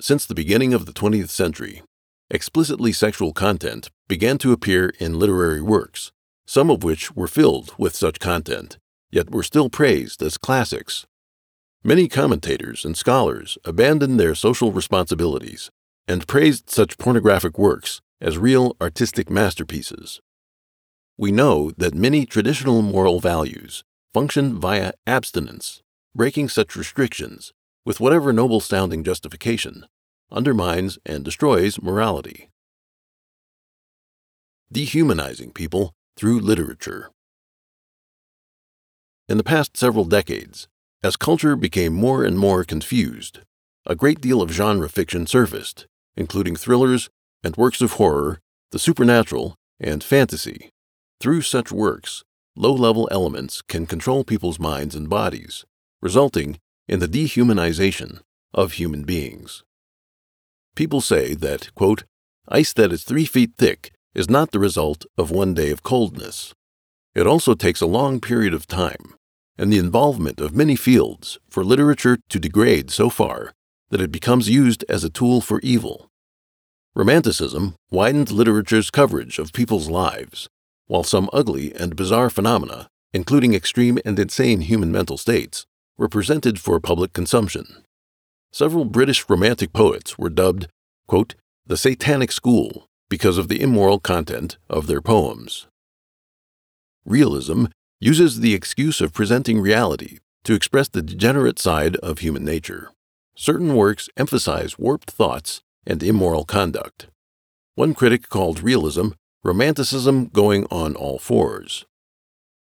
Since 0.00 0.26
the 0.26 0.34
beginning 0.34 0.72
of 0.72 0.86
the 0.86 0.92
20th 0.92 1.30
century, 1.30 1.82
explicitly 2.30 2.92
sexual 2.92 3.32
content 3.32 3.90
began 4.08 4.38
to 4.38 4.52
appear 4.52 4.92
in 4.98 5.18
literary 5.18 5.60
works, 5.60 6.12
some 6.46 6.70
of 6.70 6.84
which 6.84 7.14
were 7.16 7.26
filled 7.26 7.74
with 7.76 7.94
such 7.94 8.20
content, 8.20 8.78
yet 9.10 9.30
were 9.30 9.42
still 9.42 9.68
praised 9.68 10.22
as 10.22 10.38
classics. 10.38 11.06
Many 11.82 12.08
commentators 12.08 12.84
and 12.84 12.96
scholars 12.96 13.58
abandoned 13.64 14.20
their 14.20 14.34
social 14.34 14.70
responsibilities 14.70 15.70
and 16.06 16.26
praised 16.26 16.70
such 16.70 16.98
pornographic 16.98 17.58
works 17.58 18.00
as 18.20 18.38
real 18.38 18.76
artistic 18.80 19.30
masterpieces. 19.30 20.20
We 21.16 21.32
know 21.32 21.70
that 21.76 21.94
many 21.94 22.26
traditional 22.26 22.82
moral 22.82 23.20
values 23.20 23.82
function 24.12 24.58
via 24.58 24.92
abstinence, 25.06 25.82
breaking 26.14 26.48
such 26.48 26.76
restrictions, 26.76 27.52
with 27.84 28.00
whatever 28.00 28.32
noble 28.32 28.60
sounding 28.60 29.04
justification, 29.04 29.86
undermines 30.32 30.98
and 31.04 31.24
destroys 31.24 31.80
morality. 31.80 32.48
Dehumanizing 34.72 35.52
people 35.52 35.92
through 36.16 36.40
literature. 36.40 37.10
In 39.28 39.36
the 39.36 39.44
past 39.44 39.76
several 39.76 40.04
decades, 40.04 40.68
as 41.02 41.16
culture 41.16 41.56
became 41.56 41.94
more 41.94 42.24
and 42.24 42.38
more 42.38 42.64
confused, 42.64 43.40
a 43.86 43.94
great 43.94 44.20
deal 44.20 44.42
of 44.42 44.50
genre 44.50 44.88
fiction 44.88 45.26
surfaced, 45.26 45.86
including 46.16 46.56
thrillers, 46.56 47.08
and 47.42 47.56
works 47.56 47.80
of 47.80 47.92
horror, 47.92 48.40
the 48.70 48.78
supernatural, 48.78 49.56
and 49.78 50.04
fantasy. 50.04 50.70
Through 51.20 51.42
such 51.42 51.72
works, 51.72 52.22
low 52.54 52.72
level 52.72 53.08
elements 53.10 53.62
can 53.62 53.86
control 53.86 54.24
people's 54.24 54.58
minds 54.58 54.94
and 54.94 55.08
bodies, 55.08 55.64
resulting 56.02 56.58
in 56.88 56.98
the 56.98 57.08
dehumanization 57.08 58.20
of 58.52 58.72
human 58.72 59.04
beings. 59.04 59.62
People 60.76 61.00
say 61.00 61.34
that, 61.34 61.74
quote, 61.74 62.04
ice 62.48 62.72
that 62.74 62.92
is 62.92 63.04
three 63.04 63.24
feet 63.24 63.52
thick 63.56 63.92
is 64.14 64.30
not 64.30 64.50
the 64.50 64.58
result 64.58 65.04
of 65.18 65.30
one 65.30 65.54
day 65.54 65.70
of 65.70 65.82
coldness. 65.82 66.52
It 67.14 67.26
also 67.26 67.54
takes 67.54 67.80
a 67.80 67.86
long 67.86 68.20
period 68.20 68.54
of 68.54 68.66
time 68.66 69.14
and 69.58 69.70
the 69.70 69.78
involvement 69.78 70.40
of 70.40 70.56
many 70.56 70.74
fields 70.74 71.38
for 71.50 71.62
literature 71.62 72.18
to 72.30 72.38
degrade 72.38 72.90
so 72.90 73.10
far 73.10 73.52
that 73.90 74.00
it 74.00 74.10
becomes 74.10 74.48
used 74.48 74.84
as 74.88 75.04
a 75.04 75.10
tool 75.10 75.40
for 75.40 75.60
evil. 75.60 76.08
Romanticism 76.94 77.74
widened 77.90 78.30
literature's 78.30 78.90
coverage 78.90 79.38
of 79.38 79.52
people's 79.52 79.90
lives, 79.90 80.48
while 80.86 81.02
some 81.02 81.28
ugly 81.32 81.74
and 81.74 81.94
bizarre 81.94 82.30
phenomena, 82.30 82.88
including 83.12 83.52
extreme 83.54 83.98
and 84.04 84.18
insane 84.18 84.62
human 84.62 84.90
mental 84.90 85.18
states, 85.18 85.66
were 85.98 86.08
presented 86.08 86.58
for 86.58 86.80
public 86.80 87.12
consumption. 87.12 87.84
Several 88.52 88.84
British 88.84 89.28
Romantic 89.28 89.72
poets 89.72 90.18
were 90.18 90.28
dubbed, 90.28 90.66
quote, 91.06 91.34
the 91.66 91.76
Satanic 91.76 92.32
School 92.32 92.86
because 93.08 93.38
of 93.38 93.48
the 93.48 93.60
immoral 93.60 94.00
content 94.00 94.58
of 94.68 94.86
their 94.86 95.00
poems. 95.00 95.66
Realism 97.04 97.66
uses 98.00 98.40
the 98.40 98.54
excuse 98.54 99.00
of 99.00 99.12
presenting 99.12 99.60
reality 99.60 100.18
to 100.44 100.54
express 100.54 100.88
the 100.88 101.02
degenerate 101.02 101.58
side 101.58 101.96
of 101.96 102.18
human 102.18 102.44
nature. 102.44 102.90
Certain 103.36 103.74
works 103.74 104.08
emphasize 104.16 104.78
warped 104.78 105.10
thoughts 105.10 105.62
and 105.86 106.02
immoral 106.02 106.44
conduct. 106.44 107.06
One 107.74 107.94
critic 107.94 108.28
called 108.28 108.62
realism 108.62 109.10
romanticism 109.42 110.26
going 110.26 110.66
on 110.70 110.94
all 110.94 111.18
fours. 111.18 111.86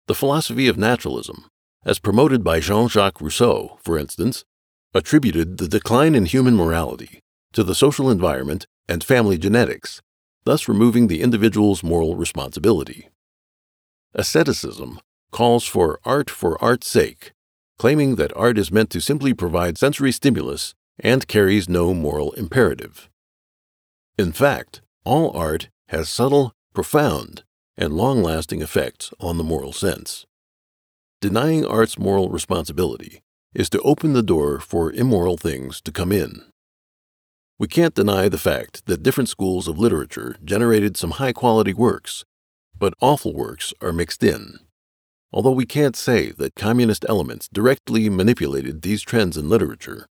The 0.07 0.15
philosophy 0.15 0.67
of 0.67 0.77
naturalism, 0.77 1.45
as 1.85 1.99
promoted 1.99 2.43
by 2.43 2.59
Jean 2.59 2.87
Jacques 2.87 3.21
Rousseau, 3.21 3.79
for 3.81 3.97
instance, 3.97 4.43
attributed 4.93 5.57
the 5.57 5.67
decline 5.67 6.15
in 6.15 6.25
human 6.25 6.55
morality 6.55 7.19
to 7.53 7.63
the 7.63 7.75
social 7.75 8.09
environment 8.09 8.65
and 8.87 9.03
family 9.03 9.37
genetics, 9.37 10.01
thus 10.45 10.67
removing 10.67 11.07
the 11.07 11.21
individual's 11.21 11.83
moral 11.83 12.15
responsibility. 12.15 13.09
Aestheticism 14.17 14.99
calls 15.31 15.65
for 15.65 15.99
art 16.05 16.29
for 16.29 16.61
art's 16.63 16.87
sake, 16.87 17.33
claiming 17.77 18.15
that 18.15 18.35
art 18.35 18.57
is 18.57 18.71
meant 18.71 18.89
to 18.89 18.99
simply 18.99 19.33
provide 19.33 19.77
sensory 19.77 20.11
stimulus 20.11 20.73
and 20.99 21.27
carries 21.27 21.69
no 21.69 21.93
moral 21.93 22.31
imperative. 22.33 23.09
In 24.17 24.31
fact, 24.31 24.81
all 25.05 25.31
art 25.37 25.69
has 25.89 26.09
subtle, 26.09 26.53
profound, 26.73 27.43
and 27.77 27.93
long 27.93 28.21
lasting 28.21 28.61
effects 28.61 29.13
on 29.19 29.37
the 29.37 29.43
moral 29.43 29.71
sense. 29.71 30.25
Denying 31.21 31.65
art's 31.65 31.97
moral 31.97 32.29
responsibility 32.29 33.21
is 33.53 33.69
to 33.69 33.81
open 33.81 34.13
the 34.13 34.23
door 34.23 34.59
for 34.59 34.91
immoral 34.91 35.37
things 35.37 35.81
to 35.81 35.91
come 35.91 36.11
in. 36.11 36.43
We 37.57 37.67
can't 37.67 37.95
deny 37.95 38.29
the 38.29 38.37
fact 38.37 38.85
that 38.85 39.03
different 39.03 39.29
schools 39.29 39.67
of 39.67 39.77
literature 39.77 40.37
generated 40.43 40.95
some 40.95 41.11
high 41.11 41.33
quality 41.33 41.73
works, 41.73 42.23
but 42.77 42.93
awful 43.01 43.33
works 43.33 43.73
are 43.81 43.91
mixed 43.91 44.23
in. 44.23 44.59
Although 45.31 45.51
we 45.51 45.65
can't 45.65 45.95
say 45.95 46.31
that 46.31 46.55
communist 46.55 47.05
elements 47.09 47.49
directly 47.51 48.09
manipulated 48.09 48.81
these 48.81 49.01
trends 49.01 49.37
in 49.37 49.49
literature, 49.49 50.05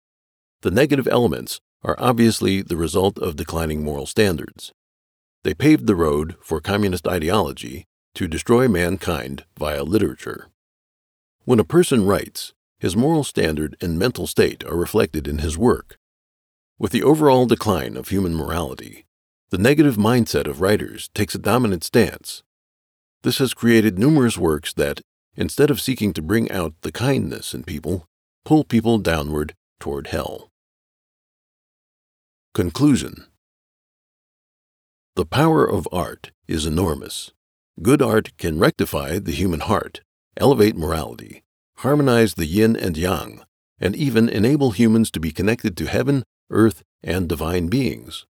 the 0.62 0.70
negative 0.70 1.08
elements 1.08 1.60
are 1.82 1.96
obviously 1.98 2.60
the 2.60 2.76
result 2.76 3.18
of 3.18 3.36
declining 3.36 3.82
moral 3.82 4.06
standards. 4.06 4.72
They 5.44 5.54
paved 5.54 5.86
the 5.86 5.94
road 5.94 6.36
for 6.42 6.60
communist 6.60 7.06
ideology 7.06 7.84
to 8.14 8.28
destroy 8.28 8.68
mankind 8.68 9.44
via 9.56 9.84
literature. 9.84 10.48
When 11.44 11.60
a 11.60 11.64
person 11.64 12.04
writes, 12.04 12.52
his 12.78 12.96
moral 12.96 13.24
standard 13.24 13.76
and 13.80 13.98
mental 13.98 14.26
state 14.26 14.64
are 14.64 14.76
reflected 14.76 15.26
in 15.26 15.38
his 15.38 15.58
work. 15.58 15.96
With 16.78 16.92
the 16.92 17.02
overall 17.02 17.46
decline 17.46 17.96
of 17.96 18.08
human 18.08 18.34
morality, 18.34 19.04
the 19.50 19.58
negative 19.58 19.96
mindset 19.96 20.46
of 20.46 20.60
writers 20.60 21.10
takes 21.14 21.34
a 21.34 21.38
dominant 21.38 21.82
stance. 21.82 22.42
This 23.22 23.38
has 23.38 23.54
created 23.54 23.98
numerous 23.98 24.38
works 24.38 24.72
that, 24.74 25.00
instead 25.34 25.70
of 25.70 25.80
seeking 25.80 26.12
to 26.12 26.22
bring 26.22 26.50
out 26.52 26.74
the 26.82 26.92
kindness 26.92 27.52
in 27.52 27.64
people, 27.64 28.06
pull 28.44 28.62
people 28.62 28.98
downward 28.98 29.54
toward 29.80 30.08
hell. 30.08 30.50
Conclusion 32.54 33.26
The 35.16 35.26
power 35.26 35.64
of 35.64 35.88
art 35.90 36.30
is 36.46 36.64
enormous. 36.64 37.32
Good 37.82 38.02
art 38.02 38.36
can 38.38 38.58
rectify 38.58 39.18
the 39.18 39.32
human 39.32 39.60
heart, 39.60 40.02
elevate 40.36 40.76
morality, 40.76 41.42
harmonize 41.78 42.34
the 42.34 42.46
yin 42.46 42.74
and 42.74 42.96
yang, 42.96 43.40
and 43.78 43.94
even 43.94 44.28
enable 44.28 44.72
humans 44.72 45.12
to 45.12 45.20
be 45.20 45.30
connected 45.30 45.76
to 45.76 45.86
heaven, 45.86 46.24
earth, 46.50 46.82
and 47.04 47.28
divine 47.28 47.68
beings. 47.68 48.26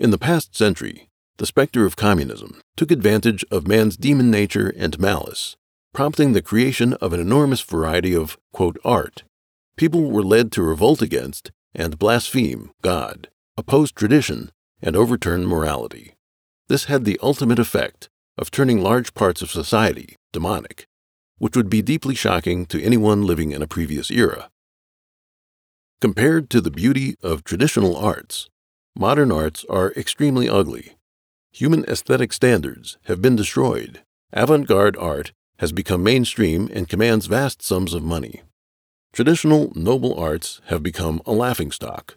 In 0.00 0.10
the 0.10 0.18
past 0.18 0.56
century, 0.56 1.08
the 1.36 1.46
specter 1.46 1.86
of 1.86 1.94
communism 1.94 2.60
took 2.76 2.90
advantage 2.90 3.44
of 3.52 3.68
man's 3.68 3.96
demon 3.96 4.28
nature 4.28 4.74
and 4.76 4.98
malice, 4.98 5.56
prompting 5.94 6.32
the 6.32 6.42
creation 6.42 6.94
of 6.94 7.12
an 7.12 7.20
enormous 7.20 7.60
variety 7.60 8.12
of, 8.12 8.36
quote, 8.52 8.76
art. 8.84 9.22
People 9.76 10.10
were 10.10 10.24
led 10.24 10.50
to 10.52 10.62
revolt 10.62 11.00
against 11.00 11.52
and 11.76 11.98
blaspheme 11.98 12.72
God, 12.82 13.28
oppose 13.56 13.92
tradition, 13.92 14.50
and 14.82 14.96
overturn 14.96 15.46
morality. 15.46 16.14
This 16.66 16.86
had 16.86 17.04
the 17.04 17.20
ultimate 17.22 17.60
effect 17.60 18.08
of 18.36 18.50
turning 18.50 18.82
large 18.82 19.14
parts 19.14 19.42
of 19.42 19.50
society 19.50 20.16
demonic 20.32 20.86
which 21.42 21.56
would 21.56 21.68
be 21.68 21.82
deeply 21.82 22.14
shocking 22.14 22.64
to 22.64 22.80
anyone 22.80 23.26
living 23.26 23.50
in 23.50 23.60
a 23.60 23.66
previous 23.66 24.12
era. 24.12 24.48
Compared 26.00 26.48
to 26.48 26.60
the 26.60 26.70
beauty 26.70 27.16
of 27.20 27.42
traditional 27.42 27.96
arts, 27.96 28.48
modern 28.94 29.32
arts 29.32 29.64
are 29.68 29.90
extremely 29.96 30.48
ugly. 30.48 30.92
Human 31.50 31.84
aesthetic 31.86 32.32
standards 32.32 32.96
have 33.06 33.20
been 33.20 33.34
destroyed. 33.34 34.02
Avant 34.32 34.68
garde 34.68 34.96
art 34.96 35.32
has 35.58 35.72
become 35.72 36.04
mainstream 36.04 36.70
and 36.72 36.88
commands 36.88 37.26
vast 37.26 37.60
sums 37.60 37.92
of 37.92 38.04
money. 38.04 38.42
Traditional 39.12 39.72
noble 39.74 40.14
arts 40.14 40.60
have 40.66 40.80
become 40.80 41.20
a 41.26 41.32
laughingstock. 41.32 42.14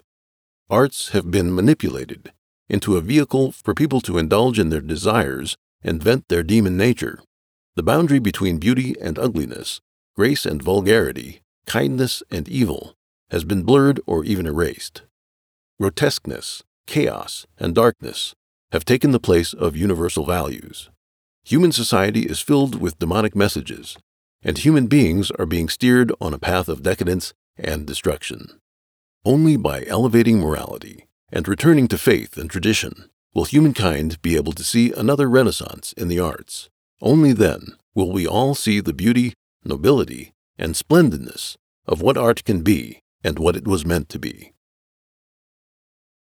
Arts 0.69 1.09
have 1.13 1.31
been 1.31 1.55
manipulated 1.55 2.31
into 2.69 2.95
a 2.95 3.01
vehicle 3.01 3.51
for 3.51 3.73
people 3.73 4.01
to 4.01 4.19
indulge 4.19 4.59
in 4.59 4.69
their 4.69 4.81
desires 4.81 5.57
and 5.81 6.03
vent 6.03 6.27
their 6.27 6.43
demon 6.43 6.77
nature. 6.77 7.23
The 7.75 7.83
boundary 7.83 8.19
between 8.19 8.57
beauty 8.57 8.95
and 9.01 9.19
ugliness, 9.19 9.81
grace 10.15 10.45
and 10.45 10.63
vulgarity, 10.63 11.41
kindness 11.65 12.23
and 12.31 12.47
evil 12.47 12.93
has 13.31 13.43
been 13.43 13.63
blurred 13.63 13.99
or 14.05 14.23
even 14.23 14.45
erased. 14.45 15.01
Grotesqueness, 15.81 16.63
chaos, 16.87 17.45
and 17.59 17.75
darkness 17.75 18.33
have 18.71 18.85
taken 18.85 19.11
the 19.11 19.19
place 19.19 19.53
of 19.53 19.75
universal 19.75 20.25
values. 20.25 20.89
Human 21.43 21.73
society 21.73 22.21
is 22.21 22.39
filled 22.39 22.79
with 22.79 22.97
demonic 22.97 23.35
messages, 23.35 23.97
and 24.41 24.57
human 24.57 24.87
beings 24.87 25.29
are 25.31 25.45
being 25.45 25.67
steered 25.67 26.13
on 26.21 26.33
a 26.33 26.39
path 26.39 26.69
of 26.69 26.81
decadence 26.81 27.33
and 27.57 27.85
destruction. 27.85 28.61
Only 29.25 29.57
by 29.57 29.83
elevating 29.85 30.39
morality 30.39 31.07
and 31.29 31.45
returning 31.45 31.89
to 31.89 31.97
faith 31.97 32.37
and 32.37 32.49
tradition 32.49 33.09
will 33.33 33.43
humankind 33.43 34.21
be 34.21 34.37
able 34.37 34.53
to 34.53 34.63
see 34.63 34.93
another 34.93 35.29
renaissance 35.29 35.91
in 35.93 36.07
the 36.07 36.19
arts. 36.21 36.69
Only 37.01 37.33
then 37.33 37.75
will 37.93 38.11
we 38.11 38.25
all 38.27 38.55
see 38.55 38.79
the 38.79 38.93
beauty, 38.93 39.33
nobility, 39.63 40.33
and 40.57 40.75
splendidness 40.75 41.57
of 41.85 42.01
what 42.01 42.17
art 42.17 42.43
can 42.43 42.61
be 42.61 43.01
and 43.23 43.37
what 43.37 43.55
it 43.55 43.67
was 43.67 43.85
meant 43.85 44.09
to 44.09 44.19
be. 44.19 44.54